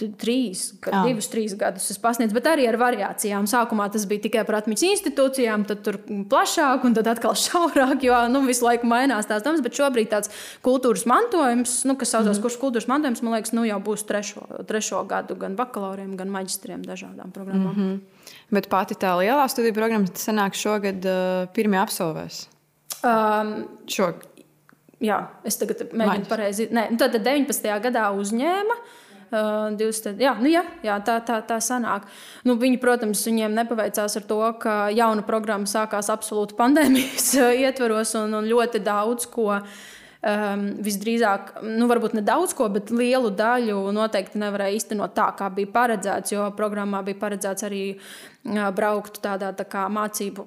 trīs, 0.00 0.62
oh. 0.88 1.04
divus, 1.04 1.28
trīs 1.28 1.52
gadus 1.58 1.90
es 1.92 1.98
pasniedzu, 2.00 2.32
bet 2.34 2.46
arī 2.48 2.64
ar 2.68 2.78
variācijām. 2.80 3.44
Sākumā 3.50 3.90
tas 3.92 4.06
bija 4.08 4.24
tikai 4.24 4.44
par 4.48 4.62
atmiņas 4.62 4.84
institūcijām, 4.88 5.66
tad 5.68 5.82
tur 5.84 5.98
plašāk, 6.32 6.86
un 6.88 6.96
tad 6.96 7.10
atkal 7.12 7.36
šaurāk, 7.44 8.00
jo 8.06 8.16
nu, 8.32 8.42
visu 8.48 8.64
laiku 8.66 8.88
mainās 8.88 9.28
tās 9.28 9.44
domas. 9.44 9.60
Bet 9.64 9.76
šobrīd 9.76 10.08
tāds 10.14 10.32
kultūras 10.64 11.04
mantojums, 11.10 11.82
nu, 11.88 11.96
kas 12.00 12.14
saucās 12.16 12.38
mm. 12.38 12.44
kurš 12.46 12.58
kultūras 12.62 12.88
mantojums, 12.90 13.22
man 13.26 13.36
liekas, 13.36 13.52
nu, 13.56 13.66
jau 13.68 13.78
būs 13.84 14.06
trešo, 14.08 14.46
trešo 14.68 15.04
gadu 15.10 15.36
gan 15.40 15.58
bakalauriem, 15.60 16.16
gan 16.16 16.32
maģistriem 16.32 16.88
dažādām 16.88 17.34
programmām. 17.34 17.76
Mm 17.76 17.92
-hmm. 17.92 18.32
Bet 18.50 18.68
pati 18.72 18.94
tā 18.94 19.12
lielā 19.20 19.44
studiju 19.48 19.74
programma 19.74 20.06
sanāk 20.06 20.56
šogad 20.56 21.04
uh, 21.04 21.48
pirmie 21.52 21.78
absolvēs. 21.78 22.46
Um, 23.02 23.68
šogad. 23.86 24.28
Jā, 25.02 25.26
es 25.44 25.56
tagad 25.58 25.90
mēģinu 25.92 26.28
pareizi. 26.28 26.68
Nē, 26.70 26.90
nu, 26.90 26.96
tad 26.96 27.12
19. 27.12 27.80
gadā 27.82 28.10
uzņēma. 28.14 28.76
Uh, 28.78 29.01
Uh, 29.32 29.72
tad, 30.04 30.18
jā, 30.20 30.34
nu 30.36 30.50
jā, 30.52 30.60
jā, 30.84 30.98
tā, 31.00 31.14
tā, 31.24 31.38
tā 31.48 31.56
sanāk. 31.64 32.04
Nu, 32.44 32.58
viņi, 32.60 32.76
protams, 32.82 33.22
viņiem 33.24 33.54
nepaveicās 33.56 34.18
ar 34.20 34.26
to, 34.28 34.40
ka 34.60 34.74
jauna 34.92 35.24
programma 35.24 35.64
sākās 35.70 36.10
absolūti 36.12 36.56
pandēmijas 36.60 37.30
ietvaros 37.56 38.12
un, 38.20 38.36
un 38.42 38.50
ļoti 38.50 38.82
daudz 38.84 39.30
ko. 39.32 39.62
Um, 40.22 40.68
visdrīzāk, 40.78 41.48
nu, 41.66 41.88
varbūt 41.90 42.12
ne 42.14 42.22
daudz 42.22 42.52
ko, 42.54 42.68
bet 42.70 42.92
lielu 42.94 43.32
daļu 43.34 43.80
noteikti 43.90 44.38
nevarēja 44.38 44.76
īstenot 44.76 45.16
tā, 45.16 45.24
kā 45.34 45.48
bija 45.50 45.72
paredzēts. 45.74 46.30
Jo 46.30 46.44
programmā 46.54 47.00
bija 47.02 47.18
paredzēts 47.24 47.66
arī 47.66 47.80
braukt 48.76 49.18
tādā 49.24 49.50
tā 49.58 49.66
kā 49.66 49.88
mācību, 49.90 50.46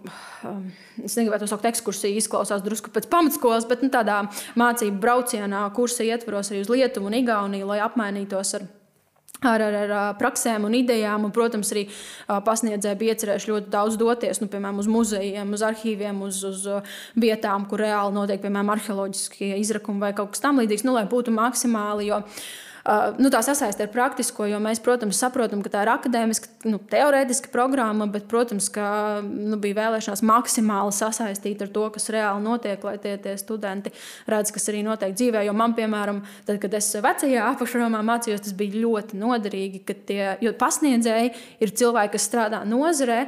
es 1.03 1.17
negribētu 1.19 1.51
saukt 1.51 1.67
ekskursiju, 1.67 2.21
izklausās 2.21 2.63
drusku 2.63 2.93
pēc 2.95 3.09
pamatskolas, 3.11 3.67
bet 3.67 3.83
nu, 3.83 3.91
tādā 3.91 4.21
mācību 4.55 4.95
braucienā, 5.03 5.65
kursa 5.75 6.07
ietvaros 6.07 6.53
arī 6.53 6.63
uz 6.63 6.71
Lietuvu 6.71 7.11
un 7.11 7.19
Igauniju, 7.19 7.67
lai 7.73 7.83
apmainītos 7.83 8.55
ar 8.55 8.67
ar, 9.43 9.62
ar, 9.62 9.78
ar 9.84 10.17
praksēm 10.19 10.67
un 10.67 10.78
idejām. 10.80 11.28
Un, 11.28 11.34
protams, 11.36 11.71
arī 11.76 11.86
pasniedzēji 12.28 13.00
bija 13.02 13.15
iecerējuši 13.15 13.52
ļoti 13.52 13.74
daudz 13.74 13.98
doties, 14.02 14.41
nu, 14.43 14.50
piemēram, 14.52 14.84
uz 14.84 14.91
muzejiem, 14.91 15.56
uz 15.56 15.65
arhīviem, 15.65 16.21
uz, 16.28 16.43
uz 16.48 16.67
vietām, 17.19 17.67
kur 17.69 17.84
reāli 17.86 18.15
notiek, 18.15 18.43
piemēram, 18.43 18.76
arheoloģiskie 18.76 19.56
izrakumi 19.62 20.04
vai 20.08 20.13
kaut 20.17 20.36
kas 20.36 20.45
tamlīdzīgs, 20.45 20.86
nu, 20.88 20.95
lai 21.00 21.08
būtu 21.10 21.36
maksimāli. 21.36 22.12
Jo, 22.12 22.24
Uh, 22.26 22.74
nu, 23.17 23.30
tā 23.34 23.39
sasaiste 23.41 23.88
ar 23.88 23.89
praktisko, 23.89 24.45
jo 24.45 24.60
mēs, 24.62 24.78
protams, 24.84 25.17
saprotam, 25.17 25.63
ka 25.65 25.71
tā 25.74 25.82
ir 25.86 25.89
akadēmiska, 25.95 26.52
nu, 26.69 26.78
teorētiska 26.91 27.50
programma, 27.54 28.06
bet, 28.12 28.28
protams, 28.30 28.67
ka 28.74 29.24
nu, 29.26 29.58
bija 29.62 29.80
vēlēšanās 29.80 30.21
maksimāli 30.26 30.93
sasaistīt 30.93 31.63
ar 31.65 31.71
to, 31.74 31.88
kas 31.95 32.12
reāli 32.13 32.45
notiek, 32.45 32.86
lai 32.86 33.00
tie, 33.02 33.15
tie 33.21 33.34
studenti 33.41 33.93
redz, 34.30 34.54
kas 34.54 34.69
arī 34.69 34.84
notiek 34.86 35.17
dzīvē. 35.17 35.41
Jo 35.48 35.58
man, 35.58 35.74
piemēram, 35.78 36.21
tad, 36.45 36.62
kad 36.62 36.78
es 36.78 36.91
vecajā 36.93 37.50
apakšprogramā 37.56 38.04
mācījos, 38.06 38.45
tas 38.45 38.54
bija 38.58 38.84
ļoti 38.86 39.17
noderīgi, 39.17 39.82
ka 39.88 39.98
tie 40.06 40.54
pasniedzēji 40.62 41.34
ir 41.65 41.76
cilvēki, 41.82 42.15
kas 42.19 42.30
strādā 42.30 42.62
nozarē, 42.69 43.24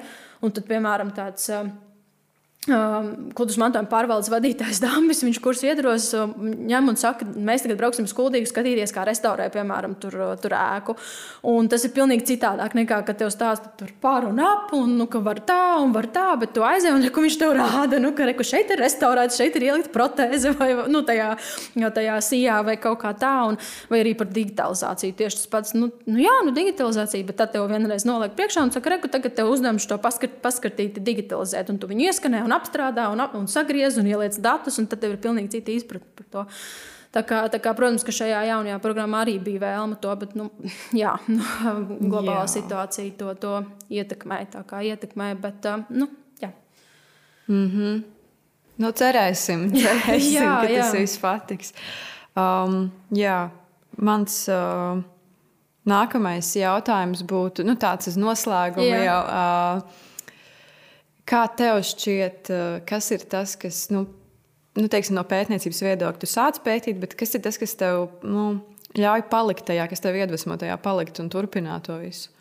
un 0.45 0.53
tad, 0.53 0.69
piemēram, 0.69 1.15
tāds. 1.17 1.49
Uh, 1.49 1.73
Kultūras 2.67 3.57
mantojuma 3.61 3.87
pārvaldes 3.87 4.27
vadītājs 4.31 4.81
Dāmas, 4.83 5.21
viņš 5.23 5.37
kurš 5.43 5.61
iedros, 5.69 6.09
um, 6.19 6.33
ņem 6.67 6.91
un 6.91 6.97
saka, 6.99 7.23
mēs 7.23 7.63
tagad 7.63 7.79
brauksim 7.79 8.07
uz 8.07 8.13
Kuldīgu 8.17 8.49
skatīties, 8.49 8.91
kā 8.91 9.05
restaurē, 9.07 9.45
piemēram, 9.53 9.93
tur, 10.01 10.17
uh, 10.19 10.33
tur 10.41 10.51
ēku. 10.57 10.97
Un 11.47 11.69
tas 11.71 11.85
ir 11.87 11.93
pilnīgi 11.95 12.25
citādāk 12.33 12.75
nekā, 12.75 12.99
kad 13.07 13.21
tev 13.21 13.31
stāsta 13.31 13.71
tur 13.79 13.93
pār 14.03 14.27
un 14.27 14.41
ap, 14.43 14.73
un 14.75 14.97
nu, 14.99 15.07
ka 15.07 15.21
var 15.23 15.39
tā 15.47 15.77
un 15.79 15.93
var 15.95 16.09
tā, 16.11 16.25
bet 16.41 16.51
tu 16.57 16.65
aizej 16.67 16.91
un 16.91 17.05
reku, 17.07 17.23
viņš 17.23 17.37
tev 17.39 17.53
rāda, 17.55 18.01
nu, 18.03 18.11
ka 18.17 18.27
reku, 18.27 18.43
šeit 18.47 18.75
ir 18.75 18.83
restaurēts, 18.83 19.39
šeit 19.39 19.55
ir 19.55 19.69
ielikt 19.69 19.93
protēze 19.95 20.51
vai 20.59 20.73
nu, 20.91 21.05
tajā, 21.07 21.29
tajā 21.95 22.19
sijā 22.27 22.59
vai 22.67 22.75
kaut 22.83 22.99
kā 23.05 23.13
tā, 23.15 23.33
un, 23.47 23.59
vai 23.87 24.03
arī 24.03 24.11
par 24.19 24.27
digitalizāciju. 24.33 25.15
Tieši 25.23 25.39
tas 25.39 25.51
pats, 25.55 25.77
nu, 25.77 25.93
nu 26.09 26.19
jā, 26.19 26.35
nu, 26.43 26.51
digitalizācija, 26.57 27.29
bet 27.31 27.39
tad 27.39 27.55
tev 27.55 27.69
vienreiz 27.71 28.03
noliek 28.07 28.35
priekšā 28.35 28.67
un 28.67 28.75
saka, 28.75 28.97
reku, 28.97 29.11
tagad 29.13 29.39
tev 29.39 29.55
uzdevums 29.55 29.87
to 29.87 29.95
paskart, 30.03 30.41
paskatīt, 30.43 30.99
digitalizēt, 30.99 31.71
un 31.71 31.79
tu 31.79 31.87
viņu 31.87 32.11
ieskanē 32.11 32.43
un 32.43 32.56
apstrādā 32.57 33.07
un, 33.13 33.23
ap, 33.23 33.37
un 33.37 33.47
sagriez 33.47 33.97
un 34.01 34.09
ieliec 34.09 34.37
datus, 34.43 34.79
un 34.81 34.89
tad 34.89 35.01
tev 35.03 35.15
ir 35.15 35.23
pilnīgi 35.23 35.57
cita 35.57 35.73
izpratne 35.73 36.13
par 36.17 36.29
to. 36.33 36.45
Tā 37.15 37.23
kā, 37.23 37.39
tā 37.49 37.59
kā, 37.63 37.71
protams, 37.77 38.03
ka 38.05 38.13
šajā 38.13 38.41
jaunajā 38.49 38.81
programmā 38.83 39.23
arī 39.23 39.37
bija 39.41 39.63
vēlme 39.63 39.95
to, 40.03 40.11
bet 40.19 40.35
nu, 40.37 40.49
jā, 41.03 41.15
nu, 41.31 41.41
globālā 42.11 42.43
jā. 42.43 42.53
situācija 42.59 43.15
to, 43.19 43.33
to 43.41 43.55
ietekmē. 43.93 44.43
Tā 44.53 44.65
kā 44.67 44.83
ietekmē, 44.85 45.31
bet 45.41 45.69
nu, 45.89 46.09
jā. 46.43 46.51
Mm 47.47 47.67
-hmm. 47.71 48.05
Nu, 48.77 48.91
cerēsim, 48.91 49.69
cerēsim 49.83 50.43
jā, 50.43 50.61
ka 50.61 50.69
jā. 50.69 50.81
tas 50.81 50.93
viss 50.93 51.17
patiks. 51.21 51.73
Um, 52.37 52.91
jā, 53.09 53.49
mans 53.97 54.49
uh, 54.49 54.99
nākamais 55.85 56.55
jautājums 56.59 57.23
būtu 57.23 57.65
nu, 57.65 57.75
tāds 57.75 58.11
uz 58.11 58.17
noslēgumu. 58.17 58.85
Jau, 58.85 59.21
uh, 59.23 59.81
kā 61.27 61.43
tev 61.59 61.81
šķiet, 61.85 62.53
uh, 62.53 62.79
kas 62.87 63.11
ir 63.15 63.27
tas, 63.29 63.57
kas 63.59 63.87
nu, 63.93 64.05
nu, 64.77 64.87
teiksim, 64.91 65.17
no 65.17 65.25
pētniecības 65.27 65.83
viedokļa 65.89 66.23
tu 66.23 66.29
sāc 66.29 66.61
pētīt, 66.65 66.99
bet 67.01 67.17
kas 67.19 67.35
ir 67.35 67.43
tas, 67.45 67.59
kas 67.59 67.75
tev 67.79 68.07
nu, 68.23 68.49
ļauj 68.97 69.27
palikt 69.31 69.67
tajā, 69.67 69.87
kas 69.91 70.03
tev 70.03 70.17
iedvesmo 70.17 70.57
tajā 70.59 70.77
palikt 70.81 71.21
un 71.23 71.31
turpināt 71.33 71.87
to 71.89 71.99
visu? 72.01 72.31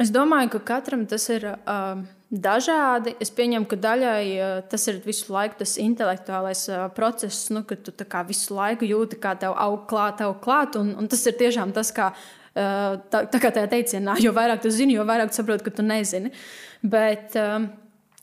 Es 0.00 0.10
domāju, 0.10 0.56
ka 0.56 0.60
katram 0.72 1.04
tas 1.06 1.28
ir 1.30 1.44
uh, 1.46 2.00
dažādi. 2.34 3.12
Es 3.22 3.30
pieņemu, 3.34 3.68
ka 3.70 3.78
daļai 3.78 4.24
uh, 4.32 4.54
tas 4.70 4.88
ir 4.90 4.98
visu 5.04 5.30
laiku 5.30 5.60
tas 5.60 5.76
intelektuālais 5.78 6.64
uh, 6.72 6.88
process, 6.96 7.46
nu, 7.54 7.62
ka 7.62 7.78
tu 7.78 7.94
visu 8.26 8.56
laiku 8.56 8.88
jūti, 8.88 9.20
kā 9.22 9.36
tev 9.38 9.54
aug 9.54 9.86
klāt, 9.90 10.24
aug 10.26 10.40
klāt. 10.42 10.74
Un, 10.80 10.96
un 10.98 11.10
tas 11.10 11.22
ir 11.30 11.38
tiešām 11.38 11.70
tas, 11.76 11.94
kā, 11.94 12.10
uh, 12.10 12.98
tā, 13.12 13.22
tā 13.30 13.38
kā 13.38 13.54
tajā 13.54 13.70
teicienā, 13.76 14.18
jo 14.24 14.34
vairāk 14.34 14.66
tu 14.66 14.74
zini, 14.74 14.98
jo 14.98 15.06
vairāk 15.06 15.30
tu 15.30 15.38
saproti, 15.38 15.68
ka 15.68 15.76
tu 15.78 15.86
nezini. 15.86 16.34
Bet, 16.82 17.38
uh, 17.38 17.70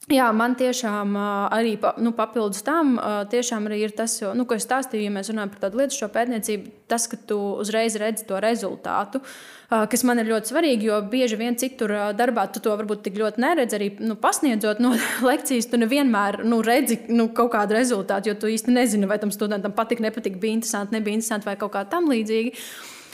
Jā, 0.09 0.31
man 0.33 0.55
tiešām 0.57 1.13
arī 1.53 1.75
nu, 2.01 2.09
papildus 2.17 2.63
tam 2.65 2.95
arī 2.97 3.77
ir 3.85 3.91
tas, 3.93 4.15
jo, 4.17 4.31
nu, 4.33 4.47
ko 4.49 4.57
es 4.57 4.65
stāstīju, 4.65 5.05
ja 5.05 5.11
mēs 5.13 5.29
runājam 5.29 5.51
par 5.53 5.59
tādu 5.67 5.77
lietu, 5.77 5.93
šo 5.93 6.07
pētniecību, 6.09 6.71
tas, 6.89 7.05
ka 7.07 7.19
tu 7.29 7.37
uzreiz 7.61 7.93
redzi 8.01 8.25
to 8.25 8.39
rezultātu, 8.41 9.21
kas 9.69 10.03
man 10.03 10.19
ir 10.19 10.31
ļoti 10.31 10.51
svarīgi, 10.51 10.87
jo 10.89 10.97
bieži 11.11 11.37
vien 11.37 11.55
citur 11.55 11.93
darbā 12.17 12.47
tu 12.49 12.63
to 12.65 12.73
varbūt 12.79 13.03
tik 13.05 13.19
ļoti 13.21 13.43
neredzi. 13.45 13.77
Arī 13.77 13.91
nu, 14.01 14.17
pasniedzot 14.19 14.81
no 14.81 14.95
lekcijas, 15.29 15.69
tu 15.69 15.77
nevienmēr 15.79 16.41
nu, 16.49 16.63
redzi 16.65 16.97
nu, 17.13 17.29
kaut 17.37 17.53
kādu 17.53 17.77
rezultātu, 17.77 18.33
jo 18.33 18.39
tu 18.41 18.49
īsti 18.49 18.73
nezini, 18.73 19.07
vai 19.07 19.19
tam 19.21 19.29
studentam 19.31 19.77
patika, 19.77 20.07
nepatika, 20.07 20.41
bija 20.41 20.57
interesanti, 20.57 20.97
nebija 20.97 21.21
interesanti 21.21 21.47
vai 21.51 21.55
kaut 21.61 21.75
kā 21.77 21.85
tam 21.93 22.09
līdzīga. 22.09 22.57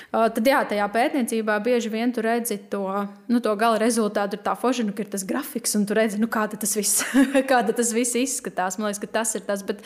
Tad, 0.08 0.40
jā, 0.48 0.62
tajā 0.64 0.86
pētniecībā 0.94 1.58
bieži 1.66 1.90
vien 1.92 2.14
tu 2.16 2.24
redzi 2.24 2.56
to, 2.72 2.84
nu, 3.28 3.42
to 3.44 3.54
gala 3.60 3.80
rezultātu. 3.82 4.38
Ir 4.38 4.44
tā 4.46 4.54
forša, 4.58 4.86
nu, 4.88 4.96
ka 4.96 5.04
ir 5.04 5.10
tas 5.12 5.26
grafiks, 5.28 5.76
un 5.76 5.84
tu 5.88 5.98
redzi, 5.98 6.20
nu, 6.22 6.30
kā 6.32 6.46
tas 6.52 6.78
viss, 6.80 7.04
tas 7.80 7.92
viss 7.96 8.16
izskatās. 8.16 8.80
Man 8.80 8.88
liekas, 8.88 9.04
ka 9.04 9.12
tas 9.20 9.36
ir 9.36 9.44
tas. 9.48 9.66
Bet 9.68 9.84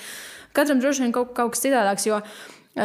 katram 0.54 0.84
droši 0.84 1.08
vien 1.08 1.16
kaut, 1.16 1.34
kaut 1.38 1.56
kas 1.56 1.66
citādāks. 1.66 2.06
Jo 2.06 2.22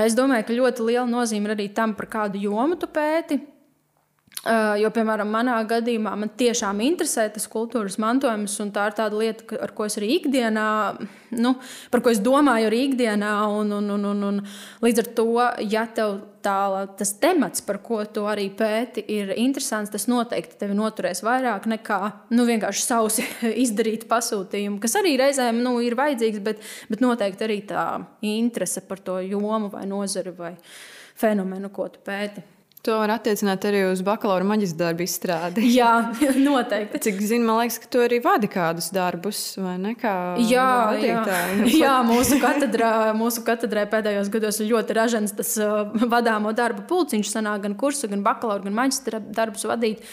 es 0.07 0.17
domāju, 0.17 0.49
ka 0.49 0.57
ļoti 0.57 0.89
liela 0.89 1.07
nozīme 1.11 1.51
ir 1.51 1.59
arī 1.59 1.69
tam, 1.77 1.93
par 1.99 2.09
kādu 2.11 2.41
jomu 2.41 2.81
tu 2.81 2.89
pēti. 2.89 3.39
Uh, 4.47 4.77
jo, 4.79 4.93
piemēram, 4.95 5.27
manā 5.27 5.57
gadījumā 5.67 6.13
man 6.15 6.31
tiešām 6.39 6.79
interesē 6.85 7.25
tas 7.35 7.49
kultūras 7.51 7.97
mantojums, 7.99 8.53
un 8.63 8.69
tā 8.71 8.85
ir 8.87 8.95
tāda 8.95 9.19
lieta, 9.19 9.43
ar 9.59 9.73
ko 9.75 9.89
es 9.89 9.97
arī 9.99 10.13
ikdienā, 10.21 10.67
nu, 11.35 11.53
par 11.91 12.03
ko 12.05 12.13
es 12.13 12.21
domāju 12.23 12.69
arī 12.69 12.85
ikdienā. 12.87 13.33
Un, 13.51 13.75
un, 13.75 13.91
un, 13.97 14.07
un, 14.13 14.23
un 14.29 14.39
līdz 14.87 15.03
ar 15.03 15.11
to, 15.19 15.27
ja 15.67 15.83
tev 15.91 16.21
tā, 16.47 16.87
tas 16.95 17.15
temats, 17.19 17.65
par 17.67 17.81
ko 17.83 17.99
tu 18.07 18.29
arī 18.31 18.47
pēti, 18.55 19.03
ir 19.17 19.35
interesants, 19.35 19.91
tas 19.91 20.07
noteikti 20.07 20.61
tevi 20.63 20.79
noturēs 20.79 21.25
vairāk 21.27 21.67
nekā 21.75 22.01
nu, 22.37 22.47
vienkārši 22.47 22.87
sausi 22.87 23.27
izdarīt 23.67 24.07
pasūtījumu, 24.11 24.79
kas 24.83 24.95
arī 25.03 25.17
reizēm 25.25 25.59
nu, 25.67 25.81
ir 25.83 25.99
vajadzīgs, 25.99 26.45
bet, 26.47 26.63
bet 26.93 27.03
noteikti 27.03 27.51
arī 27.51 27.63
tā 27.67 27.89
interese 28.31 28.87
par 28.87 29.03
to 29.03 29.19
jomu 29.27 29.73
vai 29.75 29.89
nozari 29.91 30.39
vai 30.39 30.55
fenomenu, 31.19 31.75
ko 31.75 31.91
tu 31.91 32.07
pēti. 32.07 32.53
To 32.87 33.01
var 33.01 33.11
attiecināt 33.17 33.65
arī 33.67 33.81
uz 33.89 33.99
bakalaura 34.07 34.47
maģistra 34.47 34.85
darbu 34.85 35.03
izstrādi. 35.03 35.65
Jā, 35.75 35.91
noteikti. 36.39 37.01
Cik 37.09 37.19
zinu, 37.19 37.49
man 37.49 37.59
liekas, 37.65 37.81
ka 37.83 37.91
tu 37.91 38.03
arī 38.05 38.21
vadi 38.23 38.51
kādus 38.53 38.93
darbus, 38.95 39.41
vai 39.59 39.75
ne? 39.83 39.97
Kā 39.99 40.13
jā, 40.39 40.69
jā. 41.03 41.25
jā, 41.83 41.97
mūsu 42.07 42.39
katedrā, 42.43 42.93
mūsu 43.19 43.43
katedrā 43.47 43.89
pēdējos 43.91 44.31
gados 44.31 44.61
ir 44.63 44.71
ļoti 44.71 44.99
ražants 45.01 45.35
tas 45.35 45.57
uh, 45.59 45.91
vadāmo 46.15 46.55
darbu 46.55 46.87
pulciņš, 46.87 47.33
sanāk 47.35 47.67
gan 47.67 47.75
kursu, 47.81 48.07
gan 48.13 48.23
bakalaura, 48.27 48.63
gan 48.69 48.79
maģistra 48.79 49.23
darbus 49.35 49.67
vadīt. 49.67 50.07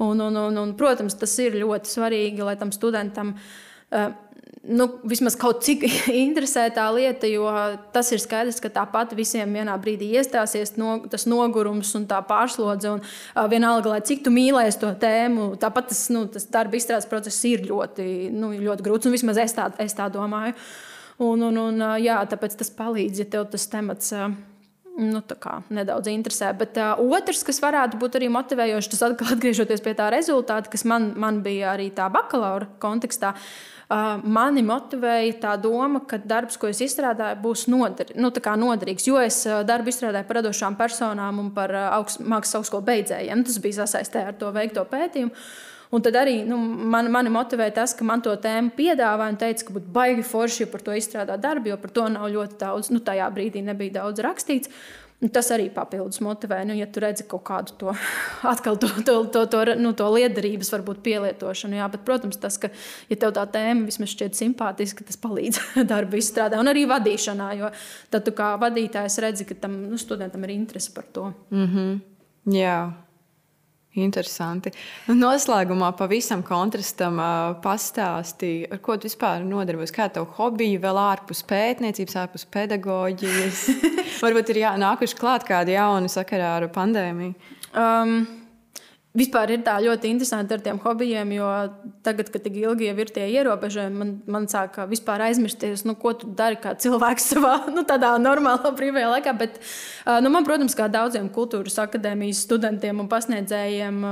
Un, 0.00 0.16
un, 0.24 0.40
un, 0.48 0.56
un, 0.62 0.72
protams, 0.80 1.18
tas 1.20 1.36
ir 1.44 1.60
ļoti 1.60 1.92
svarīgi, 1.92 2.40
lai 2.46 2.56
tam 2.58 2.72
studentam 2.72 3.34
uh, 3.36 4.14
nu, 4.62 4.86
vismaz 5.08 5.36
kaut 5.40 5.62
cik 5.66 5.84
interesē 6.26 6.66
tā 6.74 6.86
lieta, 6.94 7.28
jo 7.30 7.48
tas 7.94 8.10
ir 8.14 8.22
skaidrs, 8.22 8.60
ka 8.62 8.70
tāpat 8.72 9.14
visiem 9.18 9.52
vienā 9.58 9.74
brīdī 9.80 10.12
iestāsies 10.18 10.76
no, 10.80 10.96
tas 11.10 11.26
nogurums 11.30 11.92
un 11.98 12.06
tā 12.10 12.20
pārslodze. 12.28 12.94
Un, 12.96 13.04
uh, 13.04 13.44
vienalga, 13.50 13.92
lai 13.96 14.00
cik 14.06 14.24
tu 14.24 14.32
mīlēsi 14.34 14.80
to 14.82 14.94
tēmu, 15.00 15.52
tāpat 15.60 15.92
tas, 15.92 16.06
nu, 16.14 16.24
tas 16.30 16.48
darba 16.52 16.78
izstrādes 16.78 17.10
process 17.10 17.44
ir 17.50 17.66
ļoti, 17.68 18.08
nu, 18.34 18.54
ļoti 18.54 18.86
grūts. 18.86 19.12
Vismaz 19.14 19.42
es 19.44 19.56
tā, 19.56 19.68
es 19.84 19.96
tā 19.96 20.08
domāju. 20.12 20.56
Un, 21.22 21.44
un, 21.46 21.60
un, 21.68 21.86
jā, 22.02 22.18
tāpēc 22.26 22.58
tas 22.58 22.72
palīdz, 22.74 23.22
ja 23.22 23.30
tev 23.36 23.46
tas 23.52 23.68
temats. 23.70 24.10
Uh, 24.16 24.34
nu, 24.98 25.20
nedaudz 25.74 26.08
interesē. 26.12 26.52
Bet 26.56 26.78
uh, 26.78 26.94
otrs, 27.16 27.42
kas 27.46 27.60
varētu 27.62 27.98
būt 28.00 28.18
arī 28.18 28.30
motivējošs, 28.32 28.90
tas 28.92 29.04
atkal 29.08 29.34
atgriežoties 29.34 29.82
pie 29.84 29.94
tā 29.98 30.08
rezultāta, 30.14 30.70
kas 30.70 30.86
man, 30.88 31.12
man 31.18 31.42
bija 31.44 31.72
arī 31.74 31.90
tā 31.94 32.06
bakalaura 32.12 32.68
kontekstā. 32.82 33.34
Uh, 33.84 34.22
mani 34.24 34.62
motivēja 34.64 35.34
tā 35.42 35.56
doma, 35.60 36.00
ka 36.08 36.16
darbs, 36.18 36.56
ko 36.56 36.70
es 36.70 36.80
izstrādāju, 36.86 37.36
būs 37.42 37.66
noder, 37.68 38.14
nu, 38.16 38.30
noderīgs. 38.32 39.06
Jo 39.10 39.20
es 39.20 39.42
uh, 39.48 39.60
darbu 39.66 39.92
izstrādāju 39.92 40.28
par 40.30 40.40
radošām 40.40 40.78
personām 40.78 41.42
un 41.42 41.52
par 41.54 41.74
uh, 41.74 41.90
augst, 41.98 42.22
mākslas 42.24 42.62
augstskolu 42.62 42.86
beidzējiem. 42.88 43.44
Tas 43.44 43.60
bija 43.60 43.82
sasaistē 43.82 44.28
ar 44.30 44.38
to 44.40 44.50
veikto 44.54 44.86
pētījumu. 44.88 45.34
Un 45.94 46.02
tad 46.02 46.16
arī 46.18 46.40
nu, 46.48 46.56
man, 46.58 47.06
mani 47.12 47.30
motivēja 47.30 47.76
tas, 47.78 47.94
ka 47.94 48.06
man 48.06 48.22
to 48.24 48.32
tēmu 48.40 48.72
piedāvāja 48.74 49.34
un 49.34 49.38
teica, 49.38 49.68
ka 49.68 49.76
būtu 49.76 49.94
baigi 49.94 50.26
forši 50.26 50.66
par 50.72 50.82
to 50.82 50.96
izstrādāt 50.96 51.42
darbu, 51.44 51.70
jo 51.70 51.78
par 51.78 51.94
to 51.94 52.08
nav 52.10 52.26
ļoti 52.34 52.58
daudz, 52.58 52.90
nu, 52.90 53.02
tajā 53.04 53.28
brīdī 53.34 53.62
nebija 53.62 54.00
daudz 54.00 54.24
rakstīts. 54.24 54.72
Un 55.22 55.30
tas 55.32 55.46
arī 55.54 55.68
papildus 55.72 56.18
motivē, 56.20 56.58
nu, 56.68 56.74
ja 56.76 56.88
tu 56.90 57.00
redzi 57.00 57.24
kaut 57.30 57.44
kādu 57.46 57.76
to, 57.80 57.92
atkal 58.52 58.76
to, 58.80 58.90
to, 59.06 59.14
to, 59.32 59.44
to, 59.52 59.60
nu, 59.80 59.94
to 59.96 60.08
liederības, 60.10 60.72
varbūt 60.74 61.00
pielietošanu. 61.06 61.78
Jā, 61.78 61.86
bet, 61.92 62.02
protams, 62.04 62.40
tas, 62.42 62.58
ka, 62.60 62.72
ja 63.08 63.20
tev 63.20 63.32
tā 63.38 63.46
tēma 63.54 63.86
vismaz 63.86 64.12
šķiet 64.12 64.36
simpātiska, 64.40 65.06
tas 65.06 65.20
palīdz 65.22 65.62
darbu 65.92 66.18
izstrādē 66.20 66.58
un 66.60 66.72
arī 66.72 66.84
vadīšanā, 66.90 67.52
jo 67.60 67.70
tad 68.12 68.26
tu 68.26 68.34
kā 68.36 68.50
vadītājs 68.60 69.20
redzi, 69.24 69.46
ka 69.48 69.56
tam 69.62 69.78
nu, 69.86 70.00
studentam 70.00 70.44
ir 70.44 70.56
interese 70.58 70.92
par 70.92 71.06
to. 71.14 71.30
Mm 71.54 71.70
-hmm. 71.70 71.96
Jā. 72.58 72.92
Interesanti. 73.94 74.72
Noslēgumā 75.06 75.92
pavisam 75.94 76.42
kontrastam 76.42 77.20
pastāstīja, 77.62 78.72
ar 78.74 78.80
ko 78.82 78.96
tu 78.98 79.06
vispār 79.06 79.44
nodarbojies. 79.46 79.94
Kā 79.94 80.08
tev 80.10 80.26
hobiji 80.34 80.80
vēl 80.82 80.98
ārpus 80.98 81.44
pētniecības, 81.46 82.16
ārpus 82.24 82.46
pedagoģijas? 82.56 83.66
Varbūt 84.24 84.50
ir 84.50 84.64
jā, 84.64 84.72
nākuši 84.82 85.20
klāt 85.20 85.46
kādi 85.46 85.76
jauni 85.76 86.10
sakarā 86.10 86.56
ar 86.58 86.66
pandēmiju. 86.74 87.36
Um, 87.70 88.18
Vispār 89.14 89.52
ir 89.54 89.60
tā 89.62 89.76
ļoti 89.78 90.08
interesanti 90.10 90.56
ar 90.56 90.62
tiem 90.64 90.80
hobijiem, 90.82 91.36
jo 91.36 91.48
tagad, 92.02 92.32
kad 92.34 92.42
tik 92.42 92.56
ilgi 92.58 92.88
ir 92.90 93.12
tie 93.14 93.28
ierobežojumi, 93.36 93.94
man, 94.00 94.08
man 94.26 94.48
sāk 94.50 94.80
vispār 94.90 95.22
aizmirsties, 95.28 95.84
nu, 95.86 95.94
ko 95.94 96.16
tu 96.18 96.32
dari 96.34 96.58
kā 96.58 96.72
cilvēks 96.74 97.28
savā 97.30 97.52
nu, 97.76 97.84
tādā 97.86 98.10
normālā 98.18 98.72
brīvajā 98.74 99.12
laikā. 99.12 99.36
Bet, 99.38 99.60
nu, 100.18 100.32
man, 100.34 100.42
protams, 100.48 100.74
kā 100.74 100.88
daudziem 100.90 101.30
kultūras 101.30 101.78
akadēmijas 101.84 102.42
studentiem 102.48 103.04
un 103.04 103.10
pasniedzējiem, 103.12 104.02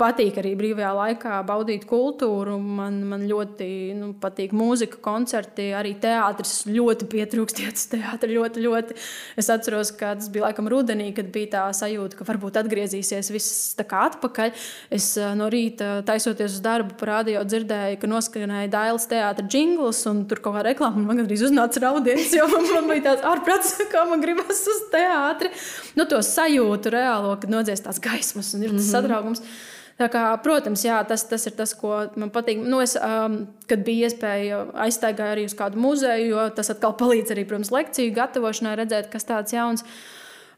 patīk 0.00 0.38
arī 0.40 0.54
brīvajā 0.58 0.90
laikā 0.96 1.40
baudīt 1.48 1.84
kultūru. 1.90 2.56
Man, 2.60 3.02
man 3.10 3.26
ļoti 3.28 3.68
nu, 3.98 4.10
patīk 4.20 4.54
mūzika, 4.56 5.00
koncerti, 5.04 5.70
arī 5.76 5.94
teātris. 6.00 6.64
Ļoti 6.70 7.08
pietrūkst 7.12 7.60
teātris. 7.94 8.34
Ļoti, 8.34 8.64
ļoti. 8.64 8.98
Es 9.40 9.50
atceros, 9.52 9.92
ka 9.96 10.14
tas 10.18 10.30
bija 10.32 10.48
laikam 10.48 10.70
rudenī, 10.70 11.10
kad 11.16 11.30
bija 11.34 11.52
tā 11.56 11.64
sajūta, 11.76 12.18
ka 12.18 12.28
varbūt 12.28 12.60
atgriezīsies 12.62 13.32
viss 13.34 13.76
atpakaļ. 13.80 14.52
Es 14.94 15.12
no 15.36 15.48
rīta 15.52 16.00
taisoties 16.06 16.58
uz 16.58 16.64
darbu, 16.64 16.96
parādīju, 17.00 17.42
dzirdēju, 17.48 17.98
ka 18.00 18.10
noskanēja 18.10 18.70
Dailas 18.72 19.08
teātris 19.10 19.50
jingls, 19.50 20.02
un 20.10 20.24
tur 20.30 20.40
kaut 20.44 20.56
kā 20.56 20.64
reklāma 20.70 21.02
man 21.04 21.20
gandrīz 21.20 21.44
uznāca 21.48 21.82
raudiens, 21.86 22.30
jo 22.36 22.46
man, 22.54 22.68
man 22.74 22.88
bija 22.92 23.06
tāds 23.10 23.26
ārprāts, 23.26 23.74
kā 23.92 24.06
man 24.10 24.22
gribas 24.24 24.62
uz 24.70 24.86
teātri. 24.92 25.52
Nu, 25.98 26.06
to 26.10 26.22
sajūtu 26.24 26.94
reālo, 26.94 27.34
kad 27.40 27.52
nodzies 27.52 27.84
tās 27.84 28.00
gaismas 28.02 28.54
un 28.54 28.64
ir 28.64 28.72
tas 28.72 28.78
mm 28.78 28.86
-hmm. 28.86 28.92
sadraugums. 28.94 29.44
Kā, 30.00 30.22
protams, 30.40 30.84
jā, 30.86 30.96
tas, 31.04 31.26
tas 31.28 31.42
ir 31.44 31.52
tas, 31.58 31.74
ko 31.76 32.06
man 32.16 32.30
patīk. 32.32 32.62
Nu, 32.64 32.78
es, 32.80 32.94
um, 32.96 33.42
kad 33.68 33.82
bija 33.84 34.08
iespēja 34.08 34.62
aiztaigāt 34.86 35.34
arī 35.34 35.44
uz 35.44 35.56
kādu 35.58 35.80
muzeju, 35.82 36.30
jo 36.32 36.46
tas 36.56 36.72
atkal 36.72 36.96
palīdz 37.02 37.34
arī, 37.34 37.44
protams, 37.48 37.74
lekciju 37.74 38.14
gatavošanai, 38.16 38.78
redzēt, 38.80 39.12
kas 39.12 39.28
tāds 39.28 39.56
jauns 39.56 39.84
ir. 39.84 40.00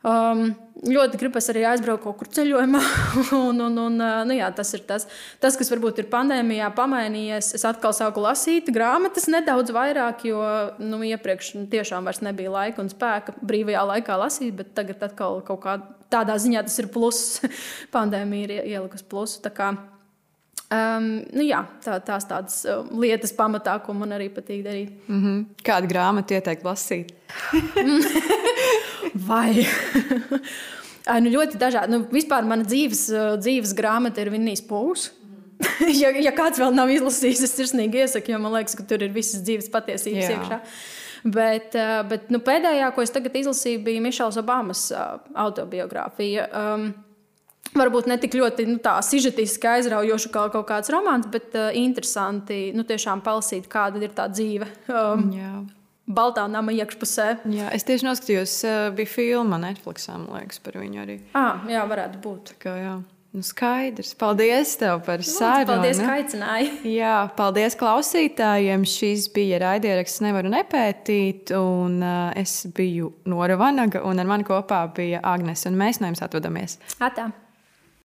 Um, 0.03 0.49
ļoti 0.82 1.18
gribas 1.20 1.47
arī 1.53 1.61
aizbraukt 1.62 2.03
kaut 2.03 2.16
kur 2.18 2.30
ceļojumā. 2.34 2.80
un, 3.38 3.61
un, 3.68 3.76
un, 3.84 4.01
uh, 4.03 4.22
nu, 4.26 4.34
jā, 4.34 4.49
tas 4.55 4.74
ir 4.74 4.82
tas, 4.88 5.07
tas, 5.43 5.55
kas 5.59 5.70
varbūt 5.70 6.01
ir 6.03 6.09
pandēmijā 6.11 6.72
pamainījies. 6.74 7.53
Es 7.55 7.62
atkal 7.68 7.95
sāku 7.95 8.24
lasīt 8.24 8.72
grāmatas 8.74 9.28
nedaudz 9.30 9.70
vairāk, 9.74 10.26
jo 10.26 10.43
nu, 10.82 10.99
iepriekš 11.07 11.55
nu, 11.61 11.68
tiešām 11.70 12.11
nebija 12.26 12.51
laika 12.51 12.82
un 12.82 12.90
spēka 12.90 13.36
brīvajā 13.47 13.86
laikā 13.93 14.18
lasīt, 14.24 14.57
bet 14.59 14.74
tagad 14.74 15.07
atkal 15.07 15.38
kaut 15.47 15.62
kā 15.62 15.78
tādā 16.13 16.37
ziņā 16.41 16.67
tas 16.67 16.79
ir 16.83 16.91
pluss. 16.93 17.41
Pandēmija 17.95 18.49
ir 18.49 18.71
ielikusi 18.77 19.09
plusu. 19.09 19.43
Um, 20.73 21.09
nu 21.37 21.45
jā, 21.45 21.59
tā, 21.85 21.99
tās 22.01 22.25
tādas 22.25 22.63
uh, 22.65 22.87
lietas 22.97 23.35
pamatā, 23.37 23.75
ko 23.85 23.93
man 23.97 24.15
arī 24.17 24.31
patīk 24.33 24.63
darīt. 24.65 24.93
Mm 25.05 25.19
-hmm. 25.23 25.41
Kādu 25.67 25.91
grāmatu 25.91 26.33
ieteikt 26.35 26.65
lasīt? 26.65 27.13
Vai? 29.29 29.67
Ai, 31.13 31.21
nu, 31.21 31.31
ļoti 31.35 31.61
dažādi. 31.61 31.93
Nu, 31.93 32.07
vispār 32.09 32.47
mana 32.49 32.65
dzīves, 32.65 33.03
uh, 33.13 33.37
dzīves 33.37 33.75
grāmata 33.77 34.23
ir 34.23 34.31
Vinnijas 34.31 34.65
Pūlis. 34.65 35.11
ja, 36.03 36.09
ja 36.09 36.33
kāds 36.33 36.59
vēl 36.59 36.73
nav 36.75 36.89
izlasījis, 36.89 37.43
es 37.43 37.57
sirsnīgi 37.59 38.01
iesaku, 38.07 38.33
jo 38.33 38.39
man 38.39 38.53
liekas, 38.53 38.75
ka 38.75 38.83
tur 38.83 39.03
ir 39.03 39.13
visas 39.13 39.43
dzīves 39.43 39.69
patiesības 39.69 40.25
Jā. 40.25 40.31
iekšā. 40.39 40.57
Uh, 40.57 41.01
bet 42.11 42.31
nu, 42.35 42.41
pēdējā, 42.43 42.91
ko 42.95 43.05
es 43.05 43.14
tagad 43.14 43.37
izlasīju, 43.39 43.83
bija 43.87 44.03
Mišels 44.03 44.41
Obamas 44.43 44.89
uh, 44.95 45.23
autobiogrāfija. 45.47 46.51
Um, 46.51 46.93
Varbūt 47.73 48.05
ne 48.11 48.18
tik 48.20 48.35
ļoti 48.37 48.66
nu, 48.68 48.75
sižetiski 49.07 49.68
aizraujoši 49.70 50.29
kā 50.35 50.43
kaut 50.53 50.66
kāds 50.68 50.91
romāns, 50.93 51.29
bet 51.33 51.55
uh, 51.57 51.70
interesanti 51.79 52.66
nu, 52.77 52.85
tiešām 52.85 53.23
palasīt, 53.25 53.70
kāda 53.70 54.03
ir 54.03 54.12
tā 54.16 54.27
dzīve. 54.29 54.68
Um, 54.93 55.31
Jā. 55.33 55.55
Baltā 56.12 56.45
nama 56.51 56.75
iekšpusē. 56.75 57.29
Jā, 57.55 57.70
es 57.73 57.87
tieši 57.89 58.05
noskatījos, 58.05 58.57
bija 58.99 59.09
filma 59.09 59.57
Netflixā, 59.62 60.18
man 60.18 60.43
liekas, 60.43 60.59
par 60.61 60.77
viņu 60.83 61.01
arī. 61.05 61.16
Ah, 61.39 61.62
jā, 61.70 61.85
varētu 61.89 62.20
būt. 62.25 62.51
Tā 62.51 62.59
Kā, 62.66 62.75
jā. 62.81 62.97
Nu, 63.33 63.43
skaidrs. 63.47 64.12
Paldies 64.20 64.74
tev 64.80 65.03
par 65.07 65.24
sarunu. 65.26 65.68
Paldies, 65.72 66.01
ka 66.03 66.16
aicināji. 66.18 66.72
Jā, 67.01 67.16
paldies 67.39 67.76
klausītājiem. 67.80 68.87
Šis 68.89 69.28
bija 69.35 69.61
raidieraksts, 69.64 70.22
nevaru 70.24 70.53
nepētīt. 70.53 71.55
Un, 71.59 72.01
uh, 72.05 72.33
es 72.39 72.62
biju 72.76 73.12
Nora 73.33 73.59
Vanaga, 73.61 74.05
un 74.09 74.22
ar 74.22 74.28
mani 74.28 74.49
kopā 74.49 74.85
bija 74.97 75.22
Agnēs, 75.35 75.66
un 75.70 75.80
mēs 75.80 76.03
no 76.03 76.12
jums 76.12 76.24
atvadamies. 76.24 76.78
Atā. 77.01 77.33